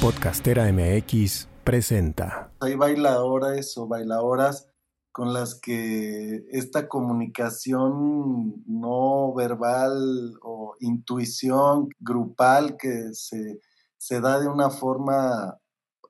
Podcastera 0.00 0.72
MX 0.72 1.46
presenta. 1.62 2.50
Hay 2.60 2.74
bailadores 2.74 3.76
o 3.76 3.86
bailadoras 3.86 4.66
con 5.12 5.34
las 5.34 5.54
que 5.54 6.46
esta 6.52 6.88
comunicación 6.88 8.64
no 8.66 9.34
verbal 9.34 10.38
o 10.40 10.74
intuición 10.80 11.90
grupal 11.98 12.78
que 12.78 13.12
se, 13.12 13.60
se 13.98 14.22
da 14.22 14.40
de 14.40 14.48
una 14.48 14.70
forma 14.70 15.58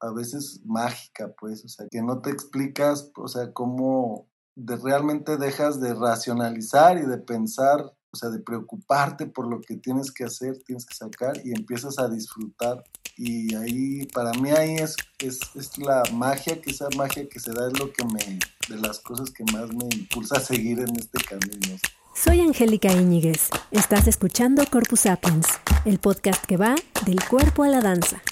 a 0.01 0.13
veces 0.15 0.61
mágica, 0.65 1.35
pues, 1.37 1.65
o 1.65 1.69
sea, 1.69 1.89
que 1.91 2.01
no 2.01 2.21
te 2.21 2.31
explicas, 2.31 3.11
o 3.17 3.27
sea, 3.27 3.53
cómo 3.53 4.29
de 4.55 4.77
realmente 4.77 5.37
dejas 5.37 5.81
de 5.81 5.95
racionalizar 5.95 6.97
y 6.97 7.07
de 7.07 7.19
pensar, 7.19 7.81
o 8.13 8.17
sea, 8.17 8.29
de 8.31 8.39
preocuparte 8.39 9.27
por 9.27 9.49
lo 9.49 9.61
que 9.61 9.79
tienes 9.79 10.13
que 10.13 10.23
hacer, 10.23 10.63
tienes 10.65 10.87
que 10.87 10.95
sacar 10.95 11.45
y 11.45 11.51
empiezas 11.59 11.99
a 11.99 12.09
disfrutar. 12.09 12.85
Y 13.17 13.55
ahí, 13.55 14.07
para 14.07 14.33
mí 14.33 14.51
ahí 14.51 14.77
es, 14.77 14.97
es, 15.19 15.41
es 15.55 15.79
la 15.79 16.03
magia, 16.13 16.61
que 16.61 16.71
esa 16.71 16.89
magia 16.97 17.29
que 17.29 17.39
se 17.39 17.53
da 17.53 17.69
es 17.69 17.79
lo 17.79 17.93
que 17.93 18.05
me, 18.05 18.39
de 18.69 18.81
las 18.81 19.01
cosas 19.01 19.31
que 19.31 19.45
más 19.53 19.73
me 19.73 19.85
impulsa 19.95 20.37
a 20.37 20.41
seguir 20.41 20.81
en 20.81 20.97
este 20.97 21.23
camino. 21.25 21.77
Soy 22.15 22.41
Angélica 22.41 22.93
Íñiguez. 22.93 23.51
Estás 23.71 24.07
escuchando 24.07 24.65
Corpus 24.71 25.01
Sapiens, 25.01 25.47
el 25.85 25.99
podcast 25.99 26.45
que 26.45 26.57
va 26.57 26.75
del 27.07 27.23
cuerpo 27.25 27.63
a 27.63 27.69
la 27.69 27.81
danza. 27.81 28.23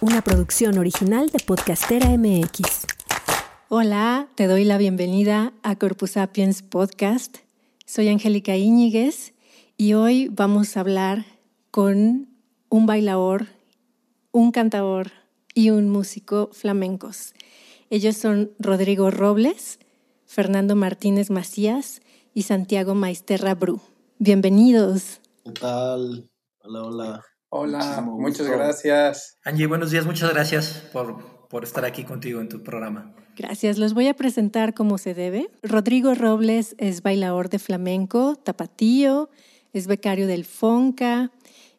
Una 0.00 0.22
producción 0.22 0.78
original 0.78 1.30
de 1.30 1.40
Podcastera 1.40 2.08
MX. 2.16 2.86
Hola, 3.68 4.28
te 4.34 4.46
doy 4.46 4.64
la 4.64 4.78
bienvenida 4.78 5.52
a 5.62 5.76
Corpus 5.76 6.12
Sapiens 6.12 6.62
Podcast. 6.62 7.38
Soy 7.84 8.08
Angélica 8.08 8.56
Íñiguez 8.56 9.32
y 9.76 9.92
hoy 9.94 10.28
vamos 10.28 10.76
a 10.76 10.80
hablar 10.80 11.26
con 11.70 12.28
un 12.70 12.86
bailador, 12.86 13.46
un 14.32 14.50
cantador 14.50 15.10
y 15.54 15.70
un 15.70 15.90
músico 15.90 16.48
flamencos. 16.52 17.34
Ellos 17.90 18.16
son 18.16 18.52
Rodrigo 18.58 19.10
Robles, 19.10 19.78
Fernando 20.24 20.76
Martínez 20.76 21.30
Macías 21.30 22.00
y 22.32 22.42
Santiago 22.42 22.94
Maisterra 22.94 23.54
Bru. 23.54 23.80
Bienvenidos. 24.18 25.20
¿Qué 25.44 25.52
tal? 25.52 26.30
Hola, 26.62 26.82
hola. 26.82 27.24
Hola, 27.48 28.00
muchas 28.00 28.48
gracias. 28.48 29.38
Angie, 29.44 29.66
buenos 29.66 29.90
días, 29.90 30.04
muchas 30.04 30.32
gracias 30.32 30.88
por, 30.92 31.48
por 31.48 31.64
estar 31.64 31.84
aquí 31.84 32.04
contigo 32.04 32.40
en 32.40 32.48
tu 32.48 32.62
programa. 32.62 33.14
Gracias, 33.36 33.76
los 33.76 33.92
voy 33.92 34.08
a 34.08 34.14
presentar 34.14 34.72
como 34.72 34.96
se 34.96 35.12
debe. 35.12 35.50
Rodrigo 35.62 36.14
Robles 36.14 36.74
es 36.78 37.02
bailador 37.02 37.50
de 37.50 37.58
flamenco, 37.58 38.36
tapatío, 38.36 39.28
es 39.78 39.86
becario 39.86 40.26
del 40.26 40.44
FONCA. 40.44 41.30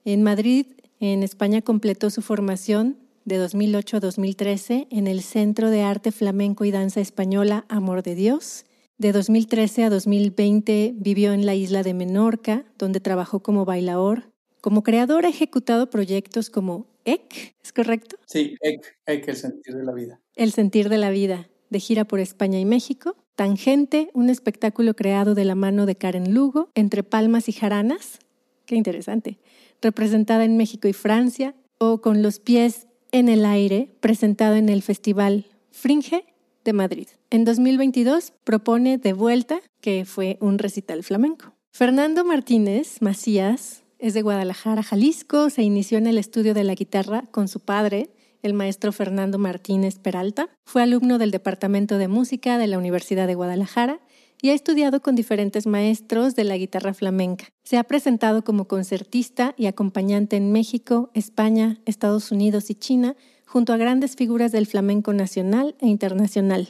En 0.06 0.23
Madrid, 0.23 0.67
en 1.00 1.23
España, 1.23 1.62
completó 1.62 2.09
su 2.09 2.22
formación 2.22 2.98
de 3.26 3.38
2008 3.38 3.98
a 3.98 4.00
2013 4.00 4.88
en 4.90 5.08
el 5.08 5.22
Centro 5.22 5.70
de 5.70 5.81
Arte 5.81 6.12
Flamenco 6.12 6.64
y 6.64 6.72
Danza 6.72 7.02
Española 7.02 7.66
Amor 7.70 8.03
de 8.03 8.16
Dios. 8.16 8.66
De 8.98 9.12
2013 9.12 9.84
a 9.84 9.90
2020 9.90 10.94
vivió 10.95 11.34
en 11.34 11.45
la 11.45 11.56
isla 11.56 11.84
de 11.84 11.94
Menorca, 11.94 12.66
donde 12.78 13.00
trabajó 13.00 13.42
como 13.42 13.66
bailador. 13.66 14.31
Como 14.62 14.81
creador 14.84 15.25
ha 15.25 15.30
ejecutado 15.30 15.90
proyectos 15.90 16.50
como 16.50 16.88
EC, 17.06 17.56
¿es 17.64 17.73
correcto? 17.73 18.18
Sí, 18.25 18.56
EC, 18.62 18.98
EC, 19.06 19.28
el 19.28 19.36
sentir 19.36 19.75
de 19.75 19.84
la 19.84 19.94
vida. 19.94 20.22
El 20.36 20.52
sentir 20.52 20.90
de 20.90 20.98
la 20.98 21.09
vida, 21.09 21.50
de 21.70 21.80
gira 21.80 22.06
por 22.06 22.20
España 22.20 22.59
y 22.59 22.66
México. 22.66 23.16
Tangente, 23.38 24.09
un 24.16 24.31
espectáculo 24.31 24.95
creado 24.95 25.35
de 25.35 25.45
la 25.45 25.53
mano 25.53 25.85
de 25.85 25.95
Karen 25.95 26.33
Lugo, 26.33 26.71
entre 26.73 27.03
palmas 27.03 27.47
y 27.47 27.52
jaranas. 27.52 28.17
Qué 28.66 28.75
interesante. 28.75 29.38
Representada 29.79 30.44
en 30.44 30.57
México 30.57 30.88
y 30.88 30.94
Francia. 30.94 31.53
O 31.77 32.02
con 32.02 32.23
los 32.23 32.39
pies 32.39 32.88
en 33.11 33.29
el 33.29 33.45
aire, 33.45 33.91
presentado 33.99 34.55
en 34.55 34.69
el 34.69 34.81
Festival 34.81 35.45
Fringe 35.69 36.25
de 36.66 36.73
Madrid. 36.73 37.09
En 37.29 37.45
2022 37.45 38.34
propone 38.44 38.97
De 38.97 39.13
Vuelta, 39.13 39.59
que 39.81 40.06
fue 40.06 40.39
un 40.41 40.57
recital 40.57 41.03
flamenco. 41.03 41.53
Fernando 41.72 42.25
Martínez 42.25 43.03
Macías 43.03 43.83
es 44.00 44.16
de 44.16 44.23
Guadalajara, 44.23 44.81
Jalisco. 44.81 45.51
Se 45.51 45.62
inició 45.62 46.00
en 46.00 46.07
el 46.07 46.17
estudio 46.17 46.56
de 46.56 46.63
la 46.63 46.73
guitarra 46.73 47.22
con 47.29 47.47
su 47.47 47.59
padre, 47.59 48.09
el 48.47 48.53
maestro 48.53 48.91
Fernando 48.91 49.38
Martínez 49.38 50.00
Peralta. 50.00 50.50
Fue 50.66 50.81
alumno 50.81 51.18
del 51.18 51.31
Departamento 51.31 51.97
de 51.97 52.08
Música 52.08 52.58
de 52.58 52.68
la 52.68 52.78
Universidad 52.78 53.28
de 53.28 53.35
Guadalajara 53.35 54.00
y 54.41 54.50
ha 54.50 54.53
estudiado 54.53 55.02
con 55.02 55.16
diferentes 55.16 55.68
maestros 55.68 56.34
de 56.35 56.46
la 56.46 56.57
guitarra 56.57 56.94
flamenca. 56.94 57.50
Se 57.63 57.78
ha 57.78 57.84
presentado 57.84 58.44
como 58.44 58.68
concertista 58.68 59.53
y 59.57 59.66
acompañante 59.66 60.38
en 60.38 60.52
México, 60.52 61.12
España, 61.13 61.80
Estados 61.86 62.31
Unidos 62.31 62.69
y 62.69 62.75
China, 62.75 63.16
junto 63.46 63.74
a 63.74 63.78
grandes 63.78 64.16
figuras 64.16 64.52
del 64.52 64.66
flamenco 64.66 65.13
nacional 65.13 65.75
e 65.80 65.88
internacional. 65.88 66.69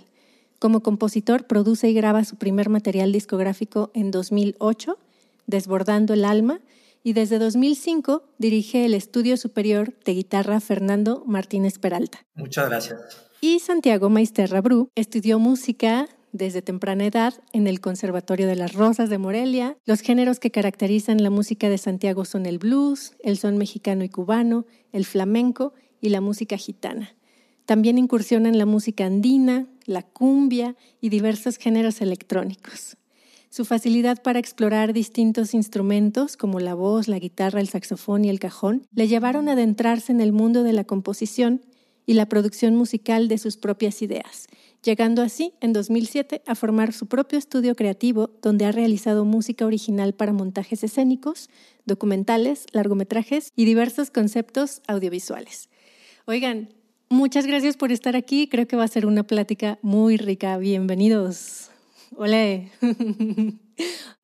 Como 0.60 0.82
compositor, 0.82 1.46
produce 1.46 1.90
y 1.90 1.94
graba 1.94 2.26
su 2.26 2.38
primer 2.38 2.70
material 2.70 3.12
discográfico 3.12 3.92
en 3.94 4.12
2008, 4.12 4.98
Desbordando 5.46 6.14
el 6.14 6.26
Alma, 6.26 6.60
y 7.08 7.14
desde 7.14 7.40
2005 7.40 8.22
dirige 8.38 8.84
el 8.84 8.94
Estudio 8.94 9.38
Superior 9.38 9.98
de 10.04 10.14
Guitarra 10.14 10.60
Fernando 10.60 11.24
Martínez 11.26 11.80
Peralta. 11.80 12.26
Muchas 12.36 12.68
gracias. 12.68 13.30
Y 13.40 13.60
Santiago 13.60 14.10
Maisterra 14.10 14.60
Bru 14.60 14.90
estudió 14.94 15.40
música 15.40 16.10
desde 16.34 16.62
temprana 16.62 17.06
edad 17.06 17.34
en 17.54 17.66
el 17.68 17.80
Conservatorio 17.80 18.46
de 18.46 18.58
las 18.58 18.74
Rosas 18.74 19.10
de 19.10 19.20
Morelia. 19.20 19.78
Los 19.86 20.02
géneros 20.02 20.42
que 20.42 20.52
caracterizan 20.52 21.24
la 21.24 21.30
música 21.30 21.70
de 21.70 21.78
Santiago 21.78 22.26
son 22.26 22.46
el 22.46 22.60
blues, 22.60 23.14
el 23.24 23.38
son 23.38 23.58
mexicano 23.58 24.04
y 24.04 24.10
cubano, 24.10 24.66
el 24.92 25.06
flamenco 25.06 25.72
y 26.02 26.10
la 26.10 26.20
música 26.20 26.58
gitana. 26.58 27.16
También 27.66 27.98
incursiona 27.98 28.50
en 28.50 28.58
la 28.58 28.66
música 28.66 29.06
andina, 29.06 29.70
la 29.86 30.02
cumbia 30.02 30.76
y 31.00 31.08
diversos 31.08 31.56
géneros 31.56 32.02
electrónicos. 32.02 32.98
Su 33.50 33.66
facilidad 33.66 34.22
para 34.22 34.40
explorar 34.40 34.94
distintos 34.94 35.54
instrumentos 35.54 36.38
como 36.38 36.60
la 36.60 36.76
voz, 36.76 37.08
la 37.08 37.18
guitarra, 37.18 37.62
el 37.62 37.70
saxofón 37.70 38.26
y 38.26 38.30
el 38.30 38.40
cajón 38.40 38.86
le 38.94 39.08
llevaron 39.08 39.48
a 39.48 39.54
adentrarse 39.54 40.12
en 40.12 40.22
el 40.22 40.34
mundo 40.34 40.64
de 40.64 40.74
la 40.74 40.84
composición 40.84 41.62
y 42.06 42.14
la 42.14 42.28
producción 42.28 42.76
musical 42.76 43.28
de 43.28 43.38
sus 43.38 43.58
propias 43.58 44.02
ideas, 44.02 44.48
llegando 44.84 45.22
así 45.22 45.54
en 45.60 45.74
2007 45.74 46.42
a 46.46 46.56
formar 46.56 46.94
su 46.94 47.08
propio 47.08 47.38
estudio 47.38 47.76
creativo 47.76 48.32
donde 48.42 48.66
ha 48.66 48.72
realizado 48.72 49.26
música 49.26 49.66
original 49.66 50.14
para 50.14 50.34
montajes 50.34 50.84
escénicos, 50.84 51.50
documentales, 51.86 52.66
largometrajes 52.72 53.52
y 53.56 53.66
diversos 53.66 54.10
conceptos 54.10 54.82
audiovisuales. 54.88 55.70
Oigan, 56.26 56.70
muchas 57.10 57.46
gracias 57.46 57.76
por 57.78 57.92
estar 57.92 58.16
aquí, 58.16 58.48
creo 58.48 58.68
que 58.68 58.78
va 58.78 58.86
a 58.86 58.90
ser 58.90 59.06
una 59.06 59.24
plática 59.24 59.80
muy 59.82 60.18
rica, 60.18 60.58
bienvenidos. 60.58 61.72
Hola. 62.16 62.62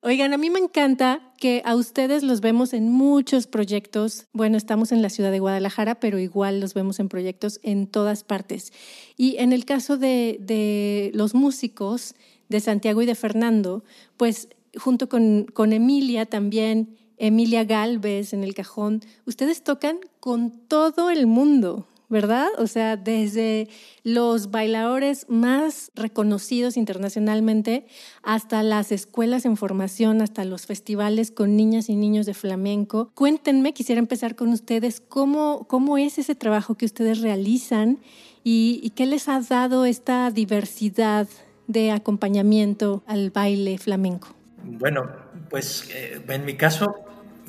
Oigan, 0.00 0.32
a 0.32 0.38
mí 0.38 0.50
me 0.50 0.58
encanta 0.58 1.20
que 1.38 1.62
a 1.64 1.74
ustedes 1.76 2.22
los 2.22 2.40
vemos 2.40 2.72
en 2.72 2.90
muchos 2.90 3.46
proyectos. 3.46 4.26
Bueno, 4.32 4.56
estamos 4.56 4.90
en 4.92 5.02
la 5.02 5.10
ciudad 5.10 5.30
de 5.30 5.40
Guadalajara, 5.40 5.96
pero 5.96 6.18
igual 6.18 6.60
los 6.60 6.74
vemos 6.74 6.98
en 6.98 7.08
proyectos 7.08 7.60
en 7.62 7.86
todas 7.86 8.24
partes. 8.24 8.72
Y 9.16 9.36
en 9.36 9.52
el 9.52 9.64
caso 9.64 9.96
de, 9.96 10.38
de 10.40 11.10
los 11.14 11.34
músicos 11.34 12.14
de 12.48 12.60
Santiago 12.60 13.02
y 13.02 13.06
de 13.06 13.14
Fernando, 13.14 13.84
pues 14.16 14.48
junto 14.76 15.08
con, 15.08 15.44
con 15.52 15.72
Emilia 15.72 16.26
también, 16.26 16.96
Emilia 17.16 17.64
Galvez 17.64 18.32
en 18.32 18.44
el 18.44 18.54
cajón, 18.54 19.00
ustedes 19.26 19.62
tocan 19.62 19.98
con 20.20 20.50
todo 20.50 21.10
el 21.10 21.26
mundo. 21.26 21.86
¿Verdad? 22.14 22.46
O 22.58 22.68
sea, 22.68 22.96
desde 22.96 23.68
los 24.04 24.52
bailadores 24.52 25.26
más 25.28 25.90
reconocidos 25.96 26.76
internacionalmente 26.76 27.86
hasta 28.22 28.62
las 28.62 28.92
escuelas 28.92 29.44
en 29.44 29.56
formación, 29.56 30.22
hasta 30.22 30.44
los 30.44 30.64
festivales 30.64 31.32
con 31.32 31.56
niñas 31.56 31.88
y 31.88 31.96
niños 31.96 32.24
de 32.24 32.34
flamenco. 32.34 33.10
Cuéntenme, 33.16 33.74
quisiera 33.74 33.98
empezar 33.98 34.36
con 34.36 34.50
ustedes, 34.50 35.00
¿cómo, 35.00 35.66
cómo 35.66 35.98
es 35.98 36.18
ese 36.18 36.36
trabajo 36.36 36.76
que 36.76 36.86
ustedes 36.86 37.20
realizan 37.20 37.98
y, 38.44 38.92
qué 38.94 39.06
les 39.06 39.28
ha 39.28 39.40
dado 39.40 39.84
esta 39.84 40.30
diversidad 40.30 41.26
de 41.66 41.90
acompañamiento 41.90 43.02
al 43.08 43.30
baile 43.30 43.76
flamenco? 43.78 44.28
Bueno, 44.62 45.10
pues 45.50 45.90
eh, 45.92 46.22
en 46.28 46.44
mi 46.44 46.54
caso 46.54 46.94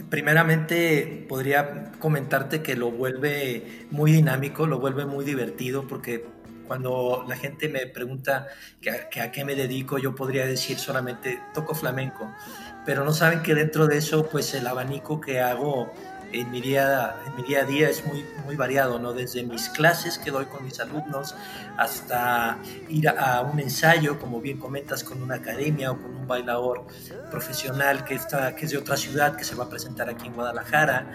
primeramente 0.09 1.25
podría 1.27 1.91
comentarte 1.99 2.61
que 2.61 2.75
lo 2.75 2.91
vuelve 2.91 3.85
muy 3.91 4.11
dinámico, 4.11 4.67
lo 4.67 4.79
vuelve 4.79 5.05
muy 5.05 5.25
divertido, 5.25 5.87
porque 5.87 6.25
cuando 6.67 7.25
la 7.27 7.35
gente 7.35 7.69
me 7.69 7.85
pregunta 7.87 8.47
que 8.81 9.21
a, 9.21 9.31
qué 9.31 9.45
me 9.45 9.55
dedico, 9.55 9.97
yo 9.97 10.15
podría 10.15 10.45
decir 10.45 10.77
solamente 10.77 11.39
toco 11.53 11.75
flamenco, 11.75 12.33
pero 12.85 13.03
no 13.03 13.13
saben 13.13 13.41
que 13.41 13.55
dentro 13.55 13.87
de 13.87 13.97
eso, 13.97 14.27
pues 14.29 14.53
el 14.53 14.67
abanico 14.67 15.21
que 15.21 15.39
hago 15.39 15.93
en 16.41 16.51
mi 16.51 16.61
día, 16.61 17.15
a 17.15 17.65
día 17.65 17.89
es 17.89 18.03
muy, 18.05 18.55
variado, 18.55 18.99
¿no? 18.99 19.13
Desde 19.13 19.43
mis 19.43 19.69
clases 19.69 20.17
que 20.17 20.31
doy 20.31 20.45
con 20.45 20.63
mis 20.63 20.79
alumnos 20.79 21.35
hasta 21.77 22.57
ir 22.87 23.09
a, 23.09 23.41
un 23.41 23.59
ensayo, 23.59 24.19
como 24.19 24.39
bien 24.39 24.57
comentas, 24.57 25.03
con 25.03 25.21
una 25.21 25.35
academia 25.35 25.91
o 25.91 26.01
con 26.01 26.15
un 26.15 26.27
bailador 26.27 26.85
profesional 27.31 28.05
que, 28.05 28.15
está, 28.15 28.55
que 28.55 28.65
es 28.65 28.71
de 28.71 28.77
otra 28.77 28.97
ciudad, 28.97 29.35
que 29.35 29.43
se 29.43 29.55
va 29.55 29.65
a 29.65 29.69
presentar 29.69 30.09
aquí 30.09 30.27
en 30.27 30.33
Guadalajara, 30.33 31.11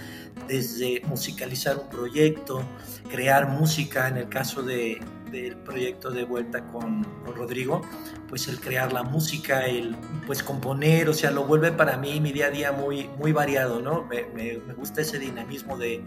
desde 0.46 1.02
musicalizar 1.06 1.78
un 1.78 1.88
proyecto, 1.88 2.62
crear 3.11 3.49
música, 3.49 4.08
en 4.08 4.19
el 4.19 4.28
caso 4.28 4.62
de, 4.62 5.00
del 5.31 5.56
proyecto 5.56 6.11
de 6.11 6.25
vuelta 6.25 6.67
con, 6.67 7.06
Rodrigo, 7.25 7.82
pues 8.29 8.49
el 8.49 8.61
crear 8.61 8.93
la 8.93 9.03
música, 9.03 9.67
el 9.67 9.97
pues 10.27 10.43
componer, 10.43 11.09
o 11.09 11.15
sea, 11.15 11.31
lo 11.31 11.44
vuelve 11.44 11.73
para 11.73 11.97
mí 11.97 12.21
mi 12.21 12.32
día 12.32 12.47
a 12.47 12.50
día 12.50 12.73
muy, 12.73 13.09
muy 13.19 13.32
variado, 13.32 13.81
¿no? 13.81 14.05
Me, 14.05 14.25
me, 14.35 14.59
gusta 14.75 15.03
ese 15.03 15.19
dinamismo 15.19 15.77
de, 15.77 16.03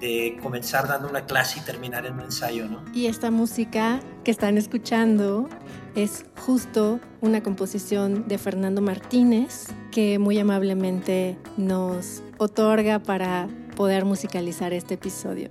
de, 0.00 0.38
comenzar 0.42 0.88
dando 0.88 1.08
una 1.08 1.26
clase 1.26 1.60
y 1.60 1.62
terminar 1.62 2.06
en 2.06 2.14
un 2.14 2.20
ensayo, 2.20 2.66
¿no? 2.66 2.84
Y 2.92 3.06
esta 3.06 3.30
música 3.30 4.00
que 4.24 4.30
están 4.30 4.58
escuchando 4.58 5.48
es 5.94 6.26
justo 6.38 7.00
una 7.20 7.42
composición 7.42 8.28
de 8.28 8.38
Fernando 8.38 8.82
Martínez 8.82 9.66
que 9.90 10.18
muy 10.18 10.38
amablemente 10.38 11.38
nos 11.56 12.22
otorga 12.38 12.98
para 12.98 13.48
poder 13.76 14.04
musicalizar 14.04 14.72
este 14.72 14.94
episodio. 14.94 15.50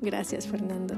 Gracias, 0.00 0.46
Fernando. 0.46 0.94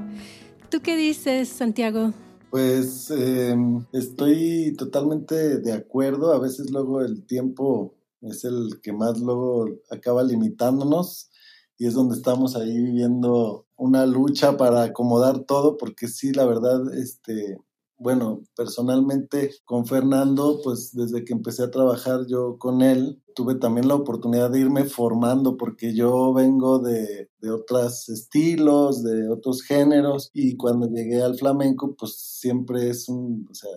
¿Tú 0.69 0.81
qué 0.81 0.95
dices, 0.95 1.49
Santiago? 1.49 2.13
Pues 2.51 3.09
em, 3.09 3.85
estoy 3.91 4.75
totalmente 4.77 5.57
de 5.59 5.73
acuerdo. 5.73 6.31
A 6.31 6.39
veces 6.39 6.69
luego 6.69 7.01
el 7.01 7.25
tiempo 7.25 7.95
es 8.21 8.43
el 8.43 8.79
que 8.81 8.93
más 8.93 9.19
luego 9.19 9.67
acaba 9.89 10.23
limitándonos 10.23 11.31
y 11.77 11.87
es 11.87 11.95
donde 11.95 12.15
estamos 12.15 12.55
ahí 12.55 12.77
viviendo 12.77 13.65
una 13.77 14.05
lucha 14.05 14.57
para 14.57 14.83
acomodar 14.83 15.39
todo 15.39 15.75
porque 15.77 16.07
sí, 16.07 16.33
la 16.33 16.45
verdad, 16.45 16.93
este, 16.93 17.57
bueno, 17.99 18.41
personalmente 18.55 19.51
con 19.65 19.85
Fernando, 19.85 20.61
pues 20.63 20.91
desde 20.93 21.25
que 21.25 21.33
empecé 21.33 21.63
a 21.63 21.71
trabajar 21.71 22.25
yo 22.27 22.57
con 22.57 22.81
él, 22.81 23.21
tuve 23.35 23.55
también 23.55 23.87
la 23.89 23.95
oportunidad 23.95 24.49
de 24.49 24.61
irme 24.61 24.85
formando 24.85 25.57
porque 25.57 25.93
yo 25.93 26.33
vengo 26.33 26.79
de, 26.79 27.29
de 27.39 27.51
otros 27.51 28.07
estilos, 28.09 29.03
de 29.03 29.29
otros 29.29 29.61
géneros 29.63 30.31
y 30.33 30.55
cuando 30.55 30.87
llegué 30.87 31.21
al 31.21 31.37
flamenco, 31.37 31.95
pues 31.95 32.15
siempre 32.17 32.89
es 32.89 33.09
un, 33.09 33.45
o 33.51 33.53
sea, 33.53 33.69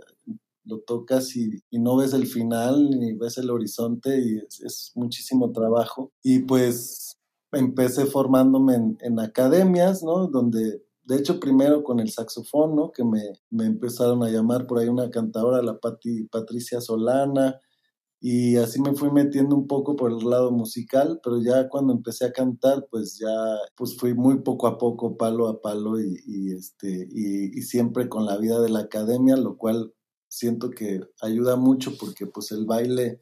lo 0.65 0.81
tocas 0.81 1.35
y, 1.37 1.63
no 1.73 1.97
ves 1.97 2.13
el 2.13 2.27
final 2.27 2.91
ni 2.91 3.13
ves 3.15 3.39
el 3.39 3.51
horizonte 3.51 4.21
y 4.21 4.39
es, 4.65 4.93
muchísimo 4.95 5.53
trabajo. 5.53 6.13
Y 6.23 6.41
pues 6.41 7.19
empecé 7.51 8.07
formándome 8.07 8.75
en, 8.75 8.99
en, 9.01 9.19
academias, 9.21 10.03
¿no? 10.03 10.29
Donde 10.29 10.83
de 11.05 11.17
hecho, 11.17 11.41
primero 11.41 11.83
con 11.83 12.01
el 12.01 12.11
saxofón, 12.11 12.77
¿no? 12.77 12.93
Que 12.93 13.05
me, 13.05 13.21
empezaron 13.65 14.23
a 14.23 14.31
llamar 14.31 14.67
por 14.67 14.79
ahí 14.79 14.89
una 14.89 15.11
cantadora, 15.11 15.63
la 15.63 15.79
Patricia 16.31 16.81
Solana, 16.81 17.61
y 18.25 18.57
así 18.57 18.81
me 18.81 18.95
fui 18.95 19.11
metiendo 19.11 19.57
un 19.57 19.67
poco 19.67 19.97
por 19.97 20.13
el 20.13 20.19
lado 20.19 20.53
musical, 20.53 21.21
pero 21.25 21.41
ya 21.43 21.69
cuando 21.69 21.93
empecé 21.93 22.27
a 22.27 22.33
cantar, 22.33 22.87
pues 22.89 23.19
ya 23.19 23.29
pues 23.75 23.97
fui 23.97 24.15
muy 24.15 24.43
poco 24.43 24.69
a 24.69 24.79
poco, 24.79 25.17
palo 25.17 25.49
a 25.49 25.61
palo 25.61 26.01
y, 26.01 26.53
este, 26.53 27.09
y, 27.11 27.61
siempre 27.63 28.09
con 28.09 28.25
la 28.25 28.37
vida 28.37 28.61
de 28.61 28.69
la 28.71 28.81
academia, 28.81 29.37
lo 29.37 29.57
cual 29.57 29.93
siento 30.29 30.71
que 30.71 31.01
ayuda 31.21 31.57
mucho 31.57 31.97
porque 31.99 32.27
pues 32.27 32.53
el 32.53 32.65
baile 32.65 33.21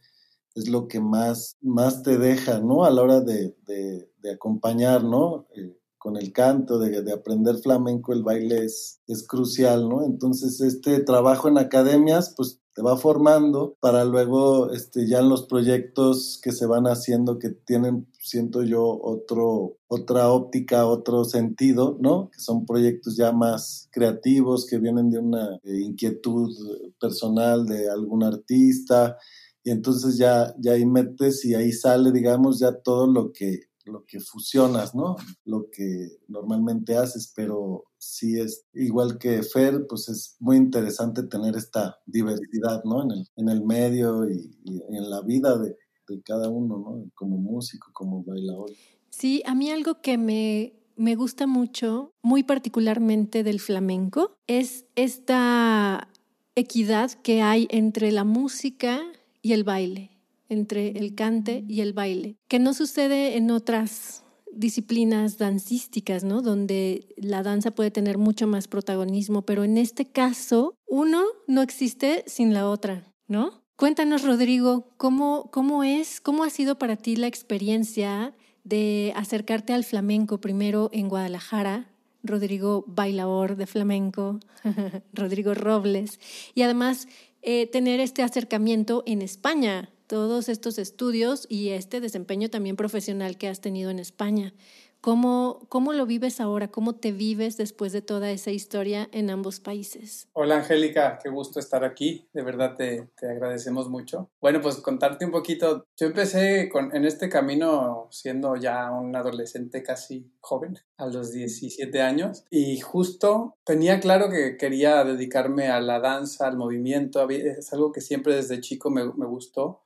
es 0.54 0.68
lo 0.68 0.86
que 0.86 1.00
más, 1.00 1.56
más 1.62 2.02
te 2.02 2.18
deja, 2.18 2.60
¿no? 2.60 2.84
A 2.84 2.90
la 2.90 3.00
hora 3.02 3.20
de, 3.20 3.56
de, 3.66 4.30
acompañar, 4.30 5.02
¿no? 5.02 5.46
Eh, 5.56 5.79
con 6.00 6.16
el 6.16 6.32
canto, 6.32 6.78
de, 6.78 7.12
aprender 7.12 7.58
flamenco, 7.58 8.14
el 8.14 8.22
baile 8.22 8.64
es, 8.64 9.02
es 9.06 9.26
crucial, 9.28 9.86
¿no? 9.86 10.02
Entonces, 10.02 10.62
este 10.62 11.00
trabajo 11.00 11.46
en 11.48 11.58
academias, 11.58 12.32
pues 12.34 12.58
te 12.74 12.80
va 12.80 12.96
formando 12.96 13.76
para 13.80 14.06
luego, 14.06 14.72
este, 14.72 15.06
ya 15.06 15.18
en 15.18 15.28
los 15.28 15.44
proyectos 15.44 16.40
que 16.42 16.52
se 16.52 16.64
van 16.64 16.84
haciendo, 16.86 17.38
que 17.38 17.50
tienen, 17.50 18.08
siento 18.18 18.62
yo, 18.62 18.98
otro, 19.02 19.76
otra 19.88 20.30
óptica, 20.30 20.86
otro 20.86 21.24
sentido, 21.24 21.98
¿no? 22.00 22.30
Que 22.30 22.40
son 22.40 22.64
proyectos 22.64 23.18
ya 23.18 23.32
más 23.32 23.90
creativos, 23.92 24.64
que 24.64 24.78
vienen 24.78 25.10
de 25.10 25.18
una 25.18 25.56
eh, 25.62 25.80
inquietud 25.82 26.50
personal 26.98 27.66
de 27.66 27.90
algún 27.90 28.24
artista, 28.24 29.18
y 29.62 29.70
entonces 29.70 30.16
ya, 30.16 30.54
ya 30.58 30.72
ahí 30.72 30.86
metes 30.86 31.44
y 31.44 31.54
ahí 31.54 31.72
sale, 31.72 32.10
digamos, 32.10 32.58
ya 32.58 32.72
todo 32.80 33.06
lo 33.06 33.32
que 33.32 33.69
lo 33.84 34.04
que 34.04 34.20
fusionas, 34.20 34.94
¿no? 34.94 35.16
Lo 35.44 35.70
que 35.70 36.18
normalmente 36.28 36.96
haces, 36.96 37.32
pero 37.34 37.84
sí 37.98 38.38
es 38.38 38.64
igual 38.74 39.18
que 39.18 39.42
Fer, 39.42 39.86
pues 39.88 40.08
es 40.08 40.36
muy 40.38 40.56
interesante 40.56 41.22
tener 41.24 41.56
esta 41.56 41.98
diversidad, 42.06 42.82
¿no? 42.84 43.02
En 43.02 43.10
el, 43.12 43.26
en 43.36 43.48
el 43.48 43.62
medio 43.64 44.28
y, 44.28 44.50
en 44.90 45.10
la 45.10 45.22
vida 45.22 45.58
de, 45.58 45.76
de, 46.08 46.22
cada 46.22 46.48
uno, 46.48 46.78
¿no? 46.78 47.10
Como 47.14 47.38
músico, 47.38 47.88
como 47.92 48.22
bailador. 48.22 48.70
Sí, 49.10 49.42
a 49.46 49.54
mí 49.54 49.70
algo 49.70 50.00
que 50.00 50.18
me, 50.18 50.74
me 50.96 51.14
gusta 51.14 51.46
mucho, 51.46 52.12
muy 52.22 52.42
particularmente 52.42 53.42
del 53.42 53.60
flamenco, 53.60 54.36
es 54.46 54.86
esta 54.96 56.08
equidad 56.54 57.12
que 57.12 57.42
hay 57.42 57.66
entre 57.70 58.12
la 58.12 58.24
música 58.24 59.00
y 59.42 59.52
el 59.52 59.64
baile 59.64 60.09
entre 60.50 60.90
el 60.90 61.14
cante 61.14 61.64
y 61.66 61.80
el 61.80 61.94
baile, 61.94 62.36
que 62.48 62.58
no 62.58 62.74
sucede 62.74 63.38
en 63.38 63.50
otras 63.50 64.24
disciplinas 64.52 65.38
dancísticas, 65.38 66.24
¿no? 66.24 66.42
Donde 66.42 67.08
la 67.16 67.42
danza 67.42 67.70
puede 67.70 67.90
tener 67.90 68.18
mucho 68.18 68.46
más 68.46 68.68
protagonismo, 68.68 69.42
pero 69.42 69.64
en 69.64 69.78
este 69.78 70.06
caso, 70.06 70.74
uno 70.86 71.22
no 71.46 71.62
existe 71.62 72.24
sin 72.26 72.52
la 72.52 72.68
otra, 72.68 73.12
¿no? 73.28 73.62
Cuéntanos, 73.76 74.24
Rodrigo, 74.24 74.92
¿cómo, 74.98 75.50
cómo 75.50 75.84
es, 75.84 76.20
cómo 76.20 76.44
ha 76.44 76.50
sido 76.50 76.78
para 76.78 76.96
ti 76.96 77.16
la 77.16 77.28
experiencia 77.28 78.34
de 78.64 79.12
acercarte 79.16 79.72
al 79.72 79.84
flamenco 79.84 80.40
primero 80.40 80.90
en 80.92 81.08
Guadalajara, 81.08 81.90
Rodrigo 82.22 82.84
bailador 82.86 83.56
de 83.56 83.66
flamenco, 83.66 84.40
Rodrigo 85.14 85.54
Robles, 85.54 86.20
y 86.54 86.62
además 86.62 87.08
eh, 87.40 87.66
tener 87.68 88.00
este 88.00 88.22
acercamiento 88.22 89.02
en 89.06 89.22
España, 89.22 89.88
todos 90.10 90.48
estos 90.48 90.78
estudios 90.78 91.46
y 91.48 91.68
este 91.68 92.00
desempeño 92.00 92.50
también 92.50 92.74
profesional 92.74 93.38
que 93.38 93.46
has 93.46 93.60
tenido 93.60 93.90
en 93.90 94.00
España. 94.00 94.52
¿Cómo, 95.00 95.64
¿Cómo 95.68 95.92
lo 95.92 96.04
vives 96.04 96.40
ahora? 96.40 96.66
¿Cómo 96.66 96.96
te 96.96 97.12
vives 97.12 97.56
después 97.56 97.92
de 97.92 98.02
toda 98.02 98.32
esa 98.32 98.50
historia 98.50 99.08
en 99.12 99.30
ambos 99.30 99.60
países? 99.60 100.28
Hola 100.32 100.56
Angélica, 100.56 101.20
qué 101.22 101.30
gusto 101.30 101.60
estar 101.60 101.84
aquí. 101.84 102.28
De 102.32 102.42
verdad 102.42 102.74
te, 102.76 103.08
te 103.16 103.30
agradecemos 103.30 103.88
mucho. 103.88 104.28
Bueno, 104.40 104.60
pues 104.60 104.78
contarte 104.78 105.24
un 105.24 105.30
poquito. 105.30 105.86
Yo 105.96 106.08
empecé 106.08 106.68
con, 106.70 106.94
en 106.94 107.04
este 107.04 107.28
camino 107.28 108.08
siendo 108.10 108.56
ya 108.56 108.90
un 108.90 109.14
adolescente 109.14 109.84
casi 109.84 110.28
joven, 110.40 110.76
a 110.96 111.06
los 111.06 111.30
17 111.32 112.02
años, 112.02 112.44
y 112.50 112.80
justo 112.80 113.54
tenía 113.64 114.00
claro 114.00 114.28
que 114.28 114.56
quería 114.56 115.04
dedicarme 115.04 115.68
a 115.68 115.80
la 115.80 116.00
danza, 116.00 116.48
al 116.48 116.56
movimiento. 116.56 117.30
Es 117.30 117.72
algo 117.72 117.92
que 117.92 118.00
siempre 118.00 118.34
desde 118.34 118.60
chico 118.60 118.90
me, 118.90 119.04
me 119.04 119.26
gustó 119.26 119.84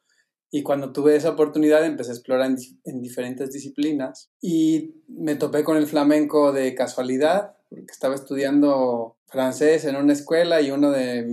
y 0.54 0.62
cuando 0.62 0.92
tuve 0.92 1.16
esa 1.16 1.30
oportunidad 1.30 1.84
empecé 1.84 2.12
a 2.12 2.14
explorar 2.14 2.48
en, 2.84 3.02
diferentes 3.02 3.50
disciplinas 3.50 4.30
y 4.40 5.02
me 5.08 5.34
topé 5.34 5.64
con 5.64 5.76
el 5.76 5.88
flamenco 5.88 6.52
de 6.52 6.76
casualidad, 6.76 7.56
porque 7.68 7.90
estaba 7.90 8.14
estudiando 8.14 9.16
francés 9.26 9.84
en 9.84 9.96
una 9.96 10.12
escuela 10.12 10.60
y 10.60 10.70
uno 10.70 10.92
de, 10.92 11.24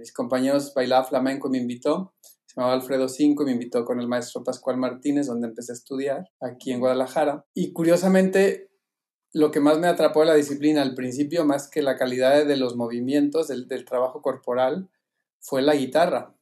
mis 0.00 0.12
compañeros 0.12 0.74
bailaba 0.74 1.04
flamenco 1.04 1.46
y 1.46 1.52
me 1.52 1.58
invitó. 1.58 2.12
Se 2.44 2.56
llamaba 2.56 2.74
Alfredo 2.74 3.08
Cinco 3.08 3.44
y 3.44 3.46
me 3.46 3.52
invitó 3.52 3.84
con 3.84 4.00
el 4.00 4.08
maestro 4.08 4.42
Pascual 4.42 4.78
Martínez, 4.78 5.28
donde 5.28 5.46
empecé 5.46 5.70
a 5.70 5.76
estudiar 5.76 6.24
aquí 6.40 6.72
en 6.72 6.80
Guadalajara. 6.80 7.46
Y 7.54 7.72
curiosamente, 7.72 8.72
lo 9.32 9.52
que 9.52 9.60
más 9.60 9.78
me 9.78 9.86
atrapó 9.86 10.22
de 10.22 10.26
la 10.26 10.34
disciplina 10.34 10.82
al 10.82 10.96
principio, 10.96 11.44
más 11.44 11.70
que 11.70 11.82
la 11.82 11.96
calidad 11.96 12.44
de 12.44 12.56
los 12.56 12.74
movimientos, 12.74 13.46
del 13.46 13.84
trabajo 13.84 14.22
corporal, 14.22 14.90
fue 15.38 15.62
la 15.62 15.76
guitarra 15.76 16.34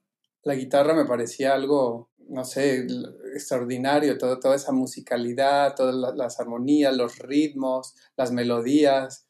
la 0.48 0.54
guitarra 0.54 0.94
me 0.94 1.04
parecía 1.04 1.52
algo, 1.52 2.10
no 2.30 2.42
sé, 2.42 2.86
extraordinario, 3.34 4.16
todo, 4.16 4.40
toda 4.40 4.56
esa 4.56 4.72
musicalidad, 4.72 5.74
todas 5.76 5.94
las, 6.16 6.40
armonías, 6.40 6.96
los 6.96 7.18
ritmos, 7.18 7.94
las 8.16 8.32
melodías, 8.32 9.28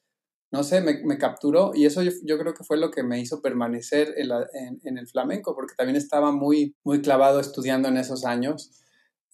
no 0.52 0.62
sé, 0.62 0.80
me, 0.80 1.18
capturó 1.18 1.72
y 1.75 1.87
eso 1.87 2.02
yo, 2.04 2.38
creo 2.38 2.54
que 2.54 2.62
fue 2.62 2.76
lo 2.76 2.92
que 2.92 3.02
me 3.02 3.18
hizo 3.18 3.42
permanecer 3.42 4.14
en, 4.16 4.96
el 4.96 5.08
flamenco, 5.08 5.56
porque 5.56 5.75
también 5.76 5.96
estaba 5.96 6.30
muy, 6.30 6.76
muy 6.84 7.02
clavado 7.02 7.40
estudiando 7.40 7.88
en 7.88 7.96
esos 7.96 8.25
años, 8.25 8.70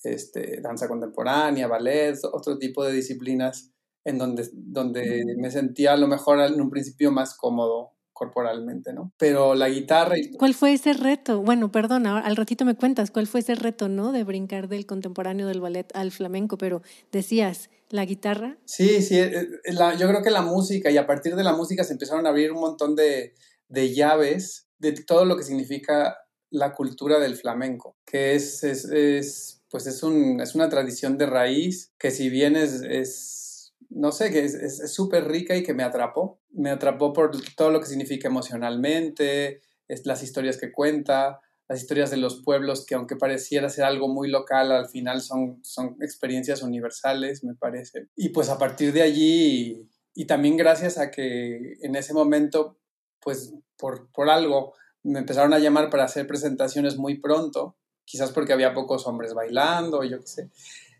este, 0.04 0.62
danza 0.62 0.88
contemporánea, 0.88 1.68
ballet, 1.68 2.18
otro 2.32 2.56
tipo 2.56 2.82
de 2.82 2.94
disciplinas 2.94 3.74
en 4.04 4.16
donde, 4.16 4.48
donde 4.54 5.22
me 5.36 5.50
sentía 5.50 5.92
a 5.92 5.98
lo 5.98 6.08
mejor 6.08 6.40
en 6.40 6.62
un 6.62 6.70
principio 6.70 7.12
más 7.12 7.36
cómodo 7.36 7.92
corporalmente, 8.24 8.92
¿no? 8.92 9.12
Pero 9.18 9.54
la 9.54 9.68
guitarra... 9.68 10.18
Y... 10.18 10.30
¿Cuál 10.32 10.54
fue 10.54 10.72
ese 10.72 10.92
reto? 10.92 11.42
Bueno, 11.42 11.70
perdón, 11.70 12.06
al 12.06 12.36
ratito 12.36 12.64
me 12.64 12.74
cuentas, 12.74 13.10
¿cuál 13.10 13.26
fue 13.26 13.40
ese 13.40 13.54
reto, 13.54 13.88
¿no? 13.88 14.12
De 14.12 14.24
brincar 14.24 14.68
del 14.68 14.86
contemporáneo 14.86 15.46
del 15.46 15.60
ballet 15.60 15.90
al 15.94 16.10
flamenco, 16.10 16.58
pero 16.58 16.82
decías, 17.12 17.70
¿la 17.90 18.04
guitarra? 18.04 18.56
Sí, 18.64 19.02
sí, 19.02 19.18
eh, 19.18 19.48
eh, 19.64 19.74
yo 19.98 20.08
creo 20.08 20.22
que 20.22 20.30
la 20.30 20.42
música 20.42 20.90
y 20.90 20.96
a 20.96 21.06
partir 21.06 21.36
de 21.36 21.44
la 21.44 21.52
música 21.52 21.84
se 21.84 21.92
empezaron 21.92 22.26
a 22.26 22.30
abrir 22.30 22.52
un 22.52 22.60
montón 22.60 22.96
de, 22.96 23.34
de 23.68 23.94
llaves 23.94 24.68
de 24.78 24.92
todo 24.92 25.24
lo 25.24 25.36
que 25.36 25.44
significa 25.44 26.18
la 26.50 26.72
cultura 26.72 27.18
del 27.18 27.36
flamenco, 27.36 27.96
que 28.04 28.34
es, 28.34 28.62
es, 28.62 28.84
es 28.84 29.62
pues 29.70 29.86
es, 29.86 30.02
un, 30.02 30.40
es, 30.40 30.54
una 30.54 30.68
tradición 30.68 31.18
de 31.18 31.26
raíz 31.26 31.92
que 31.98 32.10
si 32.10 32.30
bien 32.30 32.54
es, 32.54 32.82
es 32.82 33.43
no 33.90 34.12
sé, 34.12 34.30
que 34.30 34.44
es 34.44 34.92
súper 34.92 35.28
rica 35.28 35.56
y 35.56 35.62
que 35.62 35.74
me 35.74 35.82
atrapó. 35.82 36.40
Me 36.50 36.70
atrapó 36.70 37.12
por 37.12 37.32
todo 37.56 37.70
lo 37.70 37.80
que 37.80 37.86
significa 37.86 38.28
emocionalmente, 38.28 39.60
es, 39.88 40.06
las 40.06 40.22
historias 40.22 40.58
que 40.58 40.72
cuenta, 40.72 41.40
las 41.68 41.80
historias 41.80 42.10
de 42.10 42.16
los 42.16 42.42
pueblos 42.42 42.84
que 42.84 42.94
aunque 42.94 43.16
pareciera 43.16 43.68
ser 43.68 43.84
algo 43.84 44.08
muy 44.08 44.28
local, 44.28 44.72
al 44.72 44.88
final 44.88 45.20
son, 45.20 45.60
son 45.62 45.96
experiencias 46.00 46.62
universales, 46.62 47.44
me 47.44 47.54
parece. 47.54 48.08
Y 48.16 48.30
pues 48.30 48.48
a 48.48 48.58
partir 48.58 48.92
de 48.92 49.02
allí, 49.02 49.88
y 50.14 50.26
también 50.26 50.56
gracias 50.56 50.98
a 50.98 51.10
que 51.10 51.74
en 51.82 51.96
ese 51.96 52.12
momento, 52.12 52.78
pues 53.20 53.54
por, 53.76 54.10
por 54.12 54.30
algo, 54.30 54.74
me 55.02 55.18
empezaron 55.18 55.52
a 55.54 55.58
llamar 55.58 55.90
para 55.90 56.04
hacer 56.04 56.26
presentaciones 56.26 56.96
muy 56.96 57.18
pronto, 57.18 57.76
quizás 58.04 58.30
porque 58.32 58.52
había 58.52 58.74
pocos 58.74 59.06
hombres 59.06 59.34
bailando, 59.34 60.04
yo 60.04 60.20
qué 60.20 60.26
sé. 60.26 60.50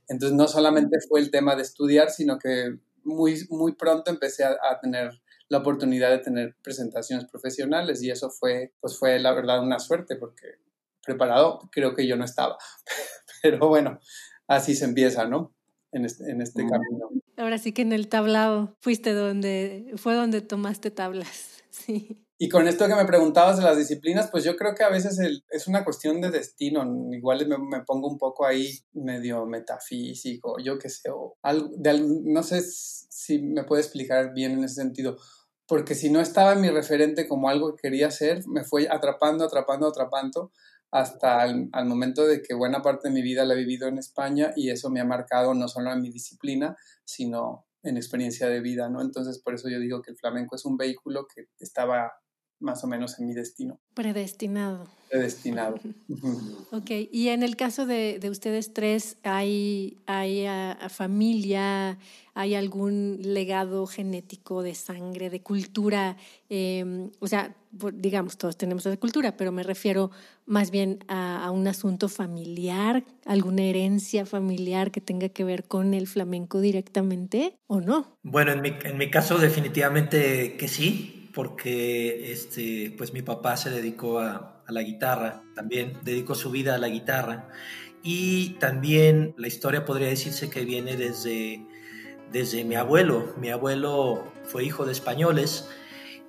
Entonces 0.09 0.37
no 0.37 0.49
solamente 0.49 0.99
fue 1.09 1.21
el 1.21 1.31
tema 1.31 1.57
de 1.57 1.63
estudiar, 1.63 2.11
sino 2.11 2.39
que 2.39 2.79
muy, 3.05 3.47
muy 3.51 3.75
pronto 3.75 4.11
empecé 4.11 4.45
a, 4.45 4.81
tener 4.81 5.11
la 5.49 5.59
oportunidad 5.59 6.11
de 6.11 6.19
tener 6.19 6.57
presentaciones 6.63 7.27
profesionales 7.27 8.03
y 8.03 8.11
eso 8.11 8.31
fue, 8.31 8.73
pues 8.81 8.99
fue 8.99 9.19
la 9.19 9.33
verdad 9.33 9.63
una 9.63 9.79
suerte 9.79 10.17
porque 10.17 10.59
preparado 11.05 11.69
creo 11.71 11.95
que 11.95 12.07
yo 12.07 12.17
no 12.17 12.25
estaba. 12.25 12.57
Pero 13.43 13.69
bueno, 13.69 14.01
así 14.47 14.75
se 14.75 14.87
empieza, 14.87 15.27
¿no? 15.27 15.55
En 15.93 16.05
este, 16.05 16.31
en 16.31 16.41
este 16.41 16.63
camino. 16.63 17.11
Ahora 17.37 17.59
sí 17.59 17.73
que 17.73 17.83
en 17.83 17.93
el 17.93 18.09
tablado 18.09 18.77
fuiste 18.81 19.13
donde, 19.13 19.93
fue 19.97 20.15
donde 20.15 20.41
tomaste 20.41 20.91
tablas, 20.91 21.63
sí. 21.71 22.21
Y 22.37 22.49
con 22.49 22.67
esto 22.67 22.89
que 22.89 22.97
me 22.97 23.05
preguntabas 23.05 23.59
de 23.59 23.63
las 23.63 23.77
disciplinas, 23.77 24.29
pues 24.31 24.43
yo 24.43 24.57
creo 24.57 24.75
que 24.75 24.83
a 24.83 24.89
veces 24.89 25.19
es 25.51 25.69
una 25.69 25.85
cuestión 25.85 26.21
de 26.21 26.31
destino. 26.31 26.85
Igual 27.13 27.47
me, 27.47 27.83
pongo 27.83 28.09
un 28.09 28.19
poco 28.19 28.45
ahí 28.45 28.81
medio 28.93 29.47
metafísico, 29.47 30.57
yo 30.59 30.79
qué 30.79 30.89
sé, 30.89 31.11
o 31.11 31.37
algo, 31.43 31.71
de, 31.77 32.01
no 32.25 32.43
sé 32.43 32.61
si 32.63 33.41
me 33.41 33.63
puede 33.63 33.83
explicar 33.83 34.35
bien 34.35 34.53
en 34.53 34.65
ese 34.65 34.77
sentido. 34.77 35.17
Porque 35.67 35.95
si 35.95 36.11
no 36.11 36.21
estaba 36.21 36.53
en 36.55 36.61
mi 36.61 36.71
referente 36.71 37.29
como 37.29 37.49
algo 37.49 37.75
que 37.75 37.83
quería 37.83 38.09
hacer, 38.09 38.43
me 38.49 38.65
fue 38.65 38.89
atrapando, 38.91 39.45
atrapando, 39.45 39.87
atrapando 39.87 40.51
hasta 40.91 41.45
el 41.45 41.69
al 41.73 41.87
momento 41.87 42.27
de 42.27 42.43
que 42.43 42.55
buena 42.55 42.83
parte 42.83 43.09
de 43.09 43.15
mi 43.15 43.23
vida 43.23 43.45
la 43.45 43.55
he 43.55 43.59
vivido 43.59 43.89
en 43.89 43.99
España 43.99 44.53
y 44.57 44.71
eso 44.71 44.91
me 44.91 45.01
ha 45.01 45.05
marcado 45.05 45.55
no 45.55 45.69
solo 45.69 45.93
en 45.93 46.03
mi 46.03 46.11
disciplina, 46.11 46.77
sino 47.05 47.67
en 47.85 47.97
experiencia 47.97 48.49
de 48.49 48.61
vida, 48.61 48.89
¿no? 48.89 49.03
Entonces, 49.03 49.41
por 49.41 49.55
eso 49.55 49.69
yo 49.69 49.79
digo 49.79 50.03
que 50.03 50.11
el 50.11 50.17
flamenco 50.17 50.57
es 50.57 50.65
un 50.65 50.77
vehículo 50.77 51.27
que 51.33 51.47
estaba 51.59 52.13
más 52.65 52.83
o 52.83 52.89
menos 52.89 53.19
en 53.21 53.27
mi 53.29 53.35
destino. 53.35 53.79
Predestinado. 53.95 54.89
Predestinado. 55.09 55.79
ok, 56.73 56.91
y 57.13 57.29
en 57.29 57.43
el 57.45 57.55
caso 57.55 57.87
de, 57.87 58.19
de 58.19 58.31
ustedes 58.31 58.73
tres, 58.73 59.19
¿hay, 59.23 59.99
hay 60.07 60.47
a, 60.47 60.89
familia, 60.89 61.99
hay 62.35 62.55
algún 62.57 63.19
legado 63.21 63.87
genético 63.87 64.63
de 64.63 64.75
sangre, 64.75 65.31
de 65.31 65.41
cultura? 65.41 66.17
Em, 66.49 67.11
o 67.21 67.29
sea, 67.29 67.55
digamos, 67.93 68.39
todos 68.39 68.57
tenemos 68.57 68.85
esa 68.87 68.97
cultura, 68.97 69.37
pero 69.37 69.53
me 69.53 69.63
refiero 69.63 70.11
más 70.47 70.71
bien 70.71 70.99
a, 71.07 71.45
a, 71.45 71.51
un 71.51 71.69
asunto 71.69 72.09
familiar, 72.09 73.05
alguna 73.27 73.63
herencia 73.63 74.27
familiar 74.27 74.91
que 74.91 75.01
tenga 75.01 75.29
que 75.29 75.45
ver 75.45 75.65
con 75.65 75.95
el 75.95 76.07
flamenco 76.07 76.61
directamente 76.61 77.57
o 77.67 77.81
no. 77.81 78.17
Bueno, 78.23 78.53
en 78.53 78.63
mi, 78.63 78.73
en 78.85 78.99
mi 78.99 79.11
caso 79.11 79.39
definitivamente 79.39 80.57
que 80.57 80.67
sí 80.67 81.21
porque 81.35 82.33
este, 82.33 82.95
pues 82.97 83.13
mi 83.13 83.23
papá 83.23 83.57
se 83.57 83.71
dedicó 83.71 84.21
a, 84.21 84.53
la 84.67 84.81
guitarra, 84.83 85.43
también 85.55 85.99
dedicó 86.05 86.35
su 86.35 86.51
vida 86.51 86.77
a 86.77 86.79
la 86.79 86.89
guitarra. 86.89 87.49
Y 88.03 88.51
también 88.61 89.35
la 89.37 89.47
historia 89.47 89.85
podría 89.85 90.09
decirse 90.09 90.49
que 90.49 90.65
viene 90.65 90.97
desde, 90.97 91.67
desde 92.33 92.65
mi 92.65 92.75
abuelo. 92.75 93.35
Mi 93.39 93.51
abuelo 93.51 94.25
fue 94.45 94.65
hijo 94.65 94.87
de 94.87 94.93
españoles 94.93 95.69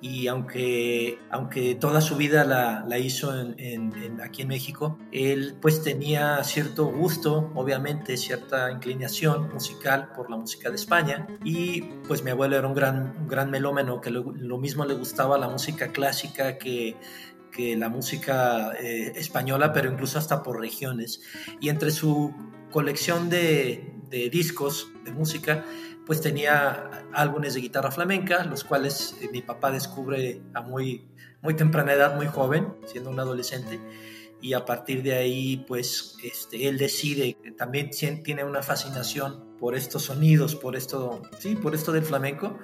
y 0.00 0.26
aunque, 0.26 1.18
aunque 1.30 1.74
toda 1.74 2.00
su 2.00 2.16
vida 2.16 2.44
la, 2.44 2.84
la 2.86 2.98
hizo 2.98 3.34
en, 3.38 4.20
aquí 4.22 4.42
en 4.42 4.48
México, 4.48 4.98
él 5.10 5.56
pues 5.60 5.82
tenía 5.82 6.42
cierto 6.44 6.86
gusto, 6.86 7.50
obviamente 7.54 8.16
cierta 8.16 8.70
inclinación 8.70 9.52
musical 9.52 10.12
por 10.14 10.30
la 10.30 10.36
música 10.36 10.68
de 10.68 10.76
España 10.76 11.26
y 11.44 11.82
pues 12.06 12.22
mi 12.22 12.30
abuelo 12.30 12.56
era 12.56 12.68
un 12.68 12.74
gran, 12.74 13.16
un 13.18 13.26
gran 13.26 13.50
melómeno 13.50 14.00
que 14.00 14.10
lo, 14.10 14.58
mismo 14.58 14.84
le 14.84 14.94
gustaba 14.94 15.38
la 15.38 15.48
música 15.48 15.92
clásica 15.92 16.58
que, 16.58 16.96
que 17.50 17.76
la 17.76 17.88
música 17.88 18.72
eh, 18.78 19.12
española, 19.16 19.72
pero 19.72 19.90
incluso 19.90 20.18
hasta 20.18 20.42
por 20.42 20.60
regiones. 20.60 21.22
Y 21.60 21.68
entre 21.68 21.90
su 21.90 22.34
colección 22.70 23.30
de, 23.30 23.94
de 24.10 24.28
discos 24.30 24.88
de 25.04 25.12
música, 25.12 25.64
pues 26.06 26.20
tenía 26.20 27.04
álbumes 27.12 27.54
de 27.54 27.60
guitarra 27.60 27.90
flamenca, 27.90 28.44
los 28.44 28.62
cuales 28.62 29.16
eh, 29.20 29.28
mi 29.32 29.42
papá 29.42 29.72
descubre 29.72 30.40
a 30.54 30.60
muy, 30.60 31.04
muy 31.42 31.54
temprana 31.54 31.92
edad, 31.92 32.14
muy 32.14 32.26
joven, 32.26 32.74
siendo 32.86 33.10
un 33.10 33.18
adolescente, 33.18 33.80
y 34.40 34.52
a 34.52 34.64
partir 34.64 35.02
de 35.02 35.14
ahí, 35.14 35.64
pues 35.66 36.16
este, 36.22 36.68
él 36.68 36.78
decide, 36.78 37.36
también 37.58 37.90
tiene 37.90 38.44
una 38.44 38.62
fascinación 38.62 39.56
por 39.58 39.74
estos 39.74 40.04
sonidos, 40.04 40.54
por 40.54 40.76
esto, 40.76 41.22
sí, 41.38 41.56
por 41.56 41.74
esto 41.74 41.90
del 41.90 42.04
flamenco, 42.04 42.58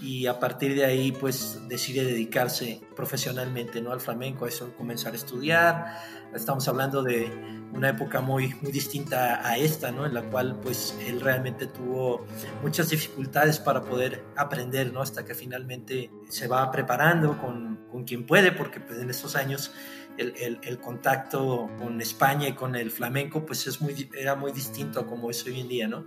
y 0.00 0.26
a 0.26 0.38
partir 0.38 0.74
de 0.74 0.84
ahí 0.84 1.12
pues 1.12 1.60
decide 1.68 2.04
dedicarse 2.04 2.80
profesionalmente 2.94 3.80
¿no? 3.80 3.92
al 3.92 4.00
flamenco, 4.00 4.44
a 4.44 4.48
eso 4.48 4.72
comenzar 4.76 5.12
a 5.12 5.16
estudiar. 5.16 5.96
Estamos 6.34 6.68
hablando 6.68 7.02
de 7.02 7.30
una 7.72 7.90
época 7.90 8.20
muy, 8.20 8.54
muy 8.60 8.70
distinta 8.70 9.46
a 9.46 9.56
esta, 9.56 9.90
¿no? 9.90 10.06
en 10.06 10.14
la 10.14 10.22
cual 10.22 10.60
pues 10.62 10.96
él 11.06 11.20
realmente 11.20 11.66
tuvo 11.66 12.24
muchas 12.62 12.90
dificultades 12.90 13.58
para 13.58 13.82
poder 13.82 14.24
aprender, 14.36 14.92
¿no? 14.92 15.02
hasta 15.02 15.24
que 15.24 15.34
finalmente 15.34 16.10
se 16.28 16.46
va 16.46 16.70
preparando 16.70 17.38
con, 17.40 17.80
con 17.90 18.04
quien 18.04 18.24
puede, 18.24 18.52
porque 18.52 18.80
pues 18.80 18.98
en 19.00 19.10
estos 19.10 19.34
años 19.36 19.72
el, 20.18 20.58
el, 20.62 20.78
contacto 20.78 21.70
con 21.78 22.00
España 22.00 22.48
y 22.48 22.52
con 22.52 22.74
el 22.76 22.90
flamenco 22.90 23.46
pues 23.46 23.66
es 23.66 23.80
muy, 23.80 24.10
era 24.16 24.34
muy 24.34 24.52
distinto 24.52 25.00
a 25.00 25.06
como 25.06 25.30
es 25.30 25.44
hoy 25.46 25.60
en 25.60 25.68
día, 25.68 25.88
¿no? 25.88 26.04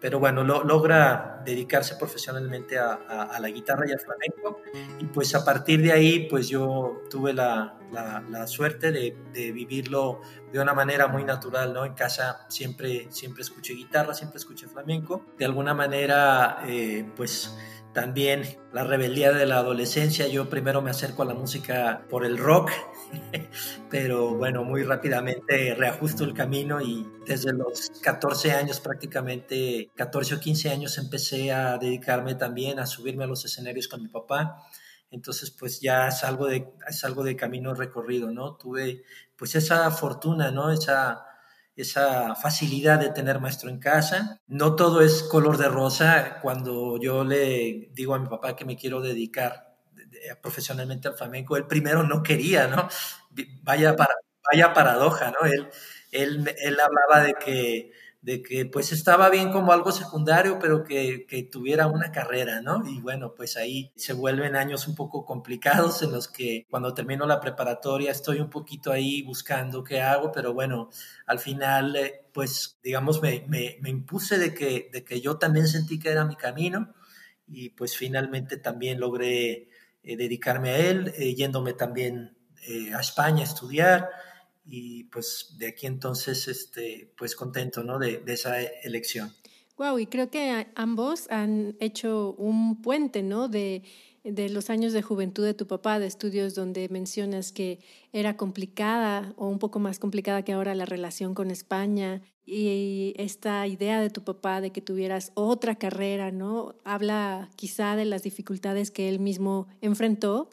Pero 0.00 0.18
bueno, 0.18 0.42
lo, 0.42 0.64
logra 0.64 1.42
dedicarse 1.44 1.96
profesionalmente 1.96 2.78
a, 2.78 2.94
a, 2.94 3.38
la 3.38 3.48
guitarra 3.50 3.84
y 3.86 3.92
al 3.92 4.00
flamenco 4.00 4.62
y 4.98 5.04
pues 5.04 5.34
a 5.34 5.44
partir 5.44 5.82
de 5.82 5.92
ahí 5.92 6.26
pues 6.28 6.48
yo 6.48 7.02
tuve 7.10 7.34
la, 7.34 7.78
la, 7.92 8.24
la 8.28 8.46
suerte 8.46 8.92
de, 8.92 9.16
de, 9.32 9.52
vivirlo 9.52 10.20
de 10.52 10.60
una 10.60 10.72
manera 10.72 11.06
muy 11.06 11.24
natural, 11.24 11.74
¿no? 11.74 11.84
En 11.84 11.94
casa 11.94 12.46
siempre, 12.48 13.08
siempre 13.10 13.42
escuché 13.42 13.74
guitarra, 13.74 14.14
siempre 14.14 14.38
escuché 14.38 14.66
flamenco. 14.68 15.26
De 15.38 15.44
alguna 15.44 15.74
manera 15.74 16.62
eh, 16.66 17.06
pues 17.14 17.54
también 17.92 18.44
la 18.72 18.84
rebeldía 18.84 19.32
de 19.32 19.46
la 19.46 19.58
adolescencia, 19.58 20.28
yo 20.28 20.48
primero 20.48 20.80
me 20.80 20.90
acerco 20.90 21.22
a 21.22 21.26
la 21.26 21.34
música 21.34 22.06
por 22.08 22.24
el 22.24 22.38
rock, 22.38 22.70
pero 23.90 24.36
bueno, 24.36 24.62
muy 24.62 24.84
rápidamente 24.84 25.74
reajusto 25.74 26.24
el 26.24 26.32
camino 26.32 26.80
y 26.80 27.06
desde 27.26 27.52
los 27.52 27.90
14 28.02 28.52
años 28.52 28.78
prácticamente, 28.80 29.90
14 29.96 30.36
o 30.36 30.40
15 30.40 30.70
años 30.70 30.98
empecé 30.98 31.52
a 31.52 31.78
dedicarme 31.78 32.36
también 32.36 32.78
a 32.78 32.86
subirme 32.86 33.24
a 33.24 33.26
los 33.26 33.44
escenarios 33.44 33.88
con 33.88 34.02
mi 34.02 34.08
papá. 34.08 34.62
Entonces, 35.10 35.50
pues 35.50 35.80
ya 35.80 36.06
es 36.06 36.22
algo 36.22 36.46
de, 36.46 36.72
es 36.88 37.04
algo 37.04 37.24
de 37.24 37.34
camino 37.34 37.74
recorrido, 37.74 38.30
¿no? 38.30 38.54
Tuve 38.54 39.02
pues 39.36 39.56
esa 39.56 39.90
fortuna, 39.90 40.52
¿no? 40.52 40.70
Esa, 40.70 41.24
esa 41.80 42.34
facilidad 42.34 42.98
de 42.98 43.10
tener 43.10 43.40
maestro 43.40 43.70
en 43.70 43.78
casa. 43.78 44.40
No 44.46 44.76
todo 44.76 45.00
es 45.02 45.22
color 45.22 45.56
de 45.58 45.68
rosa. 45.68 46.38
Cuando 46.42 46.98
yo 47.00 47.24
le 47.24 47.90
digo 47.92 48.14
a 48.14 48.18
mi 48.18 48.28
papá 48.28 48.56
que 48.56 48.64
me 48.64 48.76
quiero 48.76 49.00
dedicar 49.00 49.76
profesionalmente 50.42 51.08
al 51.08 51.16
flamenco, 51.16 51.56
él 51.56 51.66
primero 51.66 52.02
no 52.02 52.22
quería, 52.22 52.68
¿no? 52.68 52.88
Vaya, 53.62 53.96
para, 53.96 54.14
vaya 54.50 54.72
paradoja, 54.72 55.30
¿no? 55.30 55.46
Él, 55.46 55.68
él, 56.12 56.54
él 56.62 56.78
hablaba 56.80 57.24
de 57.26 57.34
que 57.34 57.92
de 58.22 58.42
que 58.42 58.66
pues 58.66 58.92
estaba 58.92 59.30
bien 59.30 59.50
como 59.50 59.72
algo 59.72 59.92
secundario, 59.92 60.58
pero 60.58 60.84
que, 60.84 61.24
que, 61.26 61.42
tuviera 61.44 61.86
una 61.86 62.12
carrera, 62.12 62.60
¿no? 62.60 62.86
Y 62.86 63.00
bueno, 63.00 63.34
pues 63.34 63.56
ahí 63.56 63.92
se 63.96 64.12
vuelven 64.12 64.56
años 64.56 64.86
un 64.86 64.94
poco 64.94 65.24
complicados 65.24 66.02
en 66.02 66.12
los 66.12 66.28
que 66.28 66.66
cuando 66.68 66.92
termino 66.92 67.26
la 67.26 67.40
preparatoria 67.40 68.10
estoy 68.10 68.40
un 68.40 68.50
poquito 68.50 68.92
ahí 68.92 69.22
buscando 69.22 69.82
qué 69.82 70.02
hago, 70.02 70.32
pero 70.32 70.52
bueno, 70.52 70.90
al 71.26 71.38
final 71.38 71.96
eh, 71.96 72.26
pues 72.32 72.78
digamos 72.82 73.22
me, 73.22 73.44
me, 73.48 73.78
me 73.80 73.88
impuse 73.88 74.36
de 74.38 74.52
que, 74.52 74.90
de 74.92 75.02
que 75.02 75.20
yo 75.22 75.38
también 75.38 75.66
sentí 75.66 75.98
que 75.98 76.10
era 76.10 76.26
mi 76.26 76.36
camino 76.36 76.92
y 77.46 77.70
pues 77.70 77.96
finalmente 77.96 78.58
también 78.58 79.00
logré 79.00 79.68
dedicarme 80.02 80.70
a 80.70 80.78
él, 80.78 81.12
yéndome 81.12 81.72
también 81.74 82.36
a 82.94 83.00
España 83.00 83.40
a 83.40 83.44
estudiar 83.44 84.08
y 84.64 85.04
pues 85.04 85.56
de 85.58 85.68
aquí 85.68 85.86
entonces, 85.86 86.48
este, 86.48 87.12
pues 87.16 87.34
contento, 87.34 87.82
¿no? 87.82 87.98
De, 87.98 88.18
de 88.18 88.32
esa 88.32 88.60
elección. 88.62 89.32
Wow, 89.76 89.98
y 89.98 90.06
creo 90.06 90.30
que 90.30 90.66
ambos 90.74 91.30
han 91.30 91.76
hecho 91.80 92.34
un 92.34 92.82
puente, 92.82 93.22
¿no? 93.22 93.48
De, 93.48 93.82
de 94.24 94.50
los 94.50 94.68
años 94.68 94.92
de 94.92 95.02
juventud 95.02 95.44
de 95.44 95.54
tu 95.54 95.66
papá, 95.66 95.98
de 95.98 96.06
estudios 96.06 96.54
donde 96.54 96.88
mencionas 96.90 97.52
que 97.52 97.78
era 98.12 98.36
complicada 98.36 99.32
o 99.36 99.46
un 99.48 99.58
poco 99.58 99.78
más 99.78 99.98
complicada 99.98 100.44
que 100.44 100.52
ahora 100.52 100.74
la 100.74 100.84
relación 100.84 101.34
con 101.34 101.50
España 101.50 102.20
y 102.44 103.14
esta 103.16 103.66
idea 103.66 104.00
de 104.00 104.10
tu 104.10 104.22
papá 104.22 104.60
de 104.60 104.70
que 104.70 104.82
tuvieras 104.82 105.32
otra 105.34 105.76
carrera, 105.76 106.30
¿no? 106.30 106.74
Habla 106.84 107.48
quizá 107.56 107.96
de 107.96 108.04
las 108.04 108.22
dificultades 108.22 108.90
que 108.90 109.08
él 109.08 109.20
mismo 109.20 109.68
enfrentó 109.80 110.50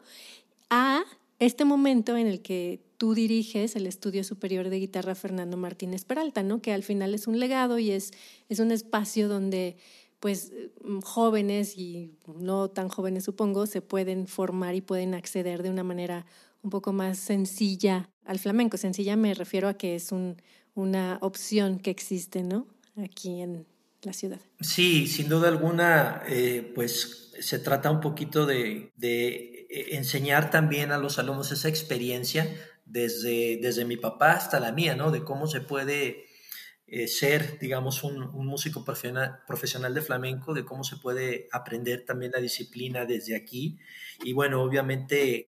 a 0.70 1.04
este 1.38 1.64
momento 1.64 2.16
en 2.16 2.26
el 2.26 2.42
que 2.42 2.80
tú 2.96 3.14
diriges 3.14 3.76
el 3.76 3.86
Estudio 3.86 4.24
Superior 4.24 4.68
de 4.68 4.80
Guitarra 4.80 5.14
Fernando 5.14 5.56
Martínez 5.56 6.04
Peralta, 6.04 6.42
¿no? 6.42 6.60
Que 6.60 6.72
al 6.72 6.82
final 6.82 7.14
es 7.14 7.26
un 7.26 7.38
legado 7.38 7.78
y 7.78 7.90
es, 7.90 8.12
es 8.48 8.58
un 8.58 8.72
espacio 8.72 9.28
donde 9.28 9.76
pues 10.20 10.52
mm, 10.82 11.00
jóvenes 11.00 11.78
y 11.78 12.12
no 12.26 12.68
tan 12.68 12.88
jóvenes 12.88 13.24
supongo 13.24 13.66
se 13.66 13.82
pueden 13.82 14.26
formar 14.26 14.74
y 14.74 14.80
pueden 14.80 15.14
acceder 15.14 15.62
de 15.62 15.70
una 15.70 15.84
manera 15.84 16.26
un 16.62 16.70
poco 16.70 16.92
más 16.92 17.18
sencilla 17.18 18.10
al 18.24 18.38
flamenco. 18.38 18.76
Sencilla 18.76 19.16
me 19.16 19.34
refiero 19.34 19.68
a 19.68 19.74
que 19.74 19.94
es 19.94 20.10
un, 20.10 20.36
una 20.74 21.18
opción 21.22 21.78
que 21.78 21.90
existe, 21.90 22.42
¿no? 22.42 22.66
Aquí 22.96 23.40
en 23.40 23.66
la 24.02 24.12
ciudad. 24.12 24.40
Sí, 24.60 25.06
sin 25.06 25.28
duda 25.28 25.48
alguna, 25.48 26.22
eh, 26.28 26.72
pues 26.74 27.32
se 27.40 27.58
trata 27.58 27.90
un 27.90 28.00
poquito 28.00 28.46
de, 28.46 28.92
enseñar 29.68 30.50
también 30.50 30.92
a 30.92 30.98
los 30.98 31.18
alumnos 31.18 31.52
esa 31.52 31.68
experiencia 31.68 32.48
desde, 32.86 33.58
desde 33.60 33.84
mi 33.84 33.96
papá 33.96 34.32
hasta 34.32 34.60
la 34.60 34.72
mía, 34.72 34.96
¿no? 34.96 35.10
De 35.10 35.22
cómo 35.22 35.46
se 35.46 35.60
puede 35.60 36.26
eh, 36.86 37.06
ser, 37.06 37.58
digamos, 37.58 38.02
un, 38.02 38.22
un, 38.22 38.46
músico 38.46 38.84
profesional, 38.84 39.40
profesional 39.46 39.92
de 39.92 40.00
flamenco, 40.00 40.54
de 40.54 40.64
cómo 40.64 40.84
se 40.84 40.96
puede 40.96 41.48
aprender 41.52 42.06
también 42.06 42.32
la 42.32 42.40
disciplina 42.40 43.04
desde 43.04 43.36
aquí. 43.36 43.78
Y 44.24 44.32
bueno, 44.32 44.62
obviamente 44.62 45.50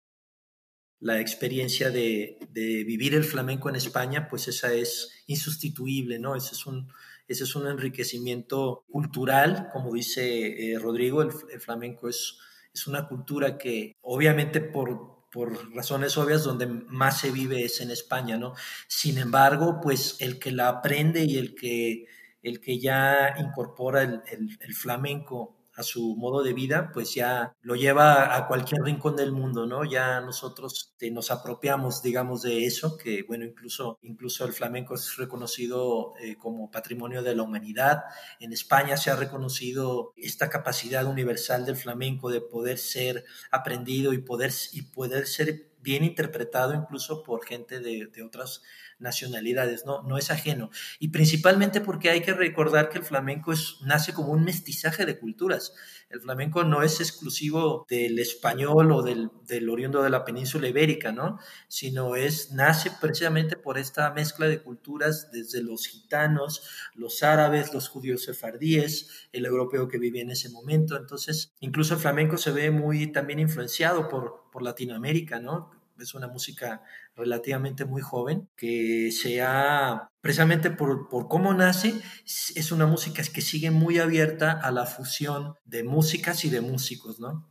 la 1.01 1.21
experiencia 1.21 1.91
de, 1.91 2.39
de, 2.51 2.85
vivir 2.85 3.15
el 3.15 3.25
flamenco 3.25 3.69
en 3.69 3.77
España, 3.77 4.29
pues 4.29 4.47
esa 4.47 4.73
es 4.73 5.25
insustituible, 5.27 6.21
¿no? 6.21 6.37
Ese 6.37 6.55
es 6.55 6.67
un, 6.67 6.89
ese 7.27 7.45
es 7.45 7.57
un 7.57 7.67
enriquecimiento 7.67 8.85
cultural, 8.89 9.71
como 9.73 9.93
dice 9.93 10.73
eh, 10.73 10.79
Rodrigo, 10.79 11.21
el, 11.23 11.31
el 11.53 11.61
flamenco 11.61 12.09
es 12.09 12.39
es 12.75 12.87
una 12.89 13.07
cultura 13.07 13.57
que 13.57 13.97
obviamente 14.03 14.61
por, 14.61 15.29
por 15.31 15.75
razones 15.75 16.19
obvias 16.19 16.43
donde 16.43 16.67
más 16.67 17.21
se 17.21 17.31
vive 17.31 17.65
es 17.65 17.81
en 17.81 17.93
España, 17.93 18.37
¿no? 18.37 18.55
Sin 18.89 19.17
embargo, 19.19 19.81
pues 19.81 20.17
el 20.21 20.39
que 20.39 20.51
la 20.51 20.69
aprende 20.69 21.25
y 21.25 21.39
el 21.39 21.55
que, 21.55 22.07
el 22.43 22.61
que 22.61 22.81
ya 22.81 23.35
incorpora 23.39 24.03
el, 24.03 24.23
el 24.61 24.75
flamenco 24.75 25.57
a 25.77 25.83
su 25.83 26.17
modo 26.17 26.43
de 26.43 26.53
vida, 26.53 26.91
pues 26.93 27.15
ya 27.15 27.55
lo 27.63 27.75
lleva 27.75 28.37
a 28.37 28.47
cualquier 28.47 28.83
rincón 28.83 29.17
del 29.17 29.33
mundo, 29.33 29.67
¿no? 29.67 29.85
Ya 29.85 30.21
nosotros 30.21 30.91
este, 30.91 31.11
nos 31.11 31.31
apropiamos, 31.31 32.03
digamos, 32.03 32.43
de 32.43 32.65
eso, 32.65 32.97
que 32.97 33.25
bueno, 33.25 33.45
incluso, 33.45 33.99
incluso 34.03 34.45
el 34.45 34.53
flamenco 34.53 34.95
es 34.95 35.17
reconocido 35.17 36.15
eh, 36.21 36.37
como 36.37 36.71
patrimonio 36.71 37.23
de 37.23 37.35
la 37.35 37.43
humanidad. 37.43 38.05
En 38.41 38.53
España 38.53 38.97
se 38.97 39.11
ha 39.11 39.17
reconocido 39.17 40.13
esta 40.17 40.49
capacidad 40.49 41.07
universal 41.07 41.65
del 41.65 41.77
flamenco 41.77 42.31
de 42.31 42.41
poder 42.41 42.79
ser 42.79 43.25
aprendido 43.51 44.13
y 44.13 44.19
poder, 44.19 44.53
y 44.73 44.83
poder 44.83 45.27
ser 45.27 45.71
bien 45.81 46.03
interpretado 46.03 46.73
incluso 46.75 47.23
por 47.23 47.45
gente 47.45 47.81
de, 47.81 48.07
de 48.07 48.23
otras 48.23 48.63
nacionalidades, 49.05 49.87
no, 49.87 50.03
no 50.03 50.19
es 50.19 50.33
ajeno. 50.33 50.71
Y 50.99 51.09
principalmente 51.09 51.81
porque 51.81 52.11
hay 52.11 52.23
que 52.23 52.35
recordar 52.35 52.89
que 52.89 52.99
el 52.99 53.05
flamenco 53.05 53.53
es, 53.53 53.77
nace 53.83 54.13
como 54.13 54.33
un 54.33 54.45
mestizaje 54.45 55.07
de 55.07 55.19
culturas. 55.19 55.75
El 56.11 56.21
flamenco 56.21 56.65
no 56.65 56.83
es 56.83 57.01
exclusivo 57.01 57.87
del 57.89 58.19
español 58.19 58.91
o 58.93 59.03
del, 59.03 59.31
del 59.47 59.69
oriundo 59.69 60.03
de 60.03 60.11
la 60.11 60.25
península 60.25 60.69
ibérica, 60.69 61.13
¿no? 61.13 61.39
Sino 61.69 62.17
es, 62.17 62.53
nace 62.53 62.91
precisamente 63.01 63.57
por 63.57 63.79
esta 63.79 64.11
mezcla 64.13 64.47
de 64.47 64.63
culturas 64.63 65.31
desde 65.31 65.63
los 65.63 65.87
gitanos, 65.87 66.69
los 66.95 67.23
árabes, 67.23 67.73
los 67.73 67.89
judíos 67.89 68.25
sefardíes, 68.25 69.29
el 69.33 69.47
europeo 69.47 69.89
que 69.89 69.99
vivía 69.99 70.23
en 70.23 70.31
ese 70.31 70.49
momento. 70.49 70.97
Entonces, 70.97 71.53
incluso 71.61 71.95
el 71.95 72.01
flamenco 72.01 72.39
se 72.39 72.51
ve 72.51 72.71
muy 72.71 73.13
también 73.13 73.39
influenciado 73.39 74.09
por, 74.09 74.45
por 74.51 74.63
Latinoamérica, 74.63 75.41
¿no? 75.41 75.84
Es 75.99 76.15
una 76.15 76.29
música 76.29 76.83
relativamente 77.15 77.85
muy 77.85 78.03
joven, 78.03 78.49
que 78.57 79.11
se 79.13 79.41
ha, 79.43 80.09
precisamente 80.21 80.71
por, 80.71 81.09
por, 81.09 81.29
cómo 81.29 81.55
nace, 81.55 81.95
es 82.25 82.73
una 82.73 82.87
música 82.87 83.23
que 83.23 83.41
sigue 83.41 83.71
muy 83.71 83.99
abierta 83.99 84.53
a 84.53 84.71
la 84.71 84.87
fusión 84.87 85.55
de 85.65 85.85
músicas 85.85 86.45
y 86.45 86.51
de 86.51 86.61
músicos, 86.61 87.21
¿no? 87.21 87.47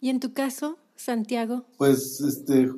Y 0.00 0.10
en 0.10 0.20
tu 0.20 0.32
caso, 0.34 0.78
Santiago. 0.96 1.66
Pues, 1.78 2.20
este, 2.20 2.70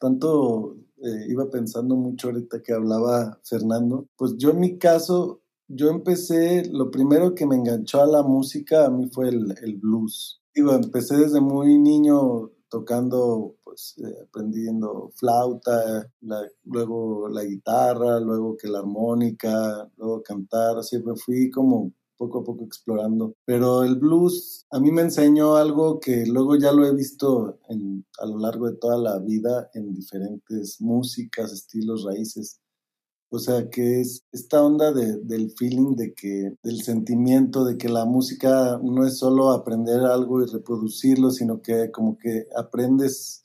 tanto 0.00 0.76
eh, 0.98 1.26
iba 1.28 1.50
pensando 1.50 1.94
mucho 1.96 2.28
ahorita 2.28 2.62
que 2.62 2.72
hablaba 2.72 3.38
Fernando, 3.44 4.08
pues 4.16 4.36
yo 4.36 4.50
en 4.50 4.60
mi 4.60 4.78
caso, 4.78 5.42
yo 5.68 5.88
empecé, 5.90 6.68
lo 6.72 6.90
primero 6.90 7.34
que 7.34 7.46
me 7.46 7.56
enganchó 7.56 8.02
a 8.02 8.06
la 8.06 8.22
música 8.22 8.86
a 8.86 8.90
mí 8.90 9.08
fue 9.08 9.28
el, 9.28 9.54
el 9.62 9.76
blues. 9.76 10.40
Digo, 10.54 10.72
empecé 10.72 11.16
desde 11.16 11.40
muy 11.40 11.78
niño 11.78 12.50
tocando, 12.68 13.56
pues 13.64 13.94
eh, 13.98 14.22
aprendiendo 14.28 15.10
flauta, 15.14 16.10
luego 16.64 17.28
la 17.28 17.44
guitarra, 17.44 18.20
luego 18.20 18.56
que 18.56 18.68
la 18.68 18.80
armónica, 18.80 19.88
luego 19.96 20.22
cantar, 20.22 20.82
siempre 20.82 21.14
fui 21.16 21.50
como 21.50 21.92
poco 22.16 22.40
a 22.40 22.44
poco 22.44 22.64
explorando. 22.64 23.34
Pero 23.44 23.84
el 23.84 23.96
blues 23.96 24.66
a 24.70 24.80
mí 24.80 24.90
me 24.90 25.02
enseñó 25.02 25.56
algo 25.56 26.00
que 26.00 26.26
luego 26.26 26.56
ya 26.56 26.72
lo 26.72 26.86
he 26.86 26.94
visto 26.94 27.58
a 28.18 28.26
lo 28.26 28.38
largo 28.38 28.68
de 28.68 28.76
toda 28.76 28.98
la 28.98 29.18
vida 29.18 29.70
en 29.74 29.94
diferentes 29.94 30.80
músicas, 30.80 31.52
estilos, 31.52 32.04
raíces. 32.04 32.60
O 33.28 33.38
sea, 33.38 33.68
que 33.70 34.00
es 34.00 34.24
esta 34.32 34.62
onda 34.62 34.92
de, 34.92 35.18
del 35.18 35.50
feeling, 35.50 35.96
de 35.96 36.14
que, 36.14 36.54
del 36.62 36.82
sentimiento, 36.82 37.64
de 37.64 37.76
que 37.76 37.88
la 37.88 38.04
música 38.04 38.78
no 38.82 39.04
es 39.04 39.18
solo 39.18 39.50
aprender 39.50 40.00
algo 40.00 40.42
y 40.42 40.46
reproducirlo, 40.46 41.30
sino 41.30 41.60
que 41.60 41.90
como 41.90 42.16
que 42.18 42.46
aprendes 42.56 43.42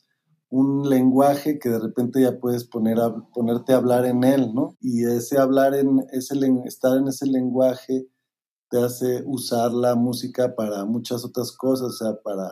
un 0.49 0.87
lenguaje 0.89 1.57
que 1.57 1.69
de 1.69 1.79
repente 1.79 2.21
ya 2.21 2.37
puedes 2.37 2.65
poner 2.65 2.99
a, 2.99 3.15
ponerte 3.33 3.73
a 3.73 3.77
hablar 3.77 4.05
en 4.05 4.23
él, 4.23 4.53
¿no? 4.53 4.77
Y 4.81 5.05
ese 5.05 5.37
hablar 5.39 5.73
en, 5.73 6.05
ese, 6.11 6.35
estar 6.65 6.97
en 6.97 7.07
ese 7.07 7.25
lenguaje 7.25 8.07
te 8.69 8.83
hace 8.83 9.23
usar 9.25 9.71
la 9.73 9.95
música 9.95 10.55
para 10.55 10.85
muchas 10.85 11.25
otras 11.25 11.51
cosas, 11.53 11.87
o 11.87 11.91
sea, 11.91 12.21
para 12.21 12.51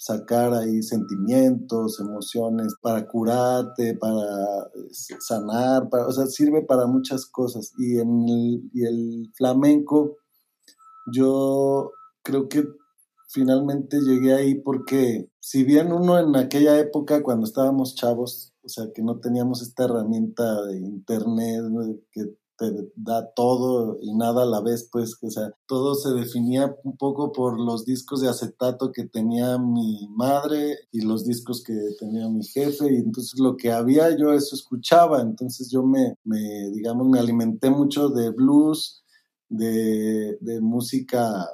sacar 0.00 0.54
ahí 0.54 0.82
sentimientos, 0.82 2.00
emociones, 2.00 2.74
para 2.80 3.06
curarte, 3.06 3.98
para 4.00 4.70
sanar, 5.20 5.90
para, 5.90 6.06
o 6.06 6.12
sea, 6.12 6.24
sirve 6.24 6.62
para 6.62 6.86
muchas 6.86 7.26
cosas. 7.26 7.74
Y 7.76 7.98
en 7.98 8.26
el, 8.26 8.70
y 8.72 8.84
el 8.86 9.30
flamenco, 9.36 10.16
yo 11.12 11.90
creo 12.22 12.48
que 12.48 12.64
finalmente 13.28 14.00
llegué 14.00 14.32
ahí 14.32 14.54
porque 14.54 15.28
si 15.38 15.64
bien 15.64 15.92
uno 15.92 16.18
en 16.18 16.34
aquella 16.34 16.78
época, 16.78 17.22
cuando 17.22 17.46
estábamos 17.46 17.94
chavos, 17.94 18.54
o 18.62 18.70
sea, 18.70 18.86
que 18.94 19.02
no 19.02 19.20
teníamos 19.20 19.60
esta 19.60 19.84
herramienta 19.84 20.64
de 20.64 20.78
internet 20.78 21.62
que 22.10 22.22
te 22.60 22.92
da 22.94 23.32
todo 23.34 23.96
y 24.02 24.14
nada 24.14 24.42
a 24.42 24.46
la 24.46 24.60
vez, 24.60 24.86
pues, 24.92 25.16
o 25.22 25.30
sea, 25.30 25.50
todo 25.66 25.94
se 25.94 26.10
definía 26.10 26.76
un 26.84 26.94
poco 26.98 27.32
por 27.32 27.58
los 27.58 27.86
discos 27.86 28.20
de 28.20 28.28
acetato 28.28 28.92
que 28.92 29.06
tenía 29.06 29.56
mi 29.56 30.06
madre 30.10 30.76
y 30.92 31.00
los 31.00 31.24
discos 31.24 31.64
que 31.64 31.72
tenía 31.98 32.28
mi 32.28 32.44
jefe, 32.44 32.92
y 32.92 32.96
entonces 32.96 33.40
lo 33.40 33.56
que 33.56 33.72
había 33.72 34.14
yo 34.14 34.34
eso 34.34 34.54
escuchaba, 34.54 35.22
entonces 35.22 35.70
yo 35.70 35.82
me, 35.82 36.16
digamos, 36.72 37.08
me 37.08 37.18
alimenté 37.18 37.70
mucho 37.70 38.10
de 38.10 38.28
blues, 38.28 39.04
de, 39.48 40.36
de 40.42 40.60
música 40.60 41.48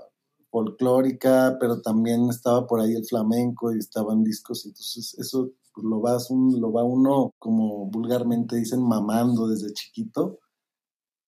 folclórica, 0.50 1.56
pero 1.60 1.80
también 1.82 2.28
estaba 2.30 2.66
por 2.66 2.80
ahí 2.80 2.94
el 2.94 3.06
flamenco 3.06 3.72
y 3.72 3.78
estaban 3.78 4.24
discos, 4.24 4.66
entonces 4.66 5.14
eso 5.18 5.52
pues, 5.72 5.84
lo, 5.84 6.00
vas 6.00 6.30
un, 6.32 6.60
lo 6.60 6.72
va 6.72 6.82
uno, 6.82 7.30
como 7.38 7.86
vulgarmente 7.86 8.56
dicen, 8.56 8.82
mamando 8.82 9.46
desde 9.46 9.72
chiquito 9.72 10.40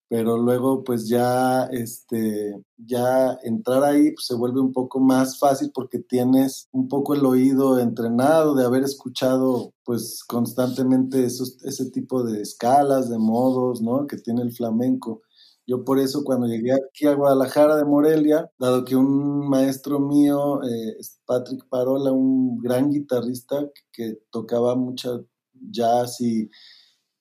pero 0.09 0.39
luego 0.39 0.85
pues 0.85 1.07
ya 1.09 1.65
este 1.65 2.59
ya 2.79 3.39
entrar 3.43 3.85
ahí 3.85 4.13
pues, 4.13 4.27
se 4.27 4.35
vuelve 4.35 4.61
un 4.61 4.73
poco 4.73 5.01
más 5.01 5.39
fácil 5.39 5.71
porque 5.75 5.99
tienes 5.99 6.69
un 6.73 6.89
poco 6.89 7.15
el 7.15 7.25
oído 7.27 7.79
entrenado 7.79 8.55
de 8.55 8.65
haber 8.65 8.85
escuchado 8.85 9.75
pues 9.85 10.25
constantemente 10.27 11.25
esos, 11.25 11.63
ese 11.65 11.91
tipo 11.91 12.23
de 12.25 12.41
escalas 12.43 13.11
de 13.11 13.19
modos 13.19 13.83
no 13.83 14.07
que 14.07 14.17
tiene 14.17 14.43
el 14.43 14.53
flamenco. 14.53 15.23
Yo 15.67 15.85
por 15.85 15.99
eso 15.99 16.25
cuando 16.25 16.47
llegué 16.47 16.73
aquí 16.73 17.07
a 17.07 17.15
Guadalajara 17.15 17.77
de 17.77 17.85
Morelia, 17.85 18.51
dado 18.59 18.87
que 18.87 18.97
un 18.97 19.47
maestro 19.51 20.01
mío, 20.01 20.63
eh, 20.63 20.97
Patrick 21.27 21.69
Parola, 21.69 22.11
un 22.11 22.59
gran 22.59 22.91
guitarrista 22.91 23.69
que 23.93 24.19
tocaba 24.31 24.75
mucha 24.77 25.21
jazz 25.53 26.23
y, 26.23 26.49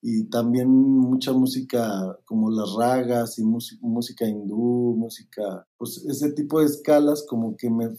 y 0.01 0.25
también 0.25 0.69
mucha 0.69 1.33
música 1.33 2.17
como 2.25 2.51
las 2.51 2.73
ragas 2.75 3.39
y 3.39 3.43
música 3.43 4.27
hindú, 4.27 4.95
música, 4.97 5.67
pues 5.77 6.05
ese 6.07 6.31
tipo 6.31 6.59
de 6.59 6.67
escalas 6.67 7.25
como 7.27 7.55
que 7.55 7.69
me, 7.69 7.89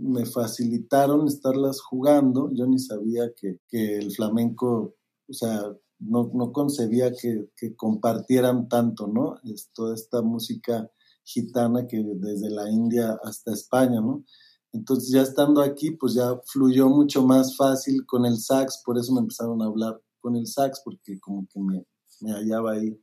me 0.00 0.26
facilitaron 0.26 1.26
estarlas 1.28 1.80
jugando. 1.80 2.50
Yo 2.52 2.66
ni 2.66 2.78
sabía 2.78 3.32
que, 3.40 3.60
que 3.68 3.98
el 3.98 4.12
flamenco, 4.12 4.96
o 5.28 5.32
sea, 5.32 5.72
no, 5.98 6.30
no 6.34 6.52
concebía 6.52 7.12
que, 7.12 7.48
que, 7.56 7.74
compartieran 7.76 8.68
tanto, 8.68 9.06
¿no? 9.06 9.36
Es 9.44 9.70
toda 9.72 9.94
esta 9.94 10.22
música 10.22 10.90
gitana 11.24 11.86
que 11.86 12.02
desde 12.04 12.50
la 12.50 12.70
India 12.70 13.18
hasta 13.22 13.52
España, 13.52 14.00
¿no? 14.00 14.24
Entonces 14.72 15.10
ya 15.10 15.22
estando 15.22 15.62
aquí, 15.62 15.92
pues 15.92 16.14
ya 16.14 16.38
fluyó 16.44 16.88
mucho 16.88 17.24
más 17.24 17.56
fácil 17.56 18.04
con 18.04 18.26
el 18.26 18.36
sax, 18.36 18.82
por 18.84 18.98
eso 18.98 19.12
me 19.12 19.20
empezaron 19.20 19.62
a 19.62 19.66
hablar 19.66 20.02
con 20.26 20.34
el 20.34 20.48
sax, 20.48 20.80
porque 20.84 21.20
como 21.20 21.46
que 21.46 21.60
me, 21.60 21.86
hallaba 22.32 22.72
ahí. 22.72 23.00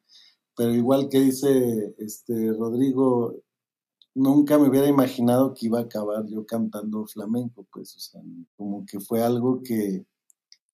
Pero 0.58 0.74
igual 0.74 1.08
que 1.08 1.22
dice 1.22 1.96
este 1.98 2.52
Rodrigo, 2.52 3.38
nunca 4.14 4.60
me 4.60 4.68
hubiera 4.68 4.90
imaginado 4.90 5.54
que 5.54 5.68
iba 5.68 5.80
a 5.80 5.84
acabar 5.84 6.26
yo 6.28 6.46
cantando 6.46 7.08
flamenco, 7.08 7.66
pues, 7.72 7.96
o 7.96 8.00
sea, 8.00 8.22
como 8.58 8.86
que 8.86 9.00
fue 9.00 9.24
algo 9.24 9.64
que, 9.64 10.06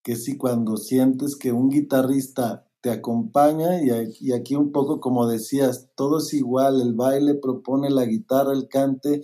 que 0.02 0.16
sí, 0.16 0.38
cuando 0.38 0.76
sientes 0.76 1.36
que 1.36 1.52
un 1.52 1.70
guitarrista 1.70 2.66
te 2.82 2.90
acompaña 2.90 3.80
y, 3.84 4.32
aquí 4.32 4.56
un 4.56 4.72
poco 4.72 5.00
como 5.00 5.28
decías, 5.28 5.92
todo 5.96 6.18
es 6.18 6.34
igual, 6.34 6.82
el 6.82 6.96
baile 6.96 7.36
propone 7.36 7.92
la 7.92 8.06
guitarra, 8.06 8.54
el 8.54 8.68
cante, 8.68 9.22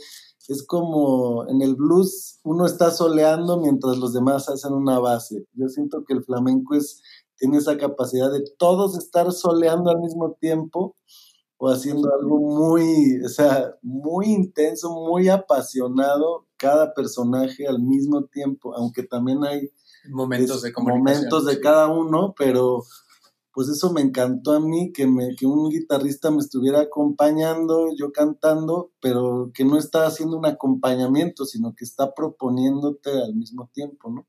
es 0.47 0.63
como 0.65 1.47
en 1.49 1.61
el 1.61 1.75
blues 1.75 2.39
uno 2.43 2.65
está 2.65 2.91
soleando 2.91 3.59
mientras 3.59 3.97
los 3.97 4.13
demás 4.13 4.47
hacen 4.49 4.73
una 4.73 4.99
base. 4.99 5.45
Yo 5.53 5.67
siento 5.69 6.03
que 6.05 6.13
el 6.13 6.23
flamenco 6.23 6.75
es, 6.75 7.01
tiene 7.37 7.57
esa 7.57 7.77
capacidad 7.77 8.31
de 8.31 8.43
todos 8.57 8.97
estar 8.97 9.31
soleando 9.31 9.89
al 9.89 9.99
mismo 9.99 10.33
tiempo 10.39 10.95
o 11.57 11.69
haciendo 11.69 12.13
algo 12.13 12.39
muy, 12.39 13.21
o 13.23 13.29
sea, 13.29 13.75
muy 13.81 14.27
intenso, 14.27 14.91
muy 14.91 15.29
apasionado, 15.29 16.45
cada 16.57 16.93
personaje 16.93 17.67
al 17.67 17.79
mismo 17.81 18.25
tiempo, 18.25 18.75
aunque 18.75 19.03
también 19.03 19.43
hay 19.43 19.69
momentos 20.09 20.61
de 20.61 20.73
Momentos 20.75 21.45
de 21.45 21.59
cada 21.59 21.87
uno, 21.87 22.35
pero 22.37 22.83
pues 23.55 23.69
eso 23.69 23.93
me 23.93 24.01
encantó 24.01 24.51
a 24.51 24.59
mí, 24.59 24.91
que, 24.91 25.07
me, 25.07 25.33
que 25.33 25.45
un 25.45 25.69
guitarrista 25.69 26.29
me 26.29 26.39
estuviera 26.39 26.81
acompañando, 26.81 27.87
yo 27.97 28.11
cantando, 28.11 28.91
pero 28.99 29.51
que 29.53 29.63
no 29.63 29.77
está 29.77 30.05
haciendo 30.05 30.37
un 30.37 30.45
acompañamiento, 30.45 31.45
sino 31.45 31.73
que 31.73 31.85
está 31.85 32.13
proponiéndote 32.13 33.11
al 33.11 33.33
mismo 33.33 33.69
tiempo, 33.73 34.11
¿no? 34.11 34.27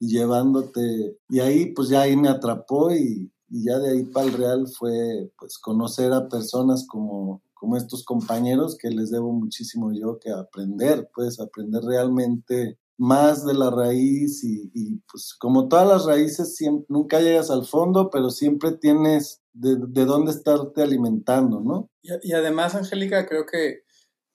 Y 0.00 0.08
llevándote, 0.08 1.20
y 1.28 1.38
ahí 1.38 1.72
pues 1.72 1.88
ya 1.88 2.00
ahí 2.00 2.16
me 2.16 2.28
atrapó 2.28 2.90
y, 2.92 3.32
y 3.48 3.64
ya 3.64 3.78
de 3.78 3.92
ahí 3.92 4.06
para 4.06 4.26
el 4.26 4.32
Real 4.32 4.66
fue 4.66 5.30
pues 5.38 5.56
conocer 5.58 6.12
a 6.12 6.28
personas 6.28 6.84
como, 6.88 7.44
como 7.54 7.76
estos 7.76 8.04
compañeros 8.04 8.76
que 8.76 8.90
les 8.90 9.12
debo 9.12 9.32
muchísimo 9.32 9.92
yo 9.92 10.18
que 10.18 10.32
aprender, 10.32 11.08
pues 11.14 11.38
aprender 11.38 11.80
realmente 11.84 12.80
más 12.96 13.44
de 13.44 13.54
la 13.54 13.70
raíz 13.70 14.44
y, 14.44 15.00
pues 15.10 15.34
como 15.38 15.68
todas 15.68 15.86
las 15.86 16.04
raíces 16.04 16.56
siempre, 16.56 16.86
nunca 16.88 17.20
llegas 17.20 17.50
al 17.50 17.66
fondo, 17.66 18.10
pero 18.10 18.30
siempre 18.30 18.72
tienes 18.72 19.42
de, 19.52 19.76
dónde 20.04 20.30
estarte 20.30 20.82
alimentando, 20.82 21.60
¿no? 21.60 21.90
Y, 22.02 22.32
además, 22.32 22.74
Angélica, 22.74 23.26
creo 23.26 23.46
que 23.46 23.82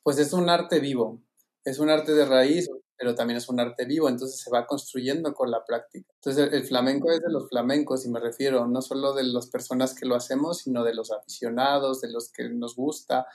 pues 0.03 0.17
es 0.17 0.33
un 0.33 0.49
arte 0.49 0.79
vivo, 0.79 1.21
es 1.63 1.79
un 1.79 1.89
arte 1.89 2.13
de 2.13 2.25
raíz, 2.25 2.69
pero 2.97 3.15
también 3.15 3.37
es 3.37 3.47
un 3.47 3.59
arte 3.59 3.85
vivo, 3.85 4.09
entonces 4.09 4.41
se 4.41 4.49
va 4.49 4.65
construyendo 4.65 5.33
con 5.33 5.51
la 5.51 5.63
práctica. 5.63 6.11
Entonces 6.15 6.51
el, 6.51 6.65
flamenco 6.65 7.11
es 7.11 7.19
de 7.19 7.31
los 7.31 7.47
flamencos 7.47 8.05
y 8.05 8.09
me 8.09 8.19
refiero 8.19 8.67
no 8.67 8.81
solo 8.81 9.13
de 9.13 9.23
las 9.23 9.47
personas 9.47 9.93
que 9.93 10.05
lo 10.05 10.15
hacemos, 10.15 10.59
sino 10.59 10.83
de 10.83 10.93
los 10.93 11.11
aficionados, 11.11 12.01
de 12.01 12.11
los 12.11 12.31
que 12.31 12.49
nos 12.49 12.75
gusta, 12.75 13.25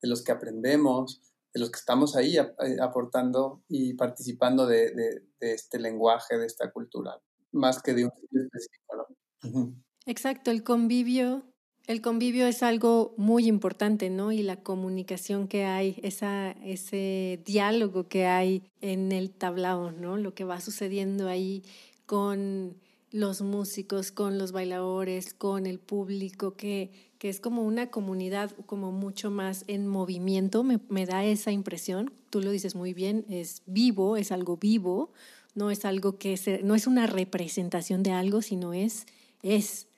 de 0.00 0.08
los 0.08 0.22
que 0.22 0.32
aprendemos 0.32 1.20
los 1.58 1.70
que 1.70 1.78
estamos 1.78 2.16
ahí 2.16 2.36
eh, 2.38 2.76
aportando 2.80 3.62
y 3.68 3.94
participando 3.94 4.66
de, 4.66 4.92
de, 4.92 5.22
este 5.40 5.78
lenguaje, 5.78 6.38
de 6.38 6.46
esta 6.46 6.70
cultura, 6.70 7.20
más 7.52 7.82
que 7.82 7.94
de 7.94 8.04
un 8.04 8.12
sitio 8.12 8.42
específico. 8.42 9.76
Exacto, 10.06 10.50
el 10.50 10.62
convivio, 10.62 11.44
el 11.86 12.02
convivio 12.02 12.46
es 12.46 12.62
algo 12.62 13.14
muy 13.16 13.46
importante, 13.46 14.10
¿no? 14.10 14.32
Y 14.32 14.42
la 14.42 14.62
comunicación 14.62 15.48
que 15.48 15.64
hay, 15.64 15.98
esa, 16.02 16.50
ese 16.50 17.42
diálogo 17.44 18.08
que 18.08 18.26
hay 18.26 18.70
en 18.80 19.12
el 19.12 19.30
tablao, 19.30 19.90
¿no? 19.92 20.16
Lo 20.16 20.34
que 20.34 20.44
va 20.44 20.60
sucediendo 20.60 21.28
ahí 21.28 21.62
con 22.06 22.76
los 23.10 23.40
músicos, 23.40 24.12
con 24.12 24.38
los 24.38 24.52
bailadores, 24.52 25.32
con 25.32 25.66
el 25.66 25.78
público, 25.78 26.56
que, 26.56 27.07
que 27.18 27.28
es 27.28 27.40
como 27.40 27.62
una 27.62 27.90
comunidad 27.90 28.52
como 28.66 28.92
mucho 28.92 29.30
más 29.30 29.64
en 29.66 29.86
movimiento, 29.88 30.62
me, 30.62 30.78
me, 30.88 31.04
da 31.04 31.24
esa 31.24 31.50
impresión. 31.50 32.12
Tú 32.30 32.40
lo 32.40 32.50
dices 32.50 32.74
muy 32.74 32.94
bien, 32.94 33.24
es 33.28 33.62
vivo, 33.66 34.16
es 34.16 34.30
algo 34.30 34.56
vivo, 34.56 35.12
no 35.54 35.70
es 35.70 35.84
algo 35.84 36.18
que 36.18 36.36
se, 36.36 36.62
no 36.62 36.74
es 36.74 36.86
una 36.86 37.06
representación 37.06 38.02
de 38.02 38.12
algo, 38.12 38.40
sino 38.40 38.72
es, 38.72 39.06
es, 39.42 39.88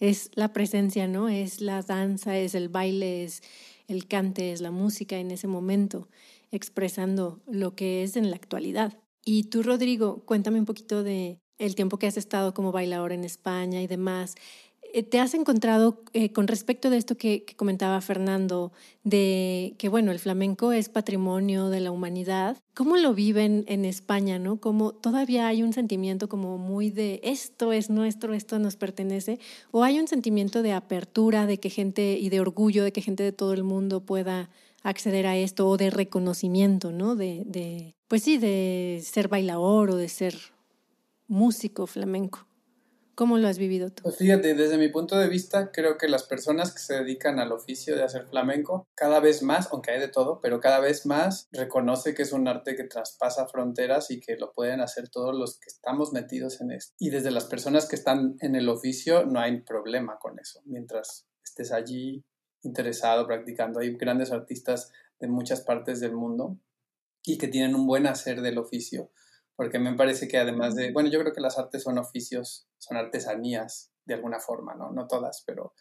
es 0.00 0.30
la 0.34 0.52
presencia, 0.52 1.06
¿no? 1.06 1.28
Es 1.28 1.60
la 1.60 1.82
danza, 1.82 2.38
es 2.38 2.54
el 2.54 2.70
baile, 2.70 3.24
es 3.24 3.42
el 3.86 4.06
cante, 4.06 4.52
es 4.52 4.62
la 4.62 4.70
música 4.70 5.18
en 5.18 5.30
ese 5.30 5.46
momento, 5.46 6.08
expresando 6.50 7.40
lo 7.46 7.74
que 7.74 8.02
es 8.02 8.16
en 8.16 8.30
la 8.30 8.36
actualidad. 8.36 8.98
Y 9.24 9.44
tú, 9.44 9.62
Rodrigo, 9.62 10.22
cuéntame 10.24 10.58
un 10.58 10.64
poquito 10.64 11.02
de 11.02 11.38
el 11.58 11.74
tiempo 11.74 11.98
que 11.98 12.06
has 12.06 12.16
estado 12.16 12.54
como 12.54 12.72
bailador 12.72 13.12
en 13.12 13.22
España 13.22 13.82
y 13.82 13.86
demás, 13.86 14.34
¿te 15.10 15.20
has 15.20 15.34
encontrado 15.34 16.02
eh, 16.12 16.32
con 16.32 16.46
respecto 16.46 16.90
de 16.90 16.96
esto 16.96 17.16
que, 17.16 17.44
comentaba 17.56 18.00
Fernando, 18.00 18.72
de 19.04 19.74
que, 19.78 19.88
bueno, 19.88 20.12
el 20.12 20.18
flamenco 20.18 20.72
es 20.72 20.88
patrimonio 20.88 21.68
de 21.68 21.80
la 21.80 21.90
humanidad? 21.90 22.58
¿Cómo 22.74 22.96
lo 22.96 23.14
viven 23.14 23.64
en 23.68 23.84
España, 23.84 24.38
no? 24.38 24.60
Como 24.60 24.92
todavía 24.92 25.46
hay 25.46 25.62
un 25.62 25.72
sentimiento 25.72 26.28
como 26.28 26.58
muy 26.58 26.90
de 26.90 27.20
esto 27.22 27.72
es 27.72 27.90
nuestro, 27.90 28.34
esto 28.34 28.58
nos 28.58 28.76
pertenece, 28.76 29.38
o 29.70 29.84
hay 29.84 29.98
un 29.98 30.08
sentimiento 30.08 30.62
de 30.62 30.72
apertura, 30.72 31.46
de 31.46 31.58
que 31.58 31.70
gente 31.70 32.18
y 32.18 32.28
de 32.28 32.40
orgullo, 32.40 32.84
de 32.84 32.92
que 32.92 33.02
gente 33.02 33.22
de 33.22 33.32
todo 33.32 33.52
el 33.52 33.64
mundo 33.64 34.00
pueda 34.00 34.50
acceder 34.82 35.26
a 35.26 35.36
esto, 35.36 35.68
o 35.68 35.76
de 35.76 35.90
reconocimiento, 35.90 36.90
¿no? 36.92 37.16
De 37.16 37.94
pues 38.10 38.24
sí, 38.24 38.38
de 38.38 39.00
ser 39.04 39.28
bailador 39.28 39.90
o 39.90 39.96
de 39.96 40.08
ser 40.08 40.34
músico 41.28 41.86
flamenco. 41.86 42.49
¿Cómo 43.20 43.36
lo 43.36 43.48
has 43.48 43.58
vivido 43.58 43.90
tú? 43.90 44.02
Pues 44.04 44.16
fíjate, 44.16 44.54
desde 44.54 44.78
mi 44.78 44.88
punto 44.88 45.18
de 45.18 45.28
vista, 45.28 45.72
creo 45.72 45.98
que 45.98 46.08
las 46.08 46.22
personas 46.22 46.72
que 46.72 46.78
se 46.78 46.94
dedican 46.94 47.38
al 47.38 47.52
oficio 47.52 47.94
de 47.94 48.02
hacer 48.02 48.24
flamenco, 48.24 48.88
cada 48.94 49.20
vez 49.20 49.42
más, 49.42 49.68
aunque 49.70 49.90
hay 49.90 50.00
de 50.00 50.08
todo, 50.08 50.40
pero 50.40 50.58
cada 50.58 50.80
vez 50.80 51.04
más 51.04 51.46
reconoce 51.52 52.14
que 52.14 52.22
es 52.22 52.32
un 52.32 52.48
arte 52.48 52.76
que 52.76 52.84
traspasa 52.84 53.46
fronteras 53.46 54.10
y 54.10 54.20
que 54.20 54.38
lo 54.38 54.54
pueden 54.54 54.80
hacer 54.80 55.10
todos 55.10 55.36
los 55.36 55.58
que 55.58 55.66
estamos 55.66 56.14
metidos 56.14 56.62
en 56.62 56.70
esto. 56.70 56.94
Y 56.98 57.10
desde 57.10 57.30
las 57.30 57.44
personas 57.44 57.86
que 57.86 57.96
están 57.96 58.36
en 58.40 58.54
el 58.54 58.70
oficio 58.70 59.26
no 59.26 59.38
hay 59.38 59.60
problema 59.60 60.18
con 60.18 60.38
eso. 60.38 60.62
Mientras 60.64 61.26
estés 61.44 61.72
allí 61.72 62.24
interesado, 62.62 63.26
practicando, 63.26 63.80
hay 63.80 63.98
grandes 63.98 64.32
artistas 64.32 64.92
de 65.18 65.28
muchas 65.28 65.60
partes 65.60 66.00
del 66.00 66.14
mundo 66.14 66.58
y 67.22 67.36
que 67.36 67.48
tienen 67.48 67.74
un 67.74 67.86
buen 67.86 68.06
hacer 68.06 68.40
del 68.40 68.56
oficio 68.56 69.10
porque 69.60 69.78
me 69.78 69.92
parece 69.92 70.26
que 70.26 70.38
además 70.38 70.74
de, 70.74 70.90
bueno, 70.90 71.10
yo 71.10 71.20
creo 71.20 71.34
que 71.34 71.40
las 71.42 71.58
artes 71.58 71.82
son 71.82 71.98
oficios, 71.98 72.66
son 72.78 72.96
artesanías 72.96 73.92
de 74.06 74.14
alguna 74.14 74.40
forma, 74.40 74.74
¿no? 74.74 74.90
No 74.90 75.06
todas, 75.06 75.44
pero 75.46 75.74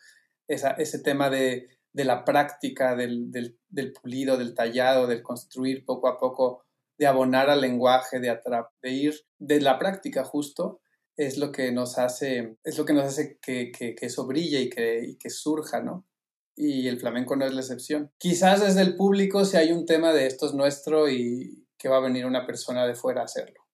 esa, 0.50 0.72
ese 0.72 1.00
tema 1.00 1.30
de, 1.30 1.70
de 1.94 2.04
la 2.04 2.26
práctica, 2.26 2.98
del, 2.98 3.32
del, 3.32 3.58
del, 3.70 3.94
pulido, 3.94 4.36
del 4.36 4.54
tallado, 4.54 5.08
del 5.08 5.24
construir 5.24 5.86
poco 5.86 6.10
a 6.10 6.18
poco, 6.18 6.66
de 6.98 7.08
abonar 7.08 7.50
al 7.50 7.62
lenguaje, 7.62 8.20
de, 8.20 8.38
de 8.82 8.90
ir 8.90 9.16
de 9.38 9.62
la 9.62 9.80
práctica 9.80 10.26
justo, 10.26 10.82
es 11.16 11.38
lo 11.38 11.54
que 11.54 11.72
nos 11.72 11.98
hace, 12.00 12.58
es 12.66 12.78
lo 12.78 12.84
que 12.84 12.92
nos 12.92 13.06
hace 13.06 13.40
que, 13.42 13.72
que, 13.72 13.96
que 13.96 14.06
eso 14.08 14.28
brille 14.28 14.60
y 14.60 14.70
que, 14.70 15.06
y 15.06 15.16
que 15.16 15.30
surja, 15.30 15.82
¿no? 15.82 16.06
Y 16.54 16.90
el 16.90 17.00
flamenco 17.00 17.38
no 17.38 17.46
es 17.46 17.54
la 17.54 17.62
excepción. 17.62 18.12
Quizás 18.18 18.60
desde 18.60 18.82
el 18.82 18.98
público 18.98 19.46
si 19.46 19.56
hay 19.56 19.72
un 19.72 19.86
tema 19.86 20.12
de 20.12 20.28
esto 20.28 20.48
es 20.48 20.54
nuestro 20.54 21.10
y 21.10 21.66
que 21.78 21.88
va 21.88 21.96
a 21.96 22.02
venir 22.02 22.26
una 22.26 22.46
persona 22.46 22.86
de 22.86 22.96
fuera 22.96 23.22
a 23.22 23.24
hacerlo 23.24 23.69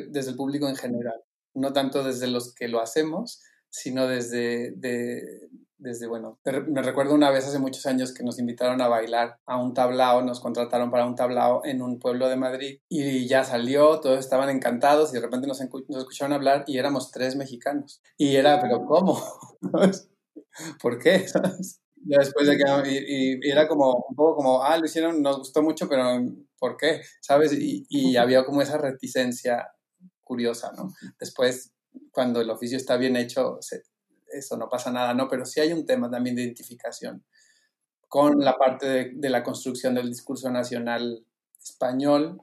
desde 0.00 0.30
el 0.30 0.36
público 0.36 0.68
en 0.68 0.76
general, 0.76 1.22
no 1.54 1.72
tanto 1.72 2.02
desde 2.02 2.26
los 2.26 2.54
que 2.54 2.68
lo 2.68 2.80
hacemos, 2.80 3.42
sino 3.70 4.06
desde, 4.06 4.72
desde 5.78 6.06
bueno, 6.06 6.38
me 6.68 6.80
recuerdo 6.80 7.14
una 7.14 7.30
vez 7.30 7.46
hace 7.46 7.58
muchos 7.58 7.86
años 7.86 8.14
que 8.14 8.22
nos 8.22 8.38
invitaron 8.38 8.80
a 8.80 8.88
bailar 8.88 9.38
a 9.46 9.60
un 9.60 9.74
tablao, 9.74 10.22
nos 10.22 10.40
contrataron 10.40 10.90
para 10.92 11.06
un 11.06 11.16
tablao 11.16 11.64
en 11.64 11.82
un 11.82 11.98
pueblo 11.98 12.28
de 12.28 12.36
Madrid 12.36 12.78
y 12.88 13.26
ya 13.26 13.42
salió, 13.42 13.98
todos 14.00 14.20
estaban 14.20 14.48
encantados 14.48 15.10
y 15.10 15.14
de 15.14 15.22
repente 15.22 15.48
nos, 15.48 15.60
nos 15.60 15.98
escucharon 15.98 16.32
hablar 16.32 16.64
y 16.68 16.78
éramos 16.78 17.10
tres 17.10 17.34
mexicanos. 17.34 18.00
Y 18.16 18.36
era, 18.36 18.60
pero 18.60 18.84
¿cómo? 18.86 19.20
¿Por 20.80 20.98
qué? 20.98 21.26
Después 21.96 22.46
de 22.46 22.56
que, 22.56 22.64
y, 22.86 23.50
era 23.50 23.66
como 23.66 24.04
un 24.08 24.14
poco 24.14 24.36
como, 24.36 24.62
ah, 24.62 24.76
lo 24.78 24.84
hicieron, 24.84 25.20
nos 25.20 25.38
gustó 25.38 25.62
mucho, 25.62 25.88
pero 25.88 26.04
¿por 26.58 26.76
qué? 26.76 27.00
¿Sabes? 27.20 27.52
Y, 27.52 27.86
y 27.88 28.16
había 28.16 28.44
como 28.44 28.62
esa 28.62 28.78
reticencia 28.78 29.66
curiosa, 30.24 30.72
¿no? 30.76 30.92
Después, 31.20 31.72
cuando 32.10 32.40
el 32.40 32.50
oficio 32.50 32.76
está 32.76 32.96
bien 32.96 33.16
hecho, 33.16 33.58
eso 34.32 34.56
no 34.56 34.68
pasa 34.68 34.90
nada, 34.90 35.14
¿no? 35.14 35.28
Pero 35.28 35.44
sí 35.44 35.60
hay 35.60 35.72
un 35.72 35.86
tema 35.86 36.10
también 36.10 36.34
de 36.36 36.42
identificación 36.42 37.24
con 38.14 38.38
la 38.38 38.56
parte 38.56 39.10
de, 39.12 39.28
la 39.28 39.42
construcción 39.42 39.96
del 39.96 40.08
discurso 40.08 40.48
nacional 40.48 41.26
español, 41.60 42.40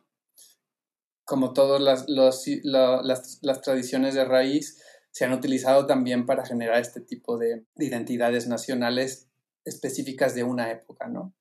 como 1.24 1.54
todas 1.54 1.80
las, 1.80 2.10
las, 2.10 3.62
tradiciones 3.62 4.14
de 4.14 4.26
raíz, 4.26 4.84
se 5.12 5.24
han 5.24 5.32
utilizado 5.32 5.86
también 5.86 6.26
para 6.26 6.46
generar 6.46 6.82
este 6.82 7.00
tipo 7.00 7.38
de, 7.38 7.64
identidades 7.78 8.48
nacionales 8.48 9.30
específicas 9.64 10.36
de 10.36 10.44
una 10.44 10.72
época, 10.72 11.08
¿no? 11.08 11.34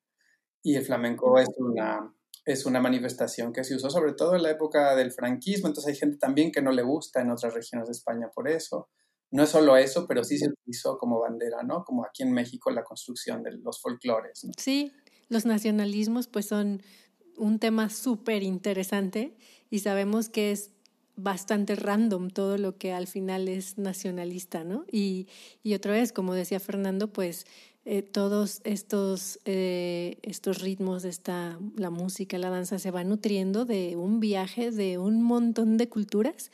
Y 0.62 0.76
el 0.76 0.84
flamenco 0.84 1.36
es 1.40 1.48
una, 1.56 2.14
es 2.52 2.66
una 2.66 2.80
manifestación 2.80 3.52
que 3.52 3.64
se 3.64 3.74
usó 3.74 3.90
sobre 3.90 4.12
todo 4.12 4.34
en 4.34 4.42
la 4.42 4.50
época 4.50 4.94
del 4.96 5.12
franquismo, 5.12 5.68
entonces 5.68 5.92
hay 5.92 5.98
gente 5.98 6.18
también 6.18 6.52
que 6.52 6.62
no 6.62 6.72
le 6.72 6.82
gusta 6.82 7.20
en 7.20 7.30
otras 7.30 7.54
regiones 7.54 7.88
de 7.88 7.92
España 7.92 8.30
por 8.34 8.48
eso. 8.48 8.88
No 9.32 9.44
es 9.44 9.50
solo 9.50 9.76
eso, 9.76 10.06
pero 10.08 10.24
sí 10.24 10.38
se 10.38 10.48
utilizó 10.48 10.98
como 10.98 11.20
bandera, 11.20 11.62
¿no? 11.62 11.84
Como 11.84 12.04
aquí 12.04 12.24
en 12.24 12.32
México 12.32 12.70
la 12.70 12.82
construcción 12.82 13.42
de 13.42 13.52
los 13.52 13.80
folclores. 13.80 14.44
Sí, 14.56 14.92
los 15.28 15.46
nacionalismos 15.46 16.26
pues 16.26 16.46
son 16.46 16.82
un 17.36 17.58
tema 17.58 17.88
súper 17.90 18.42
interesante 18.42 19.36
y 19.70 19.78
sabemos 19.78 20.28
que 20.28 20.50
es 20.50 20.72
bastante 21.16 21.76
random 21.76 22.30
todo 22.30 22.58
lo 22.58 22.76
que 22.76 22.92
al 22.92 23.06
final 23.06 23.48
es 23.48 23.78
nacionalista, 23.78 24.64
¿no? 24.64 24.84
Y, 24.90 25.28
y 25.62 25.74
otra 25.74 25.92
vez, 25.92 26.12
como 26.12 26.34
decía 26.34 26.60
Fernando, 26.60 27.12
pues 27.12 27.46
eh, 27.84 28.02
todos 28.02 28.60
estos, 28.64 29.38
eh, 29.44 30.18
estos 30.22 30.60
ritmos, 30.60 31.04
esta, 31.04 31.58
la 31.76 31.90
música, 31.90 32.38
la 32.38 32.50
danza, 32.50 32.78
se 32.78 32.90
va 32.90 33.04
nutriendo 33.04 33.64
de 33.64 33.96
un 33.96 34.20
viaje 34.20 34.70
de 34.70 34.98
un 34.98 35.22
montón 35.22 35.76
de 35.76 35.88
culturas 35.88 36.50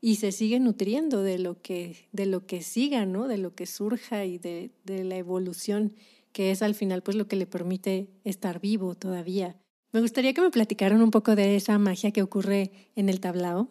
y 0.00 0.16
se 0.16 0.32
sigue 0.32 0.60
nutriendo 0.60 1.22
de 1.22 1.38
lo 1.38 1.60
que, 1.60 2.08
de 2.12 2.26
lo 2.26 2.46
que 2.46 2.62
siga, 2.62 3.06
¿no? 3.06 3.26
de 3.26 3.38
lo 3.38 3.54
que 3.54 3.66
surja 3.66 4.24
y 4.24 4.38
de, 4.38 4.70
de 4.84 5.04
la 5.04 5.16
evolución, 5.16 5.94
que 6.32 6.50
es 6.52 6.62
al 6.62 6.74
final 6.74 7.02
pues 7.02 7.16
lo 7.16 7.26
que 7.26 7.36
le 7.36 7.46
permite 7.46 8.08
estar 8.24 8.60
vivo 8.60 8.94
todavía. 8.94 9.56
Me 9.92 10.00
gustaría 10.00 10.34
que 10.34 10.42
me 10.42 10.50
platicaran 10.50 11.02
un 11.02 11.10
poco 11.10 11.34
de 11.34 11.56
esa 11.56 11.78
magia 11.78 12.12
que 12.12 12.22
ocurre 12.22 12.70
en 12.94 13.08
el 13.08 13.20
tablao, 13.20 13.70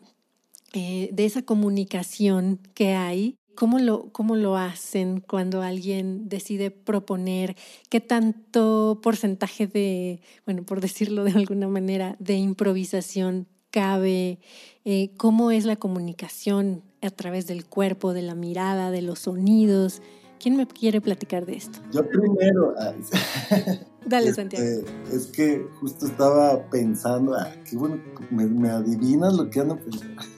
eh, 0.74 1.10
de 1.14 1.26
esa 1.26 1.44
comunicación 1.44 2.60
que 2.74 2.94
hay 2.94 3.38
¿Cómo 3.58 3.80
lo, 3.80 4.12
¿Cómo 4.12 4.36
lo 4.36 4.56
hacen 4.56 5.20
cuando 5.20 5.64
alguien 5.64 6.30
decide 6.30 6.70
proponer? 6.70 7.56
¿Qué 7.90 8.00
tanto 8.00 9.00
porcentaje 9.02 9.66
de, 9.66 10.22
bueno, 10.46 10.62
por 10.62 10.80
decirlo 10.80 11.24
de 11.24 11.32
alguna 11.32 11.68
manera, 11.68 12.16
de 12.20 12.36
improvisación 12.36 13.48
cabe? 13.72 14.38
Eh, 14.86 15.10
¿Cómo 15.18 15.50
es 15.50 15.66
la 15.66 15.76
comunicación 15.76 16.84
a 17.02 17.10
través 17.10 17.48
del 17.48 17.66
cuerpo, 17.66 18.14
de 18.14 18.22
la 18.22 18.36
mirada, 18.36 18.92
de 18.92 19.02
los 19.02 19.22
sonidos? 19.22 20.04
¿Quién 20.40 20.56
me 20.56 20.68
quiere 20.68 21.02
platicar 21.02 21.48
de 21.48 21.56
esto? 21.56 21.80
Yo 21.92 22.08
primero. 22.08 22.76
Dale, 24.06 24.30
este, 24.30 24.36
Santiago. 24.36 24.66
Es 25.12 25.26
que 25.36 25.66
justo 25.80 26.06
estaba 26.06 26.70
pensando, 26.70 27.34
ah, 27.34 27.52
qué 27.68 27.76
bueno, 27.76 28.00
me, 28.30 28.46
me 28.46 28.70
adivinas 28.70 29.34
lo 29.34 29.50
que 29.50 29.62
ando 29.62 29.80
pensando. 29.80 30.22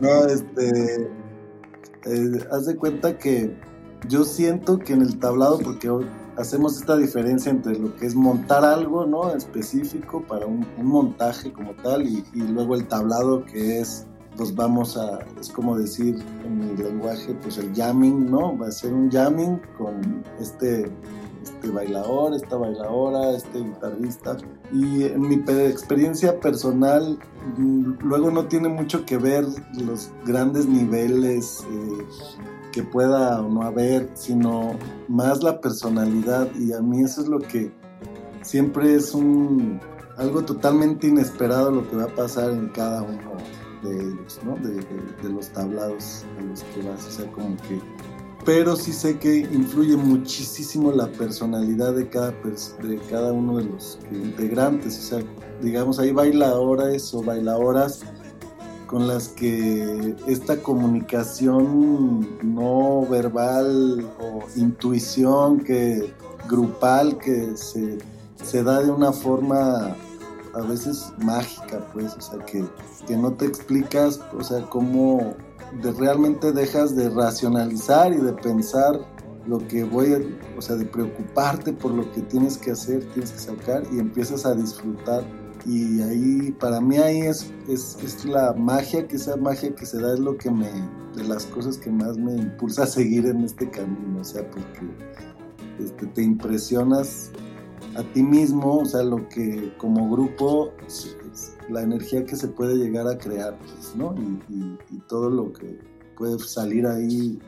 No, 0.00 0.26
este 0.26 1.08
eh, 2.06 2.46
haz 2.50 2.66
de 2.66 2.76
cuenta 2.76 3.18
que 3.18 3.56
yo 4.08 4.24
siento 4.24 4.78
que 4.78 4.92
en 4.92 5.02
el 5.02 5.18
tablado, 5.18 5.58
porque 5.58 5.90
hacemos 6.36 6.76
esta 6.76 6.96
diferencia 6.96 7.50
entre 7.50 7.78
lo 7.78 7.94
que 7.96 8.06
es 8.06 8.14
montar 8.14 8.64
algo, 8.64 9.06
¿no? 9.06 9.34
Específico 9.34 10.22
para 10.22 10.46
un, 10.46 10.66
montaje 10.82 11.52
como 11.52 11.72
tal 11.74 12.06
y, 12.06 12.24
luego 12.34 12.74
el 12.74 12.86
tablado 12.86 13.44
que 13.44 13.80
es, 13.80 14.06
pues 14.36 14.54
vamos 14.54 14.96
a, 14.96 15.20
es 15.40 15.48
como 15.48 15.78
decir 15.78 16.16
en 16.44 16.58
mi 16.58 16.76
lenguaje, 16.76 17.34
pues 17.42 17.58
el 17.58 17.74
jamming, 17.74 18.30
¿no? 18.30 18.56
Va 18.58 18.68
a 18.68 18.72
ser 18.72 18.92
un 18.92 19.10
jamming 19.10 19.60
con 19.78 20.22
este, 20.40 20.90
este 21.44 21.70
bailador, 21.70 22.34
esta 22.34 22.56
bailadora, 22.56 23.30
este 23.36 23.60
guitarrista. 23.60 24.36
Y 24.72 25.04
en 25.04 25.20
mi 25.20 25.34
experiencia 25.46 26.40
personal, 26.40 27.18
mm, 27.56 27.94
luego 28.00 28.30
no 28.30 28.46
tiene 28.46 28.68
mucho 28.68 29.04
que 29.04 29.16
ver 29.18 29.44
los 29.74 30.10
grandes 30.24 30.66
niveles 30.66 31.64
eh, 31.70 32.04
que 32.72 32.82
pueda 32.82 33.40
o 33.40 33.48
no 33.48 33.62
haber, 33.62 34.10
sino 34.14 34.76
más 35.08 35.42
la 35.42 35.60
personalidad. 35.60 36.48
Y 36.56 36.72
a 36.72 36.80
mí 36.80 37.02
eso 37.02 37.20
es 37.22 37.28
lo 37.28 37.38
que 37.38 37.72
siempre 38.42 38.94
es 38.94 39.14
un 39.14 39.80
algo 40.16 40.44
totalmente 40.44 41.08
inesperado 41.08 41.72
lo 41.72 41.88
que 41.90 41.96
va 41.96 42.04
a 42.04 42.14
pasar 42.14 42.50
en 42.52 42.68
cada 42.68 43.02
uno 43.02 43.32
de 43.82 44.00
ellos, 44.00 44.40
¿no? 44.44 44.54
De, 44.56 44.76
de 44.76 45.28
los 45.28 45.48
tablados 45.48 46.24
a 46.38 46.42
los 46.42 46.62
que 46.62 46.82
vas. 46.82 47.06
O 47.06 47.10
sea, 47.10 47.32
como 47.32 47.56
que 47.56 47.80
pero 48.44 48.76
sí 48.76 48.92
sé 48.92 49.18
que 49.18 49.38
influye 49.38 49.96
muchísimo 49.96 50.92
la 50.92 51.06
personalidad 51.08 51.94
de 51.94 52.08
cada, 52.08 52.30
de 52.30 53.00
cada 53.10 53.32
uno 53.32 53.56
de 53.56 53.64
los 53.64 53.98
integrantes. 54.10 54.98
O 54.98 55.02
sea, 55.02 55.24
digamos, 55.62 55.98
hay 55.98 56.12
bailadores 56.12 57.14
o 57.14 57.22
bailadoras 57.22 58.02
con 58.86 59.08
las 59.08 59.28
que 59.28 60.14
esta 60.26 60.62
comunicación 60.62 62.28
no 62.42 63.06
verbal 63.06 64.06
o 64.20 64.40
intuición 64.56 65.60
que 65.60 66.12
grupal 66.48 67.16
que 67.18 67.56
se, 67.56 67.98
se 68.42 68.62
da 68.62 68.82
de 68.82 68.90
una 68.90 69.12
forma 69.12 69.96
a 70.54 70.60
veces 70.60 71.12
mágica, 71.18 71.84
pues, 71.92 72.14
o 72.14 72.20
sea, 72.20 72.44
que, 72.44 72.64
que 73.06 73.16
no 73.16 73.32
te 73.32 73.46
explicas, 73.46 74.20
o 74.38 74.44
sea, 74.44 74.62
cómo 74.68 75.34
de 75.82 75.92
realmente 75.92 76.52
dejas 76.52 76.94
de 76.96 77.10
racionalizar 77.10 78.12
y 78.12 78.18
de 78.18 78.32
pensar 78.32 79.00
lo 79.46 79.58
que 79.68 79.84
voy 79.84 80.12
a, 80.12 80.20
o 80.56 80.62
sea, 80.62 80.76
de 80.76 80.86
preocuparte 80.86 81.72
por 81.72 81.92
lo 81.92 82.10
que 82.12 82.22
tienes 82.22 82.56
que 82.56 82.70
hacer, 82.70 83.04
tienes 83.12 83.32
que 83.32 83.38
sacar 83.38 83.82
y 83.92 83.98
empiezas 83.98 84.46
a 84.46 84.54
disfrutar. 84.54 85.24
Y 85.66 86.00
ahí, 86.02 86.52
para 86.52 86.80
mí 86.80 86.98
ahí 86.98 87.20
es, 87.20 87.50
es, 87.68 87.96
es 88.02 88.24
la 88.24 88.52
magia, 88.52 89.06
que 89.06 89.16
esa 89.16 89.36
magia 89.36 89.74
que 89.74 89.86
se 89.86 89.98
da 89.98 90.14
es 90.14 90.20
lo 90.20 90.36
que 90.36 90.50
me, 90.50 90.70
de 91.14 91.24
las 91.26 91.46
cosas 91.46 91.78
que 91.78 91.90
más 91.90 92.18
me 92.18 92.34
impulsa 92.34 92.84
a 92.84 92.86
seguir 92.86 93.26
en 93.26 93.44
este 93.44 93.70
camino, 93.70 94.20
o 94.20 94.24
sea, 94.24 94.48
porque 94.50 94.86
este, 95.78 96.06
te 96.06 96.22
impresionas 96.22 97.30
a 97.96 98.02
ti 98.12 98.22
mismo, 98.22 98.78
o 98.78 98.84
sea, 98.84 99.02
lo 99.02 99.28
que 99.28 99.72
como 99.78 100.10
grupo 100.10 100.72
la 101.68 101.82
energía 101.82 102.24
que 102.24 102.36
se 102.36 102.48
puede 102.48 102.76
llegar 102.76 103.06
a 103.08 103.18
crear, 103.18 103.58
pues, 103.58 103.94
¿no? 103.96 104.14
Y, 104.48 104.98
todo 105.08 105.28
lo 105.28 105.52
que 105.52 105.78
puede 106.16 106.38
salir 106.38 106.86
ahí 106.86 107.38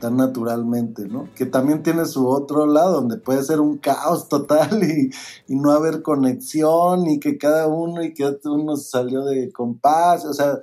tan 0.00 0.16
naturalmente, 0.16 1.08
¿no? 1.08 1.28
Que 1.34 1.46
también 1.46 1.82
tiene 1.82 2.04
su 2.04 2.28
otro 2.28 2.66
lado, 2.66 2.94
donde 2.94 3.16
puede 3.16 3.42
ser 3.42 3.60
un 3.60 3.78
caos 3.78 4.28
total 4.28 4.82
y, 4.82 5.10
no 5.56 5.72
haber 5.72 6.02
conexión 6.02 7.06
y 7.06 7.18
que 7.18 7.38
cada 7.38 7.68
uno 7.68 8.02
y 8.02 8.12
que 8.12 8.38
uno 8.44 8.76
salió 8.76 9.24
de 9.24 9.50
compás, 9.52 10.24
o 10.24 10.34
sea, 10.34 10.60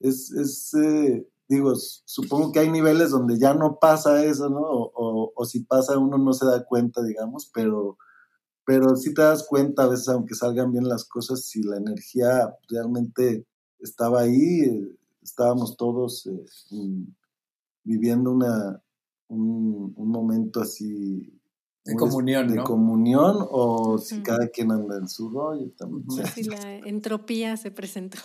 es, 0.00 0.32
es 0.32 0.74
eh, 0.74 1.26
digo, 1.48 1.74
supongo 1.76 2.52
que 2.52 2.60
hay 2.60 2.70
niveles 2.70 3.10
donde 3.10 3.38
ya 3.38 3.54
no 3.54 3.78
pasa 3.80 4.24
eso, 4.24 4.50
¿no? 4.50 4.60
O, 4.60 5.32
o 5.34 5.44
si 5.44 5.60
pasa 5.60 5.98
uno 5.98 6.18
no 6.18 6.32
se 6.32 6.46
da 6.46 6.64
cuenta, 6.64 7.02
digamos, 7.02 7.50
pero 7.54 7.96
pero 8.70 8.94
sí 8.94 9.12
te 9.12 9.22
das 9.22 9.42
cuenta 9.48 9.82
a 9.82 9.88
veces, 9.88 10.08
aunque 10.10 10.36
salgan 10.36 10.70
bien 10.70 10.88
las 10.88 11.04
cosas, 11.04 11.44
si 11.44 11.60
la 11.60 11.76
energía 11.76 12.56
realmente 12.68 13.44
estaba 13.80 14.20
ahí, 14.20 14.60
eh, 14.60 14.96
estábamos 15.20 15.76
todos 15.76 16.28
eh, 16.28 17.04
viviendo 17.82 18.30
una, 18.30 18.80
un, 19.26 19.92
momento 19.96 20.60
así 20.60 21.36
de 21.84 21.96
comunión, 21.96 22.46
de 22.46 22.62
comunión 22.62 23.38
o 23.50 23.98
si 23.98 24.22
cada 24.22 24.46
quien 24.46 24.70
anda 24.70 24.98
en 24.98 25.08
su 25.08 25.30
rollo 25.30 25.72
también. 25.76 26.24
Si 26.32 26.44
la 26.44 26.76
entropía 26.76 27.56
se 27.56 27.72
presentó. 27.72 28.18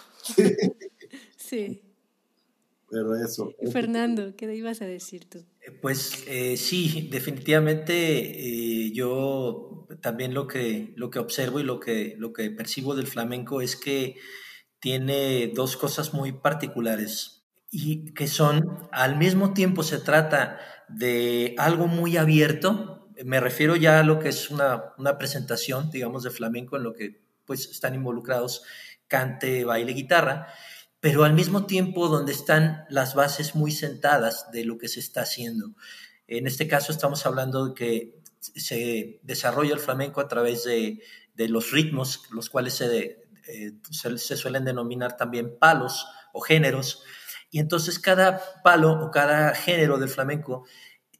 sí. 1.37 1.81
Pero 2.87 3.15
eso. 3.15 3.51
Fernando, 3.71 4.35
¿qué 4.35 4.53
ibas 4.55 4.83
a 4.83 4.85
decir 4.85 5.27
tú? 5.27 5.39
Pues 5.81 6.23
eh, 6.27 6.57
sí, 6.57 7.09
definitivamente 7.11 7.93
eh, 7.95 8.91
yo 8.93 9.87
también 10.01 10.33
lo 10.33 10.47
que, 10.47 10.93
lo 10.95 11.09
que 11.09 11.19
observo 11.19 11.59
y 11.59 11.63
lo 11.63 11.79
que, 11.79 12.15
lo 12.17 12.33
que 12.33 12.51
percibo 12.51 12.95
del 12.95 13.07
flamenco 13.07 13.61
es 13.61 13.75
que 13.75 14.17
tiene 14.79 15.51
dos 15.55 15.77
cosas 15.77 16.13
muy 16.13 16.33
particulares 16.33 17.47
y 17.71 18.13
que 18.13 18.27
son, 18.27 18.87
al 18.91 19.17
mismo 19.17 19.53
tiempo 19.53 19.81
se 19.81 19.97
trata 19.99 20.59
de 20.87 21.55
algo 21.57 21.87
muy 21.87 22.17
abierto, 22.17 23.09
me 23.23 23.39
refiero 23.39 23.75
ya 23.75 23.99
a 23.99 24.03
lo 24.03 24.19
que 24.19 24.29
es 24.29 24.51
una, 24.51 24.93
una 24.97 25.17
presentación, 25.17 25.89
digamos, 25.89 26.23
de 26.23 26.29
flamenco 26.29 26.77
en 26.77 26.83
lo 26.83 26.93
que 26.93 27.21
pues 27.45 27.69
están 27.69 27.95
involucrados 27.95 28.63
cante, 29.07 29.65
baile, 29.65 29.93
guitarra, 29.93 30.47
pero 30.99 31.23
al 31.23 31.33
mismo 31.33 31.65
tiempo 31.65 32.07
donde 32.07 32.31
están 32.31 32.85
las 32.89 33.15
bases 33.15 33.55
muy 33.55 33.71
sentadas 33.71 34.51
de 34.51 34.65
lo 34.65 34.77
que 34.77 34.87
se 34.87 34.99
está 34.99 35.21
haciendo. 35.21 35.75
En 36.27 36.47
este 36.47 36.67
caso 36.67 36.91
estamos 36.91 37.25
hablando 37.25 37.67
de 37.67 37.73
que 37.73 38.19
se 38.39 39.19
desarrolla 39.23 39.73
el 39.73 39.79
flamenco 39.79 40.21
a 40.21 40.27
través 40.27 40.63
de, 40.63 41.01
los 41.35 41.71
ritmos, 41.71 42.23
los 42.31 42.49
cuales 42.49 42.79
eh, 42.81 43.17
se, 43.91 44.17
se, 44.17 44.37
suelen 44.37 44.65
denominar 44.65 45.17
también 45.17 45.57
palos 45.59 46.07
o 46.33 46.41
géneros. 46.41 47.03
Y 47.51 47.59
entonces 47.59 47.99
cada 47.99 48.41
palo 48.63 48.91
o 48.91 49.11
cada 49.11 49.53
género 49.53 49.97
del 49.97 50.09
flamenco 50.09 50.65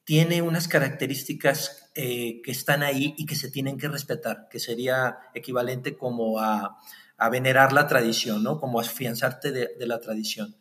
tiene 0.03 0.41
unas 0.41 0.67
características 0.67 1.91
eh, 1.95 2.41
que 2.43 2.51
están 2.51 2.83
ahí 2.83 3.15
y 3.17 3.25
que 3.25 3.35
se 3.35 3.49
tienen 3.49 3.77
que 3.77 3.88
respetar, 3.88 4.47
que 4.49 4.59
sería 4.59 5.17
equivalente 5.33 5.97
como 5.97 6.39
a, 6.39 6.77
venerar 7.30 7.73
la 7.73 7.88
tradición, 7.88 8.43
¿no? 8.43 8.60
Como 8.60 8.80
afianzarte 8.80 9.51
de, 9.51 9.69
de 9.78 9.88
la 9.88 9.99
tradición. 9.99 10.56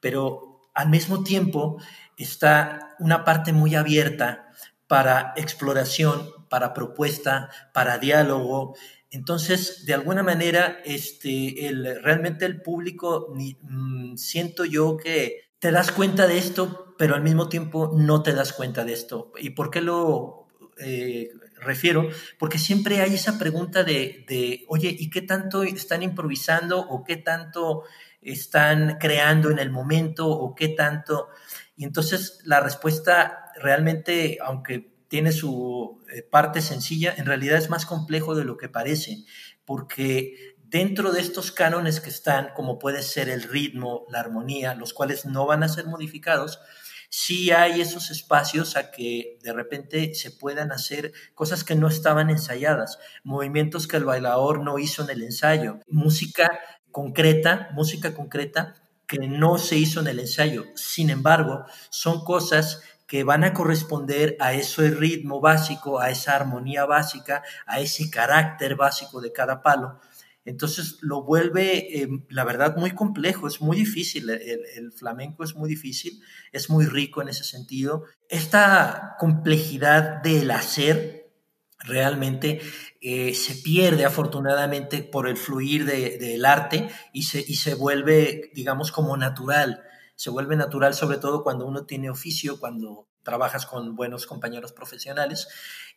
Pero 0.00 0.70
al 0.74 0.88
mismo 0.90 1.22
tiempo 1.22 1.78
está 2.16 2.96
una 2.98 3.24
parte 3.24 3.52
muy 3.52 3.74
abierta 3.74 4.50
para 4.86 5.32
exploración, 5.36 6.28
para 6.48 6.74
propuesta, 6.74 7.48
para 7.72 7.98
diálogo. 7.98 8.74
Entonces, 9.10 9.86
de 9.86 9.94
alguna 9.94 10.22
manera, 10.22 10.80
este, 10.84 11.68
el, 11.68 12.02
realmente 12.02 12.44
el 12.44 12.60
público, 12.60 13.32
mm, 13.62 14.16
siento 14.16 14.64
yo 14.64 14.96
que 14.96 15.52
te 15.58 15.70
das 15.70 15.92
cuenta 15.92 16.26
de 16.26 16.38
esto, 16.38 16.94
pero 16.98 17.14
al 17.14 17.22
mismo 17.22 17.48
tiempo 17.48 17.92
no 17.94 18.22
te 18.22 18.34
das 18.34 18.52
cuenta 18.52 18.84
de 18.84 18.92
esto. 18.92 19.32
¿Y 19.38 19.50
por 19.50 19.70
qué 19.70 19.80
lo 19.80 20.39
eh, 20.78 21.30
refiero? 21.56 22.08
Porque 22.38 22.58
siempre 22.58 23.00
hay 23.00 23.14
esa 23.14 23.38
pregunta 23.38 23.84
de, 23.84 24.24
de, 24.28 24.64
oye, 24.68 24.94
¿y 24.98 25.10
qué 25.10 25.22
tanto 25.22 25.62
están 25.62 26.02
improvisando 26.02 26.80
o 26.80 27.04
qué 27.04 27.16
tanto 27.16 27.84
están 28.20 28.98
creando 28.98 29.50
en 29.50 29.58
el 29.58 29.70
momento 29.70 30.28
o 30.28 30.54
qué 30.54 30.68
tanto... 30.68 31.28
Y 31.76 31.84
entonces 31.84 32.40
la 32.44 32.60
respuesta 32.60 33.52
realmente, 33.56 34.38
aunque 34.42 34.90
tiene 35.08 35.32
su 35.32 36.02
eh, 36.14 36.22
parte 36.22 36.60
sencilla, 36.60 37.14
en 37.16 37.26
realidad 37.26 37.58
es 37.58 37.70
más 37.70 37.86
complejo 37.86 38.34
de 38.34 38.44
lo 38.44 38.56
que 38.56 38.68
parece, 38.68 39.24
porque 39.64 40.56
dentro 40.70 41.10
de 41.10 41.20
estos 41.20 41.50
cánones 41.50 42.00
que 42.00 42.10
están, 42.10 42.50
como 42.54 42.78
puede 42.78 43.02
ser 43.02 43.28
el 43.28 43.42
ritmo, 43.42 44.06
la 44.08 44.20
armonía, 44.20 44.74
los 44.74 44.94
cuales 44.94 45.26
no 45.26 45.46
van 45.46 45.64
a 45.64 45.68
ser 45.68 45.86
modificados, 45.86 46.60
sí 47.10 47.50
hay 47.50 47.80
esos 47.80 48.10
espacios 48.10 48.76
a 48.76 48.90
que 48.90 49.38
de 49.42 49.52
repente 49.52 50.14
se 50.14 50.30
puedan 50.30 50.72
hacer 50.72 51.12
cosas 51.34 51.64
que 51.64 51.74
no 51.74 51.88
estaban 51.88 52.30
ensayadas, 52.30 52.98
movimientos 53.24 53.86
que 53.86 53.98
el 53.98 54.04
bailador 54.04 54.62
no 54.62 54.78
hizo 54.78 55.02
en 55.02 55.10
el 55.10 55.22
ensayo, 55.22 55.80
música 55.88 56.48
concreta, 56.90 57.68
música 57.72 58.14
concreta 58.14 58.76
que 59.06 59.18
no 59.18 59.58
se 59.58 59.76
hizo 59.76 60.00
en 60.00 60.06
el 60.06 60.20
ensayo. 60.20 60.64
Sin 60.76 61.10
embargo, 61.10 61.64
son 61.90 62.24
cosas 62.24 62.82
que 63.08 63.24
van 63.24 63.42
a 63.42 63.52
corresponder 63.52 64.36
a 64.38 64.52
ese 64.52 64.88
ritmo 64.90 65.40
básico, 65.40 65.98
a 65.98 66.10
esa 66.10 66.36
armonía 66.36 66.84
básica, 66.86 67.42
a 67.66 67.80
ese 67.80 68.08
carácter 68.08 68.76
básico 68.76 69.20
de 69.20 69.32
cada 69.32 69.62
palo. 69.62 69.98
Entonces 70.44 70.98
lo 71.02 71.22
vuelve, 71.22 72.02
eh, 72.02 72.08
la 72.30 72.44
verdad, 72.44 72.76
muy 72.76 72.92
complejo, 72.92 73.46
es 73.46 73.60
muy 73.60 73.76
difícil, 73.76 74.30
el, 74.30 74.92
flamenco 74.92 75.44
es 75.44 75.54
muy 75.54 75.68
difícil, 75.68 76.22
es 76.50 76.70
muy 76.70 76.86
rico 76.86 77.20
en 77.20 77.28
ese 77.28 77.44
sentido. 77.44 78.04
Esta 78.28 79.16
complejidad 79.18 80.22
del 80.22 80.50
hacer 80.50 81.30
realmente 81.78 82.60
eh, 83.00 83.34
se 83.34 83.54
pierde 83.56 84.04
afortunadamente 84.04 85.02
por 85.02 85.28
el 85.28 85.36
fluir 85.36 85.84
del 85.84 86.44
arte 86.44 86.88
y 87.12 87.24
se, 87.24 87.40
y 87.40 87.54
se 87.56 87.74
vuelve, 87.74 88.50
digamos, 88.54 88.92
como 88.92 89.16
natural. 89.16 89.82
Se 90.16 90.30
vuelve 90.30 90.56
natural 90.56 90.94
sobre 90.94 91.18
todo 91.18 91.42
cuando 91.42 91.66
uno 91.66 91.84
tiene 91.84 92.10
oficio, 92.10 92.58
cuando 92.58 93.08
trabajas 93.22 93.66
con 93.66 93.94
buenos 93.94 94.26
compañeros 94.26 94.72
profesionales 94.72 95.48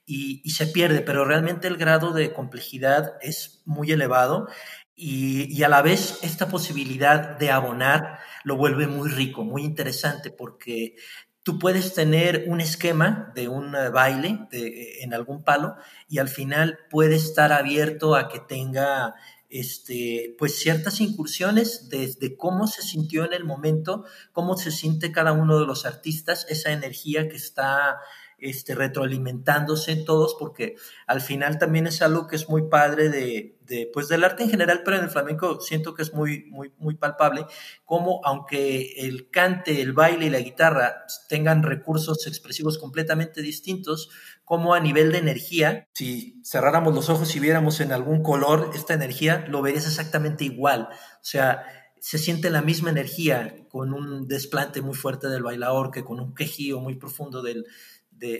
y, 0.06 0.50
se 0.52 0.68
pierde, 0.68 1.02
pero 1.02 1.26
realmente 1.26 1.68
el 1.68 1.78
grado 1.78 2.12
de 2.12 2.34
complejidad 2.34 3.14
es 3.22 3.62
muy 3.66 3.92
elevado 3.92 4.48
y, 4.96 5.52
y, 5.56 5.64
a 5.64 5.70
la 5.70 5.82
vez 5.82 6.20
esta 6.24 6.50
posibilidad 6.50 7.38
de 7.38 7.52
abonar 7.52 8.20
lo 8.44 8.58
vuelve 8.58 8.88
muy 8.88 9.10
rico, 9.10 9.44
muy 9.44 9.64
interesante, 9.64 10.30
porque 10.30 10.96
tú 11.44 11.60
puedes 11.60 11.94
tener 11.94 12.46
un 12.48 12.62
esquema 12.62 13.32
de 13.36 13.50
un 13.50 13.76
eh, 13.76 13.90
baile 13.90 14.48
en 14.52 15.14
algún 15.14 15.44
palo 15.44 15.76
y 16.08 16.20
al 16.20 16.30
final 16.30 16.80
puede 16.90 17.16
estar 17.16 17.52
abierto 17.52 18.16
a 18.16 18.30
que 18.30 18.40
tenga 18.40 19.16
este, 19.50 20.36
pues 20.40 20.56
ciertas 20.58 21.00
incursiones 21.00 21.90
desde 21.90 22.36
cómo 22.38 22.66
se 22.66 22.82
sintió 22.82 23.24
en 23.24 23.34
el 23.34 23.44
momento, 23.44 24.06
cómo 24.32 24.58
se 24.58 24.72
siente 24.72 25.12
cada 25.12 25.34
uno 25.34 25.60
de 25.60 25.68
los 25.68 25.86
artistas, 25.86 26.48
esa 26.50 26.72
energía 26.72 27.30
que 27.30 27.36
está 27.36 28.00
este, 28.44 28.76
retroalimentándose 28.76 29.94
en 29.94 30.06
todos, 30.06 30.36
porque 30.38 30.76
al 31.08 31.22
final 31.22 31.58
también 31.58 31.88
es 31.88 32.02
algo 32.02 32.28
que 32.28 32.36
es 32.36 32.50
muy 32.50 32.64
padre 32.70 33.10
de, 33.10 33.90
pues 33.94 34.08
del 34.10 34.24
arte 34.24 34.44
en 34.44 34.50
general, 34.50 34.82
pero 34.84 34.98
en 34.98 35.06
el 35.06 35.10
flamenco 35.10 35.62
siento 35.62 35.94
que 35.94 36.04
es 36.04 36.14
muy, 36.14 36.46
muy, 36.52 36.74
muy 36.78 36.96
palpable, 36.96 37.46
como 37.86 38.22
aunque 38.24 38.94
el 38.98 39.30
cante, 39.30 39.82
el 39.82 39.94
baile 39.94 40.26
y 40.26 40.30
la 40.30 40.40
guitarra 40.40 41.06
tengan 41.30 41.64
recursos 41.64 42.28
expresivos 42.28 42.78
completamente 42.78 43.42
distintos, 43.42 44.10
como 44.44 44.74
a 44.74 44.80
nivel 44.80 45.12
de 45.12 45.20
energía, 45.20 45.88
si 45.94 46.42
cerráramos 46.44 46.94
los 46.94 47.10
ojos 47.10 47.34
y 47.36 47.40
viéramos 47.40 47.80
en 47.80 47.94
algún 47.94 48.22
color 48.22 48.72
esta 48.76 48.94
energía, 48.94 49.46
lo 49.48 49.62
verías 49.62 49.88
exactamente 49.88 50.44
igual. 50.44 50.90
O 50.92 51.26
sea, 51.26 51.64
se 52.04 52.18
siente 52.18 52.50
la 52.50 52.62
misma 52.62 52.90
energía 52.90 53.56
con 53.70 53.94
un 53.94 54.28
desplante 54.28 54.82
muy 54.82 54.94
fuerte 54.94 55.30
del 55.30 55.42
bailador 55.42 55.90
que 55.90 56.04
con 56.04 56.20
un 56.20 56.36
quejío 56.36 56.82
muy 56.82 56.96
profundo 56.96 57.42
del, 57.42 57.66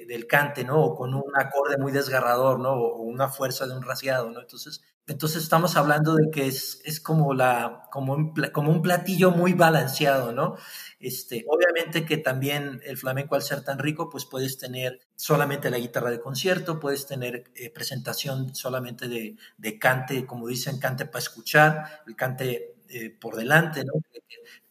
del 0.08 0.28
cante, 0.28 0.64
¿no? 0.64 0.82
O 0.82 0.96
con 0.96 1.14
un 1.14 1.32
acorde 1.38 1.78
muy 1.78 1.92
desgarrador, 1.92 2.60
¿no? 2.60 2.72
O, 2.74 3.02
una 3.04 3.30
fuerza 3.30 3.68
de 3.68 3.76
un 3.76 3.84
rasgueado, 3.84 4.32
¿no? 4.32 4.42
Entonces, 4.42 4.82
entonces 5.06 5.44
estamos 5.44 5.76
hablando 5.76 6.16
de 6.16 6.32
que 6.32 6.48
es, 6.48 6.82
es 6.86 7.02
como, 7.02 7.34
la, 7.34 7.90
como, 7.92 8.14
un, 8.14 8.34
como 8.54 8.72
un 8.72 8.82
platillo 8.82 9.32
muy 9.32 9.54
balanceado, 9.54 10.32
¿no? 10.32 10.56
Este, 11.00 11.46
obviamente 11.50 12.06
que 12.06 12.18
también 12.18 12.80
el 12.86 12.98
flamenco 12.98 13.36
al 13.36 13.42
ser 13.42 13.64
tan 13.64 13.80
rico, 13.80 14.10
pues 14.10 14.26
puedes 14.26 14.58
tener 14.58 15.02
solamente 15.16 15.70
la 15.70 15.78
guitarra 15.78 16.10
de 16.12 16.22
concierto, 16.22 16.80
puedes 16.80 17.06
tener 17.06 17.44
eh, 17.56 17.70
presentación 17.70 18.56
solamente 18.56 19.10
de, 19.10 19.36
de, 19.58 19.80
cante, 19.80 20.26
como 20.26 20.48
dicen, 20.48 20.80
cante 20.80 21.06
para 21.06 21.20
escuchar, 21.20 22.04
el 22.08 22.16
cante 22.16 22.76
eh, 22.88 23.10
por 23.10 23.36
delante, 23.36 23.84
¿no? 23.84 23.94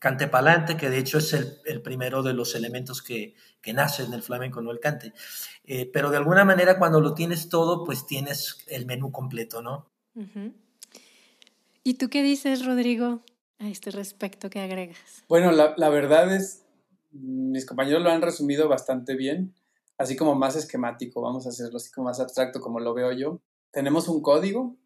Cante 0.03 0.27
para 0.27 0.51
adelante, 0.51 0.77
que 0.77 0.91
de 0.91 0.99
hecho 0.99 1.19
es 1.19 1.33
el, 1.33 1.61
el 1.65 1.81
primero 1.81 2.25
de 2.25 2.33
los 2.35 2.57
elementos 2.57 3.03
que, 3.03 3.37
que 3.61 3.73
nace 3.73 4.03
en 4.03 4.13
el 4.13 4.23
flamenco, 4.25 4.61
no 4.61 4.73
el 4.73 4.81
cante. 4.81 5.13
Eh, 5.63 5.89
pero 5.93 6.11
de 6.11 6.17
alguna 6.17 6.45
manera 6.45 6.77
cuando 6.77 7.01
lo 7.01 7.15
tienes 7.15 7.49
todo, 7.49 7.85
pues 7.85 8.05
tienes 8.05 8.65
el 8.67 8.85
menú 8.85 9.13
completo, 9.13 9.63
¿no? 9.63 9.87
¿Y 11.85 11.95
tú 11.95 12.09
qué 12.09 12.25
dices, 12.25 12.67
Rodrigo, 12.67 13.23
a 13.61 13.69
este 13.69 13.93
respecto 13.93 14.51
que 14.51 14.59
agregas? 14.59 15.23
Bueno, 15.29 15.53
la, 15.53 15.75
la 15.77 15.89
verdad 15.89 16.35
es, 16.35 16.65
mis 17.13 17.65
compañeros 17.65 18.03
lo 18.03 18.11
han 18.11 18.23
resumido 18.23 18.69
bastante 18.69 19.15
bien, 19.15 19.55
así 19.99 20.17
como 20.17 20.35
más 20.35 20.57
esquemático, 20.57 21.23
vamos 21.23 21.47
a 21.47 21.51
hacerlo 21.51 21.77
así 21.77 21.93
como 21.93 22.09
más 22.09 22.19
abstracto 22.19 22.61
como 22.61 22.81
lo 22.81 22.93
veo 22.93 23.13
yo. 23.13 23.41
Tenemos 23.71 24.09
un 24.09 24.21
código, 24.21 24.77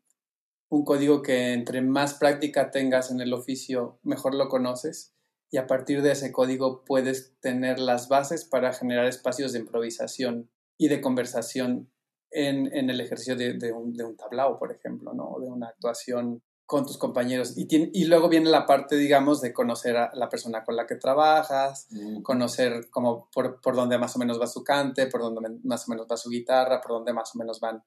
un 0.69 0.85
código 0.85 1.23
que 1.23 1.53
entre 1.53 1.83
más 1.83 2.15
práctica 2.15 2.71
tengas 2.71 3.11
en 3.11 3.21
el 3.21 3.33
oficio, 3.33 3.99
mejor 4.03 4.35
lo 4.35 4.49
conoces 4.49 5.15
y 5.51 5.59
a 5.59 5.67
partir 5.67 6.03
de 6.03 6.13
ese 6.13 6.33
código 6.33 6.85
puedes 6.85 7.39
tener 7.41 7.79
las 7.79 8.09
bases 8.09 8.45
para 8.45 8.73
generar 8.73 9.07
espacios 9.07 9.53
de 9.53 9.61
improvisación 9.61 10.51
y 10.77 10.89
de 10.89 11.01
conversación 11.01 11.91
en, 12.31 12.75
en 12.77 12.91
el 12.91 13.01
ejercicio 13.01 13.37
de, 13.37 13.55
de, 13.55 13.73
un, 13.73 13.95
de, 13.95 14.05
un, 14.05 14.17
tablao, 14.17 14.59
por 14.59 14.73
ejemplo, 14.73 15.15
¿no? 15.15 15.37
de 15.41 15.49
una 15.49 15.69
actuación 15.69 16.43
con 16.67 16.85
tus 16.85 16.99
compañeros. 16.99 17.57
Y, 17.57 17.69
y 17.71 18.05
luego 18.07 18.29
viene 18.29 18.51
la 18.51 18.67
parte, 18.67 18.97
digamos, 18.97 19.41
de 19.41 19.53
conocer 19.53 19.97
a 19.97 20.11
la 20.15 20.29
persona 20.29 20.65
con 20.65 20.75
la 20.75 20.87
que 20.87 20.97
trabajas, 20.97 21.87
mm. 21.91 22.23
conocer 22.23 22.91
como 22.91 23.31
por, 23.33 23.61
por 23.61 23.77
dónde 23.77 23.99
más 23.99 24.17
o 24.17 24.19
menos 24.19 24.41
va 24.41 24.49
su 24.49 24.65
cante, 24.65 25.07
por 25.07 25.21
dónde 25.21 25.61
más 25.63 25.89
o 25.89 25.93
menos 25.93 26.07
va 26.11 26.17
su 26.17 26.29
guitarra, 26.29 26.81
por 26.81 26.91
dónde 26.91 27.13
más 27.13 27.35
o 27.35 27.39
menos 27.39 27.61
van, 27.61 27.85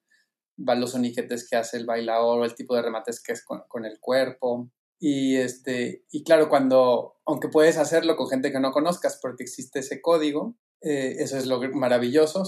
van 0.59 0.81
los 0.81 0.91
soniquetes 0.91 1.47
que 1.47 1.55
hace 1.55 1.77
el 1.77 1.85
bailador 1.85 2.39
o 2.39 2.45
el 2.45 2.55
tipo 2.55 2.75
de 2.75 2.81
remates 2.81 3.21
que 3.21 3.31
es 3.31 3.43
con, 3.43 3.63
con 3.67 3.85
el 3.85 3.99
cuerpo. 3.99 4.69
Y, 4.99 5.37
este, 5.37 6.05
y 6.11 6.23
claro, 6.23 6.49
cuando, 6.49 7.15
aunque 7.25 7.47
puedes 7.47 7.77
hacerlo 7.77 8.17
con 8.17 8.27
gente 8.27 8.51
que 8.51 8.59
no 8.59 8.71
conozcas 8.71 9.17
porque 9.21 9.43
existe 9.43 9.79
ese 9.79 10.01
código, 10.01 10.55
eh, 10.81 11.15
eso 11.19 11.37
es 11.37 11.45
lo 11.45 11.61
maravilloso, 11.71 12.43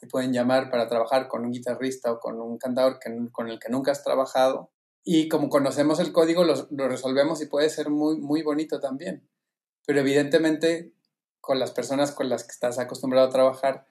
te 0.00 0.06
pueden 0.06 0.32
llamar 0.32 0.70
para 0.70 0.86
trabajar 0.86 1.26
con 1.26 1.44
un 1.44 1.50
guitarrista 1.50 2.12
o 2.12 2.20
con 2.20 2.40
un 2.40 2.56
cantador 2.56 3.00
que, 3.00 3.10
con 3.32 3.48
el 3.48 3.58
que 3.58 3.68
nunca 3.68 3.90
has 3.90 4.04
trabajado. 4.04 4.70
Y 5.02 5.28
como 5.28 5.48
conocemos 5.48 5.98
el 5.98 6.12
código, 6.12 6.44
lo, 6.44 6.68
lo 6.70 6.88
resolvemos 6.88 7.42
y 7.42 7.46
puede 7.46 7.68
ser 7.68 7.90
muy, 7.90 8.18
muy 8.18 8.42
bonito 8.42 8.78
también. 8.78 9.28
Pero 9.84 10.00
evidentemente, 10.00 10.92
con 11.40 11.58
las 11.58 11.72
personas 11.72 12.12
con 12.12 12.28
las 12.28 12.44
que 12.44 12.52
estás 12.52 12.78
acostumbrado 12.78 13.26
a 13.26 13.32
trabajar, 13.32 13.86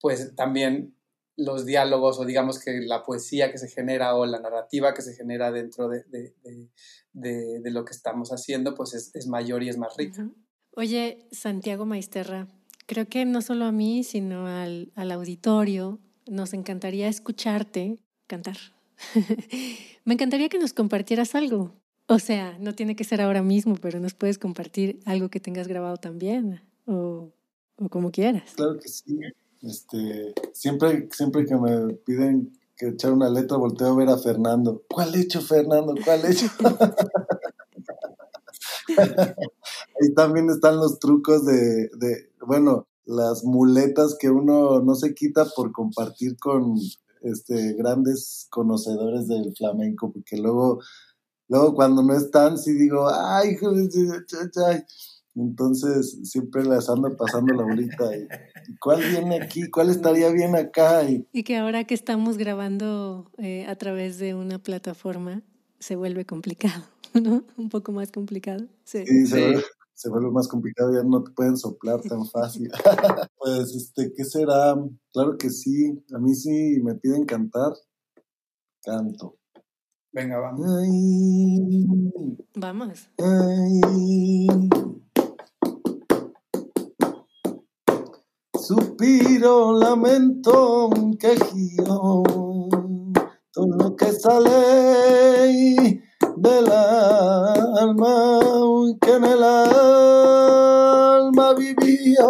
pues 0.00 0.34
también 0.34 0.95
los 1.36 1.66
diálogos 1.66 2.18
o 2.18 2.24
digamos 2.24 2.58
que 2.58 2.80
la 2.80 3.02
poesía 3.02 3.52
que 3.52 3.58
se 3.58 3.68
genera 3.68 4.14
o 4.16 4.26
la 4.26 4.40
narrativa 4.40 4.94
que 4.94 5.02
se 5.02 5.14
genera 5.14 5.52
dentro 5.52 5.88
de, 5.88 6.04
de, 6.04 7.60
de, 7.60 7.70
lo 7.70 7.84
que 7.84 7.92
estamos 7.92 8.30
haciendo, 8.30 8.74
pues 8.74 8.94
es, 8.94 9.14
es, 9.14 9.26
mayor 9.26 9.62
y 9.62 9.68
es 9.68 9.76
más 9.76 9.96
rica. 9.96 10.30
Oye, 10.72 11.28
Santiago 11.32 11.86
Maisterra, 11.86 12.48
Creo 12.86 13.08
que 13.08 13.24
no 13.24 13.42
solo 13.42 13.64
a 13.64 13.72
mí, 13.72 14.04
sino 14.04 14.46
al, 14.46 14.92
al 14.94 15.10
auditorio, 15.10 15.98
nos 16.26 16.54
encantaría 16.54 17.08
escucharte 17.08 17.98
cantar. 18.28 18.56
Me 20.04 20.14
encantaría 20.14 20.48
que 20.48 20.60
nos 20.60 20.72
compartieras 20.72 21.34
algo. 21.34 21.74
O 22.06 22.20
sea, 22.20 22.56
no 22.60 22.74
tiene 22.76 22.94
que 22.94 23.02
ser 23.02 23.20
ahora 23.20 23.42
mismo, 23.42 23.74
pero 23.74 23.98
nos 23.98 24.14
puedes 24.14 24.38
compartir 24.38 25.00
algo 25.04 25.28
que 25.28 25.40
tengas 25.40 25.66
grabado 25.66 25.96
también, 25.96 26.62
o, 26.86 27.32
o 27.74 27.88
como 27.88 28.12
quieras. 28.12 28.52
Claro 28.54 28.78
que 28.78 28.88
sí. 28.88 29.18
Este, 29.62 30.34
siempre, 30.52 31.08
siempre 31.12 31.46
que 31.46 31.56
me 31.56 31.94
piden 31.94 32.52
que 32.76 32.88
echar 32.88 33.12
una 33.12 33.30
letra, 33.30 33.56
volteo 33.56 33.88
a 33.88 33.96
ver 33.96 34.08
a 34.08 34.18
Fernando. 34.18 34.82
¿Cuál 34.88 35.14
hecho, 35.14 35.40
Fernando? 35.40 35.94
¿Cuál 36.04 36.26
hecho? 36.26 36.46
Ahí 38.88 40.14
también 40.14 40.50
están 40.50 40.76
los 40.76 40.98
trucos 40.98 41.46
de, 41.46 41.88
de, 41.96 42.30
bueno, 42.46 42.86
las 43.06 43.44
muletas 43.44 44.16
que 44.18 44.30
uno 44.30 44.80
no 44.80 44.94
se 44.94 45.14
quita 45.14 45.46
por 45.56 45.72
compartir 45.72 46.36
con 46.38 46.74
este, 47.22 47.74
grandes 47.74 48.46
conocedores 48.50 49.28
del 49.28 49.54
flamenco, 49.56 50.12
porque 50.12 50.36
luego, 50.36 50.80
luego 51.48 51.74
cuando 51.74 52.02
no 52.02 52.14
están, 52.14 52.58
sí 52.58 52.74
digo, 52.74 53.08
ay, 53.08 53.56
ay, 53.60 54.84
entonces 55.36 56.18
siempre 56.24 56.64
las 56.64 56.88
ando 56.88 57.14
pasando 57.16 57.54
la 57.54 57.62
bolita. 57.62 58.16
Y, 58.16 58.26
¿Cuál 58.80 59.02
viene 59.02 59.42
aquí? 59.42 59.70
¿Cuál 59.70 59.90
estaría 59.90 60.30
bien 60.30 60.56
acá? 60.56 61.04
Y, 61.08 61.26
y 61.32 61.44
que 61.44 61.56
ahora 61.56 61.84
que 61.84 61.94
estamos 61.94 62.38
grabando 62.38 63.30
eh, 63.38 63.66
a 63.66 63.76
través 63.76 64.18
de 64.18 64.34
una 64.34 64.58
plataforma, 64.58 65.42
se 65.78 65.96
vuelve 65.96 66.24
complicado, 66.24 66.84
¿no? 67.14 67.44
Un 67.56 67.68
poco 67.68 67.92
más 67.92 68.10
complicado. 68.10 68.66
Sí, 68.84 69.04
sí, 69.06 69.26
se, 69.26 69.40
Vuelve, 69.40 69.64
se, 69.94 70.08
Vuelve, 70.08 70.30
más 70.30 70.48
complicado, 70.48 70.92
ya 70.92 71.02
no 71.02 71.22
te 71.22 71.30
pueden 71.32 71.56
soplar 71.56 72.00
tan 72.00 72.24
fácil. 72.30 72.70
pues, 73.38 73.74
este, 73.74 74.12
¿qué 74.16 74.24
será? 74.24 74.74
Claro 75.12 75.36
que 75.36 75.50
sí, 75.50 76.02
a 76.14 76.18
mí 76.18 76.34
sí 76.34 76.80
me 76.82 76.94
piden 76.94 77.24
cantar, 77.24 77.74
canto. 78.82 79.36
Venga, 80.12 80.38
vamos. 80.38 80.66
Ay, 80.82 81.86
vamos. 82.54 83.10
Ay. 83.18 84.70
Suspiro, 88.66 89.78
lamento, 89.78 90.90
quejío, 91.20 92.24
todo 93.52 93.66
lo 93.78 93.94
que 93.94 94.10
sale 94.12 96.02
del 96.36 96.72
alma, 96.72 98.40
que 99.00 99.12
en 99.12 99.24
el 99.24 99.44
alma 99.44 100.34
vivía. 101.54 102.26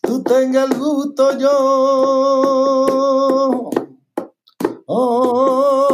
Tú 0.00 0.22
tenga 0.22 0.64
el 0.64 0.74
gusto 0.78 1.36
yo. 1.38 1.58
Oh, 4.86 5.87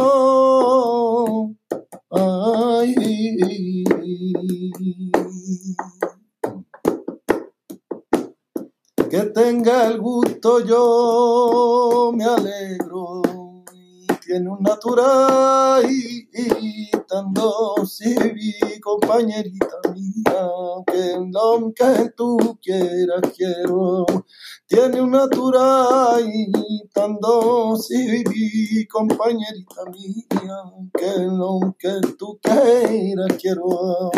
Que 9.09 9.21
tenga 9.33 9.87
el 9.87 9.99
gusto 9.99 10.59
yo 10.63 12.11
me 12.13 12.25
alegro. 12.25 13.23
Tiene 14.25 14.49
un 14.49 14.61
natural 14.61 15.89
y, 15.89 16.91
tan 17.15 17.33
dócil 17.33 18.35
compañerita 18.81 19.79
mía 19.93 20.49
que 20.85 21.15
lo 21.31 21.73
que 21.73 22.11
tú 22.17 22.59
quieras 22.61 23.21
quiero 23.33 24.05
tiene 24.67 24.99
un 25.01 25.11
natural 25.11 26.25
y 26.27 26.87
tan 26.93 27.15
dócil 27.21 28.25
compañerita 28.91 29.85
mía 29.93 30.57
que 30.93 31.19
lo 31.19 31.73
que 31.79 32.01
tú 32.19 32.37
quieras 32.41 33.37
quiero 33.39 34.11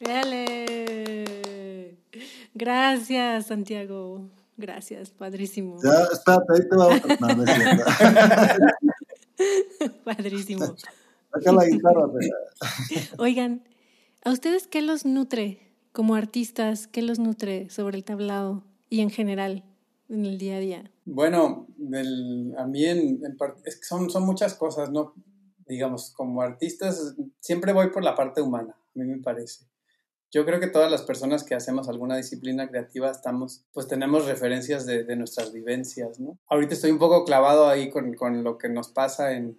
Dale. 0.00 1.98
Gracias, 2.52 3.46
Santiago. 3.46 4.22
Gracias, 4.56 5.10
padrísimo. 5.10 5.78
Ya, 5.80 6.08
espérate, 6.12 6.52
ahí 6.54 6.68
te 6.68 6.76
va 6.76 6.86
a... 6.86 6.88
No, 7.20 7.28
no 7.36 7.44
es 7.44 7.50
padrísimo. 10.04 10.74
Saca 11.32 11.52
la 11.52 11.66
guitarra. 11.66 12.06
Oigan, 13.18 13.64
¿a 14.24 14.32
ustedes 14.32 14.66
qué 14.66 14.82
los 14.82 15.04
nutre 15.04 15.74
como 15.92 16.14
artistas? 16.14 16.86
¿Qué 16.86 17.02
los 17.02 17.18
nutre 17.18 17.70
sobre 17.70 17.96
el 17.96 18.04
tablado 18.04 18.64
y 18.88 19.00
en 19.00 19.10
general 19.10 19.64
en 20.08 20.26
el 20.26 20.38
día 20.38 20.56
a 20.56 20.60
día? 20.60 20.90
Bueno, 21.04 21.66
a 22.58 22.66
mí 22.66 22.84
en, 22.84 23.24
en 23.24 23.36
part, 23.36 23.58
es 23.66 23.76
que 23.76 23.84
son, 23.84 24.10
son 24.10 24.24
muchas 24.24 24.54
cosas, 24.54 24.90
¿no? 24.90 25.14
Digamos, 25.66 26.10
como 26.10 26.42
artistas 26.42 27.14
siempre 27.40 27.72
voy 27.72 27.90
por 27.90 28.04
la 28.04 28.14
parte 28.14 28.42
humana, 28.42 28.76
a 28.94 28.98
mí 28.98 29.04
me 29.06 29.18
parece. 29.18 29.66
Yo 30.30 30.46
creo 30.46 30.60
que 30.60 30.66
todas 30.66 30.90
las 30.90 31.02
personas 31.02 31.44
que 31.44 31.54
hacemos 31.54 31.90
alguna 31.90 32.16
disciplina 32.16 32.66
creativa 32.68 33.10
estamos, 33.10 33.66
pues 33.74 33.86
tenemos 33.86 34.24
referencias 34.24 34.86
de, 34.86 35.04
de 35.04 35.14
nuestras 35.14 35.52
vivencias, 35.52 36.20
¿no? 36.20 36.38
Ahorita 36.46 36.72
estoy 36.72 36.90
un 36.90 36.98
poco 36.98 37.24
clavado 37.24 37.68
ahí 37.68 37.90
con, 37.90 38.14
con 38.14 38.42
lo 38.42 38.56
que 38.56 38.70
nos 38.70 38.88
pasa 38.88 39.32
en, 39.32 39.58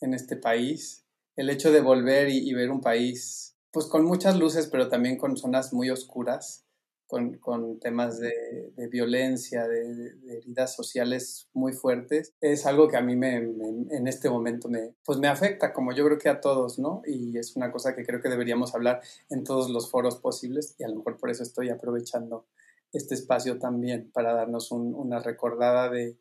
en, 0.00 0.14
este 0.14 0.36
país. 0.36 1.03
El 1.36 1.50
hecho 1.50 1.72
de 1.72 1.80
volver 1.80 2.28
y, 2.28 2.52
ver 2.54 2.70
un 2.70 2.80
país, 2.80 3.56
pues 3.72 3.86
con 3.86 4.04
muchas 4.04 4.38
luces, 4.38 4.68
pero 4.68 4.88
también 4.88 5.16
con 5.16 5.36
zonas 5.36 5.72
muy 5.72 5.90
oscuras, 5.90 6.64
con, 7.06 7.38
con 7.38 7.80
temas 7.80 8.18
de, 8.18 8.72
violencia, 8.90 9.66
de, 9.66 10.14
heridas 10.28 10.74
sociales 10.74 11.48
muy 11.52 11.72
fuertes, 11.72 12.34
es 12.40 12.66
algo 12.66 12.88
que 12.88 12.96
a 12.96 13.02
mí 13.02 13.16
me, 13.16 13.36
en 13.36 14.06
este 14.06 14.30
momento 14.30 14.68
me, 14.68 14.94
pues 15.04 15.18
me 15.18 15.28
afecta, 15.28 15.72
como 15.72 15.92
yo 15.92 16.04
creo 16.04 16.18
que 16.18 16.28
a 16.28 16.40
todos, 16.40 16.78
¿no? 16.78 17.02
Y 17.04 17.36
es 17.36 17.56
una 17.56 17.72
cosa 17.72 17.94
que 17.94 18.04
creo 18.04 18.20
que 18.20 18.28
deberíamos 18.28 18.74
hablar 18.74 19.00
en 19.28 19.44
todos 19.44 19.70
los 19.70 19.90
foros 19.90 20.16
posibles 20.16 20.76
y 20.78 20.84
a 20.84 20.88
lo 20.88 20.96
mejor 20.96 21.16
por 21.16 21.30
eso 21.30 21.42
estoy 21.42 21.68
aprovechando 21.68 22.46
este 22.92 23.14
espacio 23.14 23.58
también 23.58 24.10
para 24.12 24.32
darnos 24.32 24.70
un, 24.70 24.94
una 24.94 25.18
recordada 25.18 25.90
de 25.90 26.16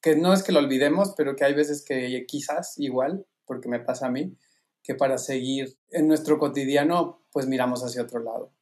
que 0.00 0.16
no 0.16 0.32
es 0.32 0.42
que 0.42 0.52
lo 0.52 0.58
olvidemos, 0.58 1.14
pero 1.16 1.36
que 1.36 1.44
hay 1.44 1.54
veces 1.54 1.84
que 1.84 2.24
quizás 2.26 2.78
igual, 2.78 3.26
porque 3.46 3.68
me 3.68 3.80
pasa 3.80 4.06
a 4.06 4.10
mí, 4.10 4.36
que 4.82 4.94
para 4.94 5.18
seguir 5.18 5.76
en 5.90 6.08
nuestro 6.08 6.38
cotidiano, 6.38 7.22
pues 7.30 7.46
miramos 7.46 7.82
hacia 7.84 8.02
otro 8.02 8.20
lado 8.20 8.52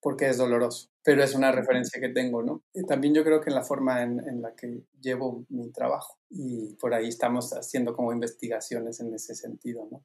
porque 0.00 0.28
es 0.28 0.38
doloroso, 0.38 0.88
pero 1.02 1.22
es 1.22 1.34
una 1.34 1.52
referencia 1.52 2.00
que 2.00 2.08
tengo, 2.08 2.42
¿no? 2.42 2.62
Y 2.72 2.84
también 2.84 3.14
yo 3.14 3.22
creo 3.22 3.40
que 3.40 3.50
en 3.50 3.54
la 3.54 3.62
forma 3.62 4.02
en, 4.02 4.20
en, 4.26 4.42
la 4.42 4.54
que 4.54 4.82
llevo 5.00 5.44
mi 5.48 5.70
trabajo 5.70 6.18
y 6.30 6.74
por 6.74 6.94
ahí 6.94 7.08
estamos 7.08 7.52
haciendo 7.52 7.94
como 7.94 8.12
investigaciones 8.12 9.00
en 9.00 9.14
ese 9.14 9.34
sentido, 9.34 9.86
¿no? 9.90 10.02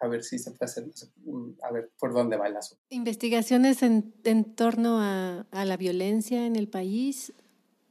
A 0.00 0.06
ver 0.06 0.22
si 0.22 0.38
se 0.38 0.52
puede 0.52 0.70
hacer, 0.70 0.84
a 1.62 1.72
ver 1.72 1.90
por 1.98 2.14
dónde 2.14 2.36
va 2.36 2.46
el 2.46 2.56
asunto. 2.56 2.82
¿Investigaciones 2.88 3.82
en, 3.82 4.14
en 4.24 4.44
torno 4.54 5.00
a, 5.00 5.46
a, 5.50 5.64
la 5.64 5.76
violencia 5.76 6.46
en 6.46 6.54
el 6.54 6.68
país 6.68 7.32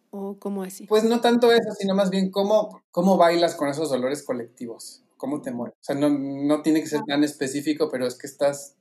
o 0.09 0.37
cómo 0.39 0.63
así? 0.63 0.87
Pues 0.87 1.03
no 1.03 1.19
tanto 1.19 1.51
eso, 1.51 1.69
sino 1.77 1.93
más 1.95 2.09
bien 2.09 2.31
cómo, 2.31 2.81
cómo 2.91 3.17
bailas 3.17 3.55
con 3.55 3.67
esos 3.67 3.89
dolores 3.89 4.23
colectivos, 4.23 5.03
cómo 5.17 5.41
te 5.41 5.51
mueves. 5.51 5.75
O 5.81 5.83
sea, 5.83 5.95
no, 5.95 6.09
no 6.09 6.61
tiene 6.61 6.81
que 6.81 6.87
ser 6.87 7.01
tan 7.07 7.23
específico, 7.23 7.89
pero 7.91 8.07
es 8.07 8.15
que 8.17 8.27
estás 8.27 8.75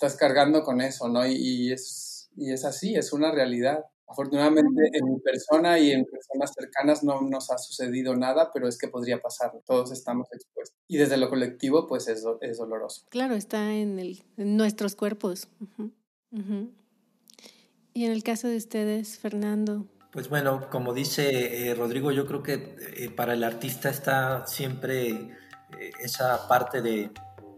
estás 0.00 0.16
cargando 0.16 0.62
con 0.62 0.80
eso, 0.80 1.08
¿no? 1.10 1.26
Y, 1.26 1.34
y, 1.34 1.72
es, 1.72 2.30
y 2.34 2.52
es 2.52 2.64
así, 2.64 2.94
es 2.94 3.12
una 3.12 3.30
realidad. 3.32 3.84
Afortunadamente 4.06 4.90
en 4.94 5.04
mi 5.04 5.20
persona 5.20 5.78
y 5.78 5.92
en 5.92 6.04
personas 6.06 6.52
cercanas 6.58 7.04
no 7.04 7.20
nos 7.20 7.50
ha 7.50 7.58
sucedido 7.58 8.16
nada, 8.16 8.50
pero 8.52 8.66
es 8.66 8.78
que 8.78 8.88
podría 8.88 9.20
pasar, 9.20 9.52
todos 9.66 9.92
estamos 9.92 10.26
expuestos. 10.32 10.76
Y 10.88 10.96
desde 10.96 11.18
lo 11.18 11.28
colectivo, 11.28 11.86
pues 11.86 12.08
es, 12.08 12.24
es 12.40 12.58
doloroso. 12.58 13.04
Claro, 13.10 13.34
está 13.34 13.74
en, 13.74 13.98
el, 13.98 14.24
en 14.36 14.56
nuestros 14.56 14.96
cuerpos. 14.96 15.48
Uh 15.60 15.66
-huh. 15.66 15.92
Uh 16.32 16.38
-huh. 16.38 16.70
Y 17.92 18.04
en 18.06 18.12
el 18.12 18.22
caso 18.22 18.48
de 18.48 18.56
ustedes, 18.56 19.18
Fernando. 19.18 19.86
Pues 20.12 20.28
bueno, 20.28 20.68
como 20.70 20.94
dice 20.94 21.68
eh, 21.68 21.74
Rodrigo, 21.74 22.10
yo 22.10 22.26
creo 22.26 22.42
que 22.42 22.74
eh, 22.96 23.10
para 23.10 23.34
el 23.34 23.44
artista 23.44 23.90
está 23.90 24.46
siempre 24.46 25.36
esa 26.00 26.48
parte 26.48 26.82
de, 26.82 27.10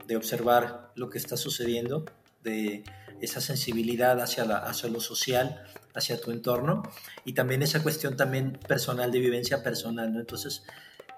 de 0.07 0.17
observar 0.17 0.93
lo 0.95 1.09
que 1.09 1.19
está 1.19 1.37
sucediendo 1.37 2.05
de 2.43 2.85
esa 3.21 3.41
sensibilidad 3.41 4.21
hacia, 4.21 4.45
la, 4.45 4.59
hacia 4.59 4.89
lo 4.89 5.01
social, 5.01 5.65
hacia 5.95 6.21
tu 6.21 6.31
entorno 6.31 6.83
y 7.25 7.35
también 7.35 7.63
esa 7.63 7.83
cuestión 7.83 8.17
también 8.17 8.59
personal 8.67 9.11
de 9.13 9.21
vivencia 9.21 9.63
personal. 9.63 10.15
Entonces, 10.17 10.65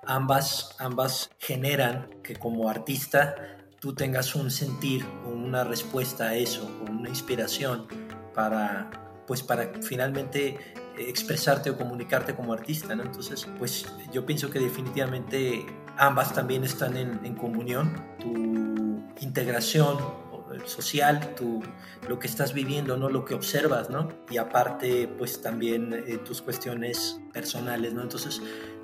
ambas, 0.07 0.77
ambas 0.79 1.31
generan 1.39 2.09
que 2.23 2.37
como 2.37 2.69
artista 2.69 3.35
tú 3.81 3.95
tengas 3.95 4.35
un 4.35 4.51
sentir 4.51 5.05
o 5.27 5.31
una 5.31 5.65
respuesta 5.65 6.29
a 6.29 6.35
eso, 6.37 6.71
o 6.83 6.91
una 6.91 7.09
inspiración 7.09 7.87
para, 8.35 8.91
pues 9.27 9.43
para 9.43 9.73
finalmente 9.83 10.59
expresarte 10.99 11.71
o 11.71 11.77
comunicarte 11.77 12.35
como 12.35 12.53
artista. 12.53 12.93
Entonces, 12.93 13.47
pues 13.59 13.87
yo 14.13 14.25
pienso 14.27 14.51
que 14.51 14.59
definitivamente 14.59 15.67
ambas 15.97 16.33
también 16.35 16.65
están 16.65 16.97
en, 16.97 17.35
comunión. 17.35 17.93
Tu 18.19 19.03
integración 19.21 19.99
social, 20.67 21.35
tu, 21.35 21.63
lo 22.09 22.19
que 22.19 22.27
estás 22.27 22.53
viviendo, 22.53 22.97
¿no? 22.97 23.09
Lo 23.09 23.25
que 23.25 23.35
observas, 23.35 23.91
¿no? 23.91 24.09
Y 24.31 24.37
aparte, 24.37 25.09
pues 25.19 25.43
también 25.43 25.93
eh, 25.93 26.19
tus 26.19 26.43
cuestiones 26.43 27.21
personales, 27.33 27.93
¿no? 27.93 28.03
Entonces, 28.03 28.41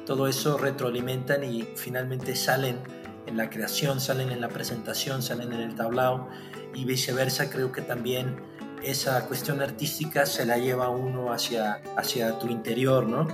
todo 0.07 0.27
eso 0.27 0.59
retroalimentan 0.59 1.45
y 1.45 1.63
finalmente 1.77 2.35
salen 2.35 2.79
en 3.27 3.37
la 3.37 3.51
creación, 3.51 4.01
salen 4.01 4.31
en 4.31 4.41
la 4.41 4.49
presentación, 4.49 5.23
salen 5.23 5.53
en 5.53 5.61
el 5.61 5.75
tablao 5.75 6.29
y 6.75 6.85
viceversa. 6.85 7.51
Creo 7.51 7.71
que 7.71 7.83
también 7.83 8.37
esa 8.83 9.27
cuestión 9.27 9.61
artística 9.61 10.27
se 10.27 10.47
la 10.47 10.57
lleva 10.59 10.89
uno 10.89 11.33
hacia, 11.33 11.83
hacia 11.97 12.39
tu 12.39 12.49
interior, 12.49 13.07
¿no? 13.07 13.29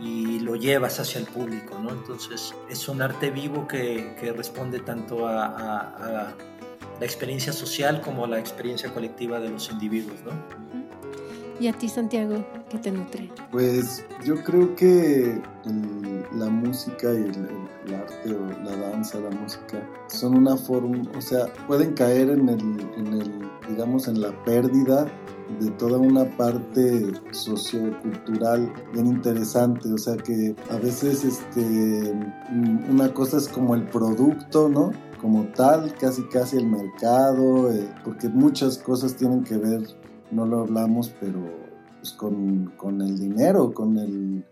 Y 0.00 0.40
lo 0.40 0.56
llevas 0.56 0.98
hacia 1.00 1.20
el 1.20 1.26
público, 1.26 1.78
¿no? 1.78 1.90
Entonces 1.90 2.54
es 2.68 2.88
un 2.88 3.00
arte 3.00 3.30
vivo 3.30 3.68
que, 3.68 4.16
que 4.20 4.32
responde 4.32 4.80
tanto 4.80 5.26
a, 5.26 5.46
a, 5.46 6.34
la 7.00 7.06
experiencia 7.06 7.52
social 7.52 8.00
como 8.00 8.24
a 8.24 8.28
la 8.28 8.38
experiencia 8.38 8.92
colectiva 8.92 9.40
de 9.40 9.50
los 9.50 9.70
individuos, 9.70 10.16
¿no? 10.24 10.32
¿Y 11.60 11.68
a 11.68 11.72
ti, 11.72 11.88
Santiago, 11.88 12.44
qué 12.68 12.78
te 12.78 12.90
nutre? 12.90 13.30
Pues 13.52 14.04
yo 14.24 14.42
creo 14.42 14.74
que 14.74 15.40
la 16.32 16.46
música 16.46 17.12
y 17.12 17.18
el, 17.18 17.94
arte 17.94 18.34
o 18.34 18.46
la 18.64 18.76
danza, 18.76 19.20
la 19.20 19.30
música, 19.30 19.80
son 20.08 20.36
una 20.36 20.56
forma, 20.56 21.04
o 21.16 21.20
sea, 21.20 21.46
pueden 21.68 21.92
caer 21.92 22.30
en 22.30 22.48
el, 22.48 22.60
en 22.96 23.06
el, 23.20 23.50
digamos, 23.68 24.08
en 24.08 24.20
la 24.20 24.32
pérdida 24.44 25.06
de 25.60 25.70
toda 25.72 25.98
una 25.98 26.24
parte 26.36 27.12
sociocultural 27.32 28.72
bien 28.92 29.06
interesante, 29.06 29.92
o 29.92 29.98
sea 29.98 30.16
que 30.16 30.54
a 30.70 30.76
veces 30.76 31.24
este, 31.24 32.14
una 32.90 33.12
cosa 33.12 33.36
es 33.36 33.48
como 33.48 33.74
el 33.74 33.86
producto, 33.88 34.68
¿no? 34.68 34.92
como 35.20 35.46
tal, 35.54 35.94
casi 35.94 36.22
casi 36.24 36.58
el 36.58 36.66
mercado, 36.66 37.72
eh, 37.72 37.88
porque 38.04 38.28
muchas 38.28 38.76
cosas 38.76 39.16
tienen 39.16 39.42
que 39.42 39.56
ver 39.56 39.80
no 40.30 40.46
lo 40.46 40.60
hablamos, 40.60 41.14
pero 41.20 41.40
pues 41.98 42.12
con, 42.12 42.72
con 42.76 43.00
el 43.00 43.18
dinero, 43.18 43.72
con 43.72 43.96
el 43.96 44.44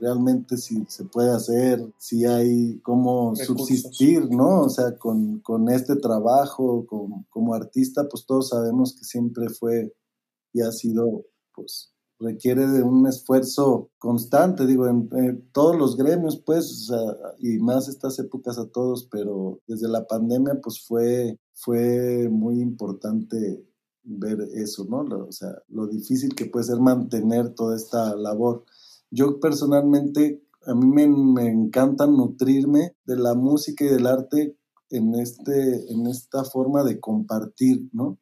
realmente 0.00 0.56
si 0.56 0.84
se 0.88 1.04
puede 1.04 1.30
hacer, 1.30 1.80
si 1.96 2.26
hay 2.26 2.80
cómo 2.80 3.34
subsistir, 3.36 4.28
¿no? 4.30 4.62
O 4.62 4.68
sea, 4.68 4.98
con, 4.98 5.38
con 5.40 5.70
este 5.70 5.96
trabajo 5.96 6.84
como, 6.86 7.24
como, 7.30 7.54
artista, 7.54 8.06
pues 8.10 8.26
todos 8.26 8.48
sabemos 8.48 8.94
que 8.94 9.04
siempre 9.04 9.48
fue 9.48 9.94
y 10.56 10.62
ha 10.62 10.72
sido, 10.72 11.26
pues 11.54 11.92
requiere 12.18 12.66
de 12.66 12.82
un 12.82 13.06
esfuerzo 13.06 13.90
constante, 13.98 14.66
digo, 14.66 14.86
en, 14.88 15.50
todos 15.52 15.76
los 15.76 15.98
gremios, 15.98 16.42
pues, 16.44 16.64
o 16.64 16.96
sea, 16.96 17.34
y 17.40 17.58
más 17.58 17.88
estas 17.88 18.18
épocas 18.18 18.58
a 18.58 18.66
todos, 18.68 19.06
pero 19.10 19.60
desde 19.66 19.86
la 19.86 20.06
pandemia, 20.06 20.58
pues 20.62 20.82
fue, 20.86 21.38
fue 21.52 22.30
muy 22.30 22.60
importante 22.62 23.62
ver 24.02 24.40
eso, 24.54 24.86
¿no? 24.88 25.02
Lo, 25.02 25.26
o 25.26 25.32
sea, 25.32 25.50
lo 25.68 25.86
difícil 25.88 26.34
que 26.34 26.46
puede 26.46 26.64
ser 26.64 26.80
mantener 26.80 27.50
toda 27.50 27.76
esta 27.76 28.16
labor. 28.16 28.64
Yo 29.10 29.38
personalmente, 29.38 30.42
a 30.64 30.74
mí 30.74 30.86
me, 30.86 31.08
me 31.08 31.48
encanta 31.48 32.06
nutrirme 32.06 32.96
de 33.04 33.16
la 33.16 33.34
música 33.34 33.84
y 33.84 33.88
del 33.88 34.06
arte 34.06 34.56
en, 34.88 35.14
este, 35.16 35.92
en 35.92 36.06
esta 36.06 36.44
forma 36.44 36.82
de 36.82 36.98
compartir, 36.98 37.90
¿no? 37.92 38.18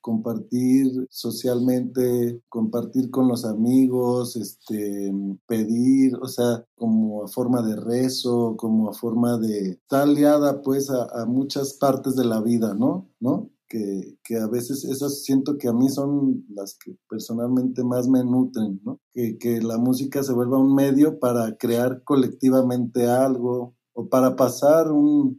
Compartir 0.00 1.06
socialmente, 1.10 2.42
compartir 2.48 3.10
con 3.10 3.28
los 3.28 3.44
amigos, 3.44 4.36
este, 4.36 5.12
pedir, 5.46 6.16
o 6.20 6.28
sea, 6.28 6.64
como 6.76 7.24
a 7.24 7.28
forma 7.28 7.62
de 7.62 7.76
rezo, 7.76 8.56
como 8.56 8.90
a 8.90 8.94
forma 8.94 9.38
de 9.38 9.70
estar 9.70 10.08
liada 10.08 10.62
pues 10.62 10.90
a, 10.90 11.22
a 11.22 11.26
muchas 11.26 11.74
partes 11.74 12.16
de 12.16 12.24
la 12.24 12.40
vida, 12.40 12.74
¿no? 12.74 13.08
¿No? 13.20 13.50
que, 13.68 14.18
que, 14.22 14.36
a 14.36 14.46
veces 14.46 14.84
esas 14.84 15.24
siento 15.24 15.58
que 15.58 15.68
a 15.68 15.72
mí 15.72 15.88
son 15.88 16.44
las 16.50 16.74
que 16.74 16.96
personalmente 17.08 17.82
más 17.82 18.08
me 18.08 18.22
nutren, 18.24 18.80
¿no? 18.84 19.00
Que, 19.12 19.38
que 19.38 19.60
la 19.60 19.78
música 19.78 20.22
se 20.22 20.32
vuelva 20.32 20.58
un 20.58 20.74
medio 20.74 21.18
para 21.18 21.56
crear 21.56 22.02
colectivamente 22.04 23.06
algo 23.06 23.74
o 23.92 24.08
para 24.08 24.36
pasar 24.36 24.92
un, 24.92 25.38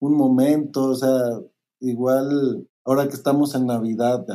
un 0.00 0.16
momento, 0.16 0.84
o 0.84 0.94
sea, 0.94 1.40
igual 1.80 2.68
ahora 2.84 3.08
que 3.08 3.14
estamos 3.14 3.54
en 3.54 3.66
Navidad, 3.66 4.26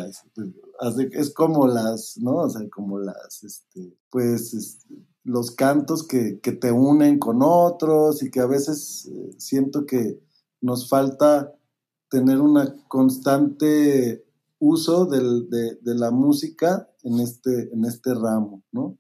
es 1.12 1.34
como 1.34 1.68
las, 1.68 2.18
¿no? 2.18 2.38
O 2.38 2.50
sea, 2.50 2.68
como 2.70 3.00
las, 3.00 3.44
este, 3.44 3.98
pues, 4.10 4.86
los 5.24 5.52
cantos 5.52 6.08
que, 6.08 6.40
que, 6.40 6.54
te 6.54 6.72
unen 6.72 7.20
con 7.20 7.42
otros 7.42 8.24
y 8.24 8.32
que 8.32 8.40
a 8.40 8.46
veces 8.46 9.10
eh, 9.12 9.36
siento 9.38 9.86
que 9.86 10.20
nos 10.62 10.88
falta 10.90 11.54
tener 12.10 12.40
una 12.40 12.74
constante 12.88 14.26
uso 14.60 15.06
de, 15.06 15.78
de, 15.82 15.96
la 15.96 16.12
música 16.12 16.90
en 17.04 17.20
este, 17.20 17.72
en 17.74 17.86
este 17.86 18.14
ramo, 18.14 18.64
¿no? 18.72 18.98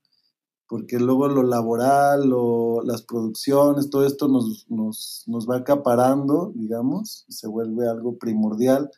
Porque 0.67 0.99
luego 0.99 1.29
lo 1.29 1.43
laboral, 1.43 2.31
o 2.33 2.81
las 2.83 3.01
producciones, 3.01 3.89
todo 3.89 4.05
esto 4.05 4.27
nos, 4.27 4.69
nos, 4.69 5.23
nos 5.27 5.49
va 5.49 5.57
acaparando, 5.57 6.51
digamos, 6.53 7.25
y 7.29 7.33
se 7.33 7.47
vuelve 7.47 7.87
algo 7.87 8.17
primordial. 8.17 8.91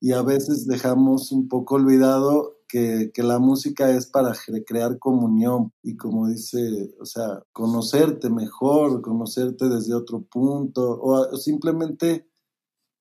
Y 0.00 0.12
a 0.12 0.22
veces 0.22 0.66
dejamos 0.66 1.32
un 1.32 1.48
poco 1.48 1.76
olvidado 1.76 2.56
que, 2.68 3.10
que, 3.14 3.22
la 3.22 3.38
música 3.38 3.90
es 3.90 4.06
para 4.06 4.32
crear 4.66 4.98
comunión 4.98 5.72
y 5.82 5.96
como 5.96 6.28
dice, 6.28 6.94
o 7.00 7.06
sea, 7.06 7.42
conocerte 7.52 8.28
mejor, 8.28 9.02
conocerte 9.02 9.68
desde 9.68 9.94
otro 9.94 10.22
punto 10.22 10.98
o 11.00 11.36
simplemente 11.36 12.26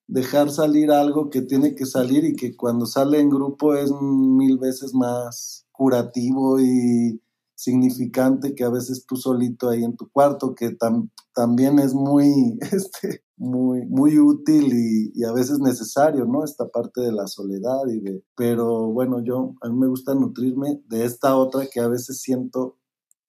dejar 0.08 0.52
salir 0.52 0.92
algo 0.92 1.30
que 1.30 1.42
tiene 1.42 1.76
que 1.76 1.86
salir 1.86 2.24
y 2.26 2.36
que 2.36 2.56
cuando 2.56 2.86
sale 2.86 3.20
en 3.20 3.30
grupo 3.30 3.76
es 3.76 3.92
mil 3.92 4.58
veces 4.58 4.94
más 4.94 5.66
curativo 5.72 6.60
y 6.60 7.22
significante 7.56 8.54
que 8.54 8.64
a 8.64 8.70
veces 8.70 9.06
tú 9.06 9.16
solito 9.16 9.70
ahí 9.70 9.84
en 9.84 9.96
tu 9.96 10.10
cuarto, 10.10 10.54
que 10.54 10.72
también 11.36 11.78
es 11.78 11.94
muy, 11.94 12.58
este, 12.72 13.24
muy, 13.38 13.86
muy 13.86 14.18
útil 14.18 14.72
y, 14.74 15.24
a 15.24 15.34
veces 15.34 15.60
necesario, 15.60 16.26
¿no? 16.26 16.44
Esta 16.44 16.68
parte 16.70 17.02
de 17.02 17.12
la 17.12 17.28
soledad 17.28 17.86
y 17.88 18.00
de, 18.00 18.24
pero 18.36 18.88
bueno, 18.92 19.24
yo, 19.24 19.54
a 19.62 19.70
mí 19.70 19.78
me 19.78 19.88
gusta 19.88 20.16
nutrirme 20.16 20.82
de 20.88 21.06
esta 21.06 21.36
otra 21.36 21.68
que 21.72 21.82
a 21.82 21.88
veces 21.88 22.22
siento 22.22 22.78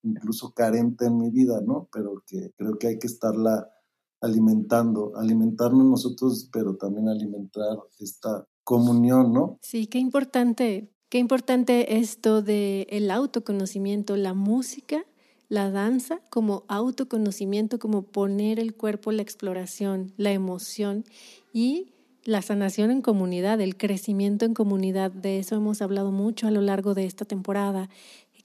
incluso 0.03 0.53
carente 0.53 1.05
en 1.05 1.17
mi 1.17 1.29
vida, 1.29 1.61
¿no? 1.61 1.89
Pero 1.91 2.23
que 2.25 2.51
creo 2.55 2.77
que 2.79 2.87
hay 2.87 2.99
que 2.99 3.07
estarla 3.07 3.69
alimentando, 4.21 5.13
alimentarnos 5.17 5.85
nosotros, 5.85 6.49
pero 6.51 6.75
también 6.77 7.09
alimentar 7.09 7.77
esta 7.99 8.47
comunión, 8.63 9.33
¿no? 9.33 9.59
Sí, 9.61 9.87
qué 9.87 9.99
importante, 9.99 10.93
qué 11.09 11.17
importante 11.17 11.97
esto 11.97 12.41
de 12.41 12.87
el 12.89 13.11
autoconocimiento, 13.11 14.15
la 14.15 14.33
música, 14.33 15.03
la 15.49 15.71
danza 15.71 16.19
como 16.29 16.63
autoconocimiento, 16.67 17.79
como 17.79 18.03
poner 18.03 18.59
el 18.59 18.75
cuerpo, 18.75 19.11
la 19.11 19.21
exploración, 19.21 20.13
la 20.17 20.31
emoción 20.31 21.05
y 21.53 21.93
la 22.23 22.41
sanación 22.41 22.91
en 22.91 23.01
comunidad, 23.01 23.61
el 23.61 23.77
crecimiento 23.77 24.45
en 24.45 24.53
comunidad. 24.53 25.11
De 25.11 25.39
eso 25.39 25.55
hemos 25.55 25.81
hablado 25.81 26.11
mucho 26.11 26.47
a 26.47 26.51
lo 26.51 26.61
largo 26.61 26.93
de 26.93 27.05
esta 27.05 27.23
temporada 27.23 27.89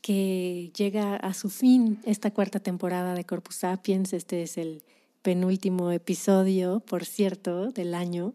que 0.01 0.71
llega 0.77 1.17
a 1.17 1.35
su 1.35 1.51
fin 1.51 1.99
esta 2.05 2.33
cuarta 2.33 2.61
temporada 2.61 3.15
de 3.15 3.25
Corpus 3.25 3.57
Sapiens. 3.57 4.13
Este 4.13 4.43
es 4.43 4.57
el 4.59 4.83
penúltimo 5.23 5.91
episodio, 5.91 6.81
por 6.81 7.05
cierto, 7.05 7.71
del 7.71 7.95
año. 7.95 8.35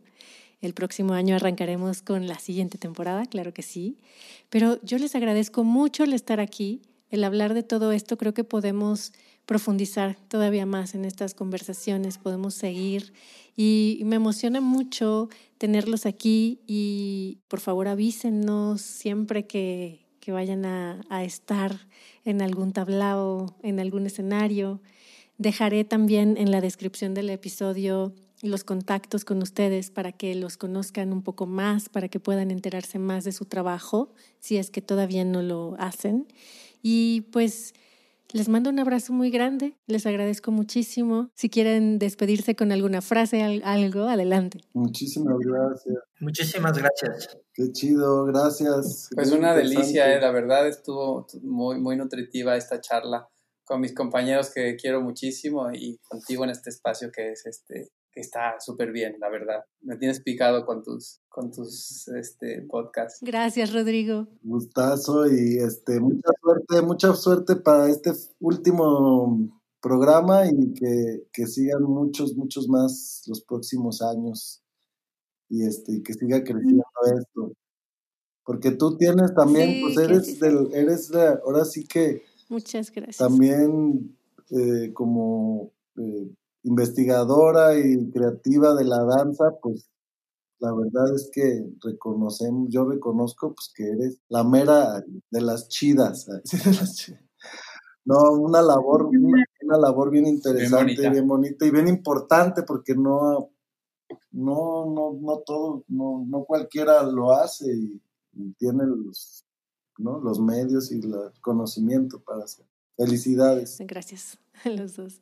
El 0.60 0.74
próximo 0.74 1.14
año 1.14 1.36
arrancaremos 1.36 2.02
con 2.02 2.28
la 2.28 2.40
siguiente 2.40 2.78
temporada, 2.78 3.26
claro 3.26 3.54
que 3.54 3.62
sí. 3.62 3.98
Pero 4.50 4.82
yo 4.82 4.98
les 4.98 5.16
agradezco 5.16 5.64
mucho 5.64 6.04
el 6.04 6.14
estar 6.14 6.40
aquí, 6.40 6.82
el 7.10 7.24
hablar 7.24 7.54
de 7.54 7.64
todo 7.64 7.92
esto. 7.92 8.18
Creo 8.18 8.34
que 8.34 8.44
podemos 8.44 9.14
profundizar 9.46 10.18
todavía 10.28 10.66
más 10.66 10.94
en 10.94 11.06
estas 11.06 11.34
conversaciones, 11.34 12.18
podemos 12.18 12.54
seguir 12.54 13.14
y 13.56 14.02
me 14.04 14.18
emociona 14.18 14.62
mucho 14.62 15.30
tenerlos 15.58 16.06
aquí 16.06 16.60
y 16.68 17.40
por 17.48 17.62
favor 17.62 17.88
avísenos 17.88 18.82
siempre 18.82 19.48
que, 19.48 20.06
vayan 20.28 20.66
a 20.66 21.24
estar 21.24 21.88
en 22.26 22.42
algún 22.42 22.74
tablao, 22.74 23.56
en 23.64 23.80
algún 23.80 24.06
escenario. 24.06 24.82
Dejaré 25.38 25.86
también 25.86 26.36
en 26.36 26.52
la 26.52 26.60
descripción 26.60 27.14
del 27.14 27.30
episodio 27.30 28.14
los 28.42 28.64
contactos 28.64 29.26
con 29.26 29.42
ustedes 29.42 29.90
para 29.90 30.12
que 30.12 30.36
los 30.36 30.58
conozcan 30.58 31.12
un 31.12 31.24
poco 31.24 31.46
más, 31.46 31.90
para 31.90 32.08
que 32.10 32.20
puedan 32.20 32.52
enterarse 32.52 33.00
más 33.00 33.24
de 33.24 33.32
su 33.32 33.46
trabajo, 33.46 34.14
si 34.40 34.58
es 34.58 34.70
que 34.70 34.82
todavía 34.82 35.26
no 35.26 35.42
lo 35.42 35.76
hacen. 35.80 36.28
Y 36.82 37.22
pues 37.32 37.74
les 38.34 38.50
mando 38.50 38.70
un 38.70 38.80
abrazo 38.80 39.14
muy 39.14 39.32
grande, 39.32 39.78
les 39.88 40.06
agradezco 40.06 40.52
muchísimo. 40.52 41.30
Si 41.34 41.50
quieren 41.50 41.98
despedirse 41.98 42.56
con 42.56 42.72
alguna 42.72 43.02
frase, 43.02 43.62
algo, 43.64 44.04
adelante. 44.04 44.60
Muchísimas 44.74 45.38
gracias. 45.40 45.98
Muchísimas 46.20 46.78
gracias. 46.78 47.38
Qué 47.54 47.72
chido, 47.72 48.26
gracias. 48.26 49.10
Pues 49.16 49.32
una 49.32 49.54
delicia, 49.54 50.14
eh, 50.14 50.20
la 50.20 50.32
verdad 50.32 50.68
estuvo 50.68 51.26
muy, 51.42 51.80
muy 51.80 51.96
nutritiva 51.96 52.58
esta 52.58 52.82
charla 52.82 53.30
con 53.64 53.82
mis 53.82 53.94
compañeros 53.94 54.52
que 54.54 54.76
quiero 54.76 55.02
muchísimo 55.02 55.70
y 55.74 55.98
contigo 56.00 56.44
en 56.44 56.50
este 56.52 56.70
espacio 56.70 57.12
que 57.12 57.32
es 57.32 57.46
este 57.46 57.92
que 58.12 58.22
está 58.22 58.56
súper 58.60 58.92
bien, 58.92 59.18
la 59.20 59.30
verdad. 59.30 59.64
Me 59.82 59.98
tienes 59.98 60.22
picado 60.22 60.66
con 60.66 60.84
tus, 60.84 61.22
con 61.38 61.52
tus 61.52 62.08
este, 62.08 62.64
podcasts. 62.64 63.20
Gracias, 63.22 63.72
Rodrigo. 63.72 64.26
Gustazo 64.42 65.28
y 65.32 65.58
este, 65.58 66.00
mucha 66.00 66.32
suerte, 66.42 66.82
mucha 66.82 67.14
suerte 67.14 67.56
para 67.58 67.92
este 67.92 68.12
último 68.40 69.48
programa 69.80 70.48
y 70.48 70.74
que, 70.74 71.28
que 71.32 71.46
sigan 71.46 71.84
muchos, 71.84 72.36
muchos 72.36 72.68
más 72.68 73.22
los 73.28 73.42
próximos 73.44 74.02
años 74.02 74.64
y 75.48 75.64
este, 75.64 76.02
que 76.02 76.16
siga 76.16 76.44
creciendo 76.44 76.84
esto. 77.16 77.54
Porque 78.44 78.72
tú 78.72 78.98
tienes 78.98 79.36
también, 79.36 79.82
pues 79.82 79.96
eres 79.96 80.40
del, 80.40 80.74
eres 80.74 81.12
ahora 81.14 81.66
sí 81.66 81.86
que 81.86 82.24
Muchas 82.50 82.92
gracias. 82.92 83.18
También 83.18 84.18
eh, 84.50 84.92
como 84.92 85.72
eh, 85.98 86.32
investigadora 86.64 87.78
y 87.78 88.10
creativa 88.10 88.74
de 88.74 88.86
la 88.86 89.04
danza, 89.04 89.52
pues 89.62 89.88
la 90.60 90.74
verdad 90.74 91.14
es 91.16 91.30
que 91.32 91.66
reconocemos, 91.82 92.70
yo 92.70 92.86
reconozco 92.86 93.54
pues 93.54 93.72
que 93.76 93.90
eres 93.90 94.20
la 94.30 94.44
mera 94.44 95.04
de 95.30 95.42
las 95.42 95.68
chidas. 95.70 96.28
No, 98.06 98.32
una 98.32 98.62
labor, 98.62 99.08
una, 99.08 99.78
labor 99.78 100.12
bien 100.12 100.28
interesante, 100.28 101.10
bien 101.10 101.28
bonita. 101.28 101.66
y 101.66 101.72
bien 101.72 101.90
importante 101.90 102.64
porque 102.64 102.96
no, 102.96 103.52
no, 104.32 104.86
no, 104.86 105.18
no 105.20 105.40
todo, 105.46 105.84
no, 105.90 106.26
no 106.26 106.46
cualquiera 106.46 107.04
lo 107.04 107.34
hace 107.34 107.66
y, 107.70 108.02
tiene 108.58 108.86
los, 108.86 109.46
¿no? 109.98 110.20
los 110.20 110.40
medios 110.40 110.90
y 110.92 111.00
el 111.00 111.16
conocimiento 111.42 112.22
para 112.22 112.46
hacer. 112.46 112.66
Felicidades. 112.96 113.78
Gracias 113.80 114.38
a 114.64 114.70
los 114.70 114.96
dos. 114.96 115.20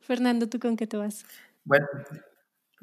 Fernando, 0.00 0.48
¿tú 0.48 0.58
con 0.58 0.76
qué 0.76 0.86
te 0.86 0.96
vas? 0.96 1.24
Bueno, 1.64 1.86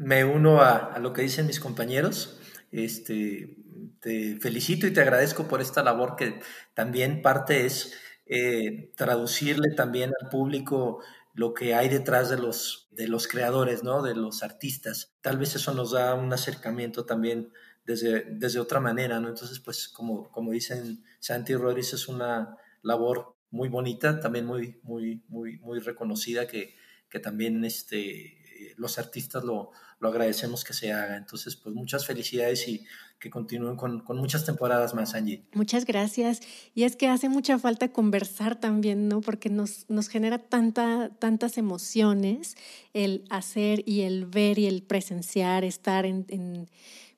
me 0.03 0.25
uno 0.25 0.61
a, 0.61 0.97
lo 0.99 1.13
que 1.13 1.21
dicen 1.21 1.47
mis 1.47 1.59
compañeros. 1.59 2.39
Este, 2.71 3.55
te 3.99 4.37
felicito 4.39 4.87
y 4.87 4.93
te 4.93 5.01
agradezco 5.01 5.47
por 5.47 5.61
esta 5.61 5.83
labor 5.83 6.15
que 6.15 6.41
también 6.73 7.21
parte 7.21 7.65
es 7.65 7.93
eh, 8.25 8.91
traducirle 8.95 9.75
también 9.75 10.11
al 10.19 10.29
público 10.29 10.99
lo 11.35 11.53
que 11.53 11.73
hay 11.73 11.89
detrás 11.89 12.29
de 12.29 12.37
los, 12.37 12.87
de 12.91 13.07
los 13.07 13.27
creadores, 13.27 13.83
¿no? 13.83 14.01
de 14.01 14.15
los 14.15 14.43
artistas. 14.43 15.13
Tal 15.21 15.37
vez 15.37 15.55
eso 15.55 15.73
nos 15.73 15.91
da 15.91 16.13
un 16.13 16.31
acercamiento 16.31 17.05
también 17.05 17.51
desde, 17.85 18.25
desde 18.29 18.59
otra 18.59 18.79
manera. 18.79 19.19
¿no? 19.19 19.29
Entonces, 19.29 19.59
pues 19.59 19.87
como, 19.87 20.29
como 20.31 20.51
dicen 20.51 21.03
Santi 21.19 21.55
Rodríguez, 21.55 21.93
es 21.93 22.07
una 22.07 22.57
labor 22.81 23.35
muy 23.49 23.69
bonita, 23.69 24.19
también 24.19 24.45
muy, 24.45 24.79
muy, 24.83 25.23
muy, 25.27 25.57
muy 25.59 25.79
reconocida 25.79 26.47
que, 26.47 26.75
que 27.09 27.19
también 27.19 27.63
este, 27.65 28.42
los 28.77 28.97
artistas 28.99 29.43
lo, 29.43 29.71
lo, 29.99 30.07
agradecemos 30.09 30.63
que 30.63 30.73
se 30.73 30.91
haga. 30.91 31.17
Entonces, 31.17 31.55
pues 31.55 31.73
muchas 31.75 32.05
felicidades 32.05 32.67
y 32.67 32.85
que 33.19 33.29
continúen 33.29 33.77
con, 33.77 34.01
con, 34.01 34.17
muchas 34.17 34.45
temporadas 34.45 34.93
más, 34.93 35.15
Angie. 35.15 35.43
Muchas 35.53 35.85
gracias. 35.85 36.41
Y 36.75 36.83
es 36.83 36.95
que 36.95 37.07
hace 37.07 37.29
mucha 37.29 37.57
falta 37.57 37.91
conversar 37.91 38.59
también, 38.59 39.07
¿no? 39.07 39.21
Porque 39.21 39.49
nos, 39.49 39.85
nos 39.89 40.09
genera 40.09 40.39
tanta, 40.39 41.09
tantas 41.19 41.57
emociones 41.57 42.55
el 42.93 43.23
hacer 43.29 43.83
y 43.85 44.01
el 44.01 44.25
ver 44.25 44.59
y 44.59 44.67
el 44.67 44.83
presenciar, 44.83 45.63
estar 45.63 46.05
en 46.05 46.67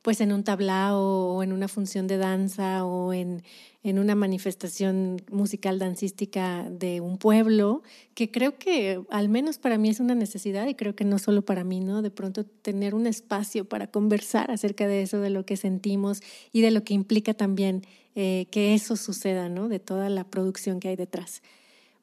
pues 0.06 0.22
en 0.22 0.32
un 0.32 0.44
tablao 0.44 1.34
o 1.34 1.42
en 1.42 1.52
una 1.52 1.68
función 1.68 2.06
de 2.06 2.18
danza 2.18 2.86
o 2.86 3.12
en, 3.12 3.42
en 3.82 3.98
una 3.98 4.14
manifestación 4.14 5.20
musical 5.32 5.80
dancística 5.80 6.70
de 6.70 7.02
un 7.02 7.18
pueblo, 7.18 7.82
que 8.14 8.30
creo 8.30 8.60
que 8.60 9.02
al 9.10 9.30
menos 9.30 9.58
para 9.58 9.80
mí 9.80 9.90
es 9.90 10.00
una 10.00 10.14
necesidad 10.14 10.68
y 10.68 10.76
creo 10.76 10.96
que 10.96 11.06
no 11.06 11.18
solo 11.18 11.42
para 11.42 11.64
mí, 11.64 11.80
¿no? 11.80 12.04
De 12.04 12.12
pronto 12.12 12.46
tener 12.46 12.94
un 12.94 13.08
espacio 13.08 13.66
para 13.66 13.88
conversar 13.88 14.52
acerca 14.52 14.88
de 14.88 15.02
eso, 15.02 15.22
de 15.22 15.32
lo 15.32 15.44
que 15.44 15.58
sentimos 15.58 16.22
y 16.52 16.62
de 16.62 16.70
lo 16.70 16.84
que 16.84 16.94
implica 16.94 17.34
también 17.34 17.82
eh, 18.14 18.46
que 18.52 18.76
eso 18.76 18.98
suceda, 18.98 19.50
¿no? 19.50 19.70
De 19.70 19.80
toda 19.80 20.10
la 20.10 20.24
producción 20.24 20.80
que 20.80 20.90
hay 20.90 20.98
detrás. 20.98 21.42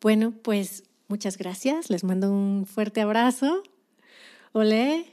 Bueno, 0.01 0.33
pues 0.43 0.83
muchas 1.07 1.39
gracias, 1.39 1.89
les 1.89 2.03
mando 2.03 2.33
un 2.33 2.67
fuerte 2.67 3.01
abrazo. 3.01 3.63
Olé. 4.51 5.07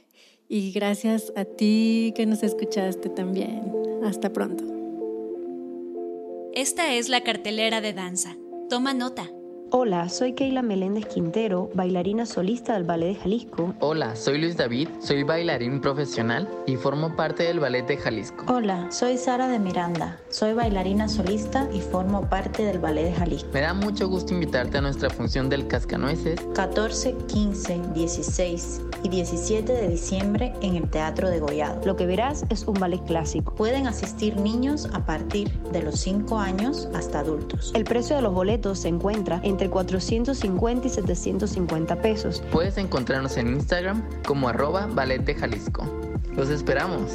Y 0.52 0.72
gracias 0.72 1.32
a 1.36 1.44
ti 1.44 2.12
que 2.16 2.26
nos 2.26 2.42
escuchaste 2.42 3.08
también. 3.08 3.72
Hasta 4.02 4.32
pronto. 4.32 4.64
Esta 6.52 6.92
es 6.92 7.08
la 7.08 7.20
cartelera 7.20 7.80
de 7.80 7.92
danza. 7.92 8.36
Toma 8.68 8.92
nota. 8.92 9.30
Hola, 9.72 10.08
soy 10.08 10.32
Keila 10.32 10.62
Meléndez 10.62 11.06
Quintero, 11.06 11.70
bailarina 11.74 12.26
solista 12.26 12.74
del 12.74 12.82
Ballet 12.82 13.14
de 13.14 13.14
Jalisco. 13.14 13.72
Hola, 13.78 14.16
soy 14.16 14.38
Luis 14.38 14.56
David, 14.56 14.88
soy 15.00 15.22
bailarín 15.22 15.80
profesional 15.80 16.48
y 16.66 16.74
formo 16.74 17.14
parte 17.14 17.44
del 17.44 17.60
Ballet 17.60 17.86
de 17.86 17.96
Jalisco. 17.96 18.44
Hola, 18.52 18.90
soy 18.90 19.16
Sara 19.16 19.46
de 19.46 19.60
Miranda, 19.60 20.18
soy 20.28 20.54
bailarina 20.54 21.06
solista 21.06 21.68
y 21.72 21.80
formo 21.80 22.28
parte 22.28 22.64
del 22.64 22.80
Ballet 22.80 23.04
de 23.04 23.12
Jalisco. 23.12 23.48
Me 23.52 23.60
da 23.60 23.72
mucho 23.72 24.08
gusto 24.08 24.34
invitarte 24.34 24.78
a 24.78 24.80
nuestra 24.80 25.08
función 25.08 25.48
del 25.48 25.68
Cascanueces 25.68 26.40
14, 26.56 27.14
15, 27.28 27.80
16 27.94 28.80
y 29.04 29.08
17 29.08 29.72
de 29.72 29.88
diciembre 29.88 30.52
en 30.62 30.74
el 30.74 30.90
Teatro 30.90 31.30
de 31.30 31.38
Gollado. 31.38 31.80
Lo 31.84 31.94
que 31.94 32.06
verás 32.06 32.44
es 32.50 32.64
un 32.66 32.74
ballet 32.74 33.04
clásico. 33.04 33.54
Pueden 33.54 33.86
asistir 33.86 34.36
niños 34.36 34.88
a 34.92 35.06
partir 35.06 35.48
de 35.70 35.80
los 35.84 36.00
5 36.00 36.40
años 36.40 36.88
hasta 36.92 37.20
adultos. 37.20 37.70
El 37.76 37.84
precio 37.84 38.16
de 38.16 38.22
los 38.22 38.34
boletos 38.34 38.80
se 38.80 38.88
encuentra 38.88 39.40
en 39.44 39.59
entre 39.60 39.68
450 39.68 40.86
y 40.86 40.90
750 40.90 41.96
pesos. 41.96 42.42
Puedes 42.50 42.78
encontrarnos 42.78 43.36
en 43.36 43.48
Instagram 43.48 44.02
como 44.24 44.48
arroba 44.48 44.86
ballet 44.86 45.22
de 45.22 45.34
Jalisco. 45.34 45.84
Los 46.34 46.48
esperamos. 46.48 47.10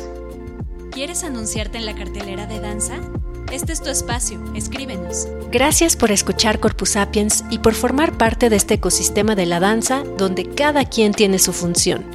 ¿Quieres 0.91 1.24
anunciarte 1.24 1.80
en 1.80 1.88
la 1.88 1.96
cartelera 1.96 2.46
de 2.46 2.60
danza? 2.60 2.98
Este 3.52 3.74
es 3.74 3.82
tu 3.82 3.89
espacio, 3.89 4.39
escríbenos. 4.54 5.28
Gracias 5.52 5.96
por 5.96 6.12
escuchar 6.12 6.60
Corpus 6.60 6.89
Sapiens 6.89 7.43
y 7.50 7.58
por 7.58 7.74
formar 7.74 8.16
parte 8.16 8.52
de 8.52 8.58
este 8.58 8.76
ecosistema 8.76 9.34
de 9.34 9.48
la 9.48 9.60
danza 9.60 10.04
donde 10.18 10.48
cada 10.48 10.86
quien 10.86 11.14
tiene 11.14 11.39
su 11.39 11.52
función. 11.52 12.06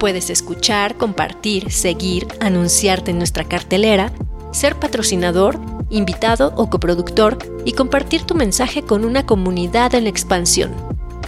Puedes 0.00 0.28
escuchar, 0.28 0.96
compartir, 0.96 1.70
seguir, 1.70 2.26
anunciarte 2.40 3.12
en 3.12 3.18
nuestra 3.18 3.44
cartelera, 3.44 4.12
ser 4.50 4.74
patrocinador 4.74 5.77
invitado 5.90 6.52
o 6.56 6.70
coproductor 6.70 7.38
y 7.64 7.72
compartir 7.72 8.22
tu 8.22 8.34
mensaje 8.34 8.82
con 8.82 9.04
una 9.04 9.26
comunidad 9.26 9.94
en 9.94 10.06
expansión. 10.06 10.74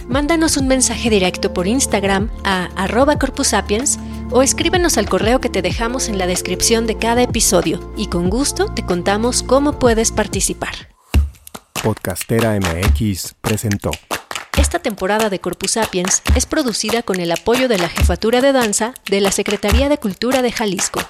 Mándanos 0.07 0.57
un 0.57 0.67
mensaje 0.67 1.09
directo 1.09 1.53
por 1.53 1.67
Instagram 1.67 2.29
a 2.43 2.65
arroba 2.75 3.17
corpusapiens 3.17 3.97
o 4.31 4.41
escríbenos 4.41 4.97
al 4.97 5.07
correo 5.07 5.39
que 5.39 5.49
te 5.49 5.61
dejamos 5.61 6.09
en 6.09 6.17
la 6.17 6.27
descripción 6.27 6.87
de 6.87 6.97
cada 6.97 7.21
episodio 7.21 7.93
y 7.95 8.07
con 8.07 8.29
gusto 8.29 8.65
te 8.65 8.85
contamos 8.85 9.43
cómo 9.43 9.79
puedes 9.79 10.11
participar. 10.11 10.73
Podcastera 11.81 12.59
MX 12.59 13.35
presentó. 13.41 13.91
Esta 14.57 14.79
temporada 14.79 15.29
de 15.29 15.39
Corpus 15.39 15.71
Sapiens 15.71 16.21
es 16.35 16.45
producida 16.45 17.03
con 17.03 17.19
el 17.19 17.31
apoyo 17.31 17.67
de 17.67 17.77
la 17.77 17.89
Jefatura 17.89 18.41
de 18.41 18.51
Danza 18.51 18.93
de 19.09 19.21
la 19.21 19.31
Secretaría 19.31 19.89
de 19.89 19.97
Cultura 19.97 20.41
de 20.41 20.51
Jalisco. 20.51 21.01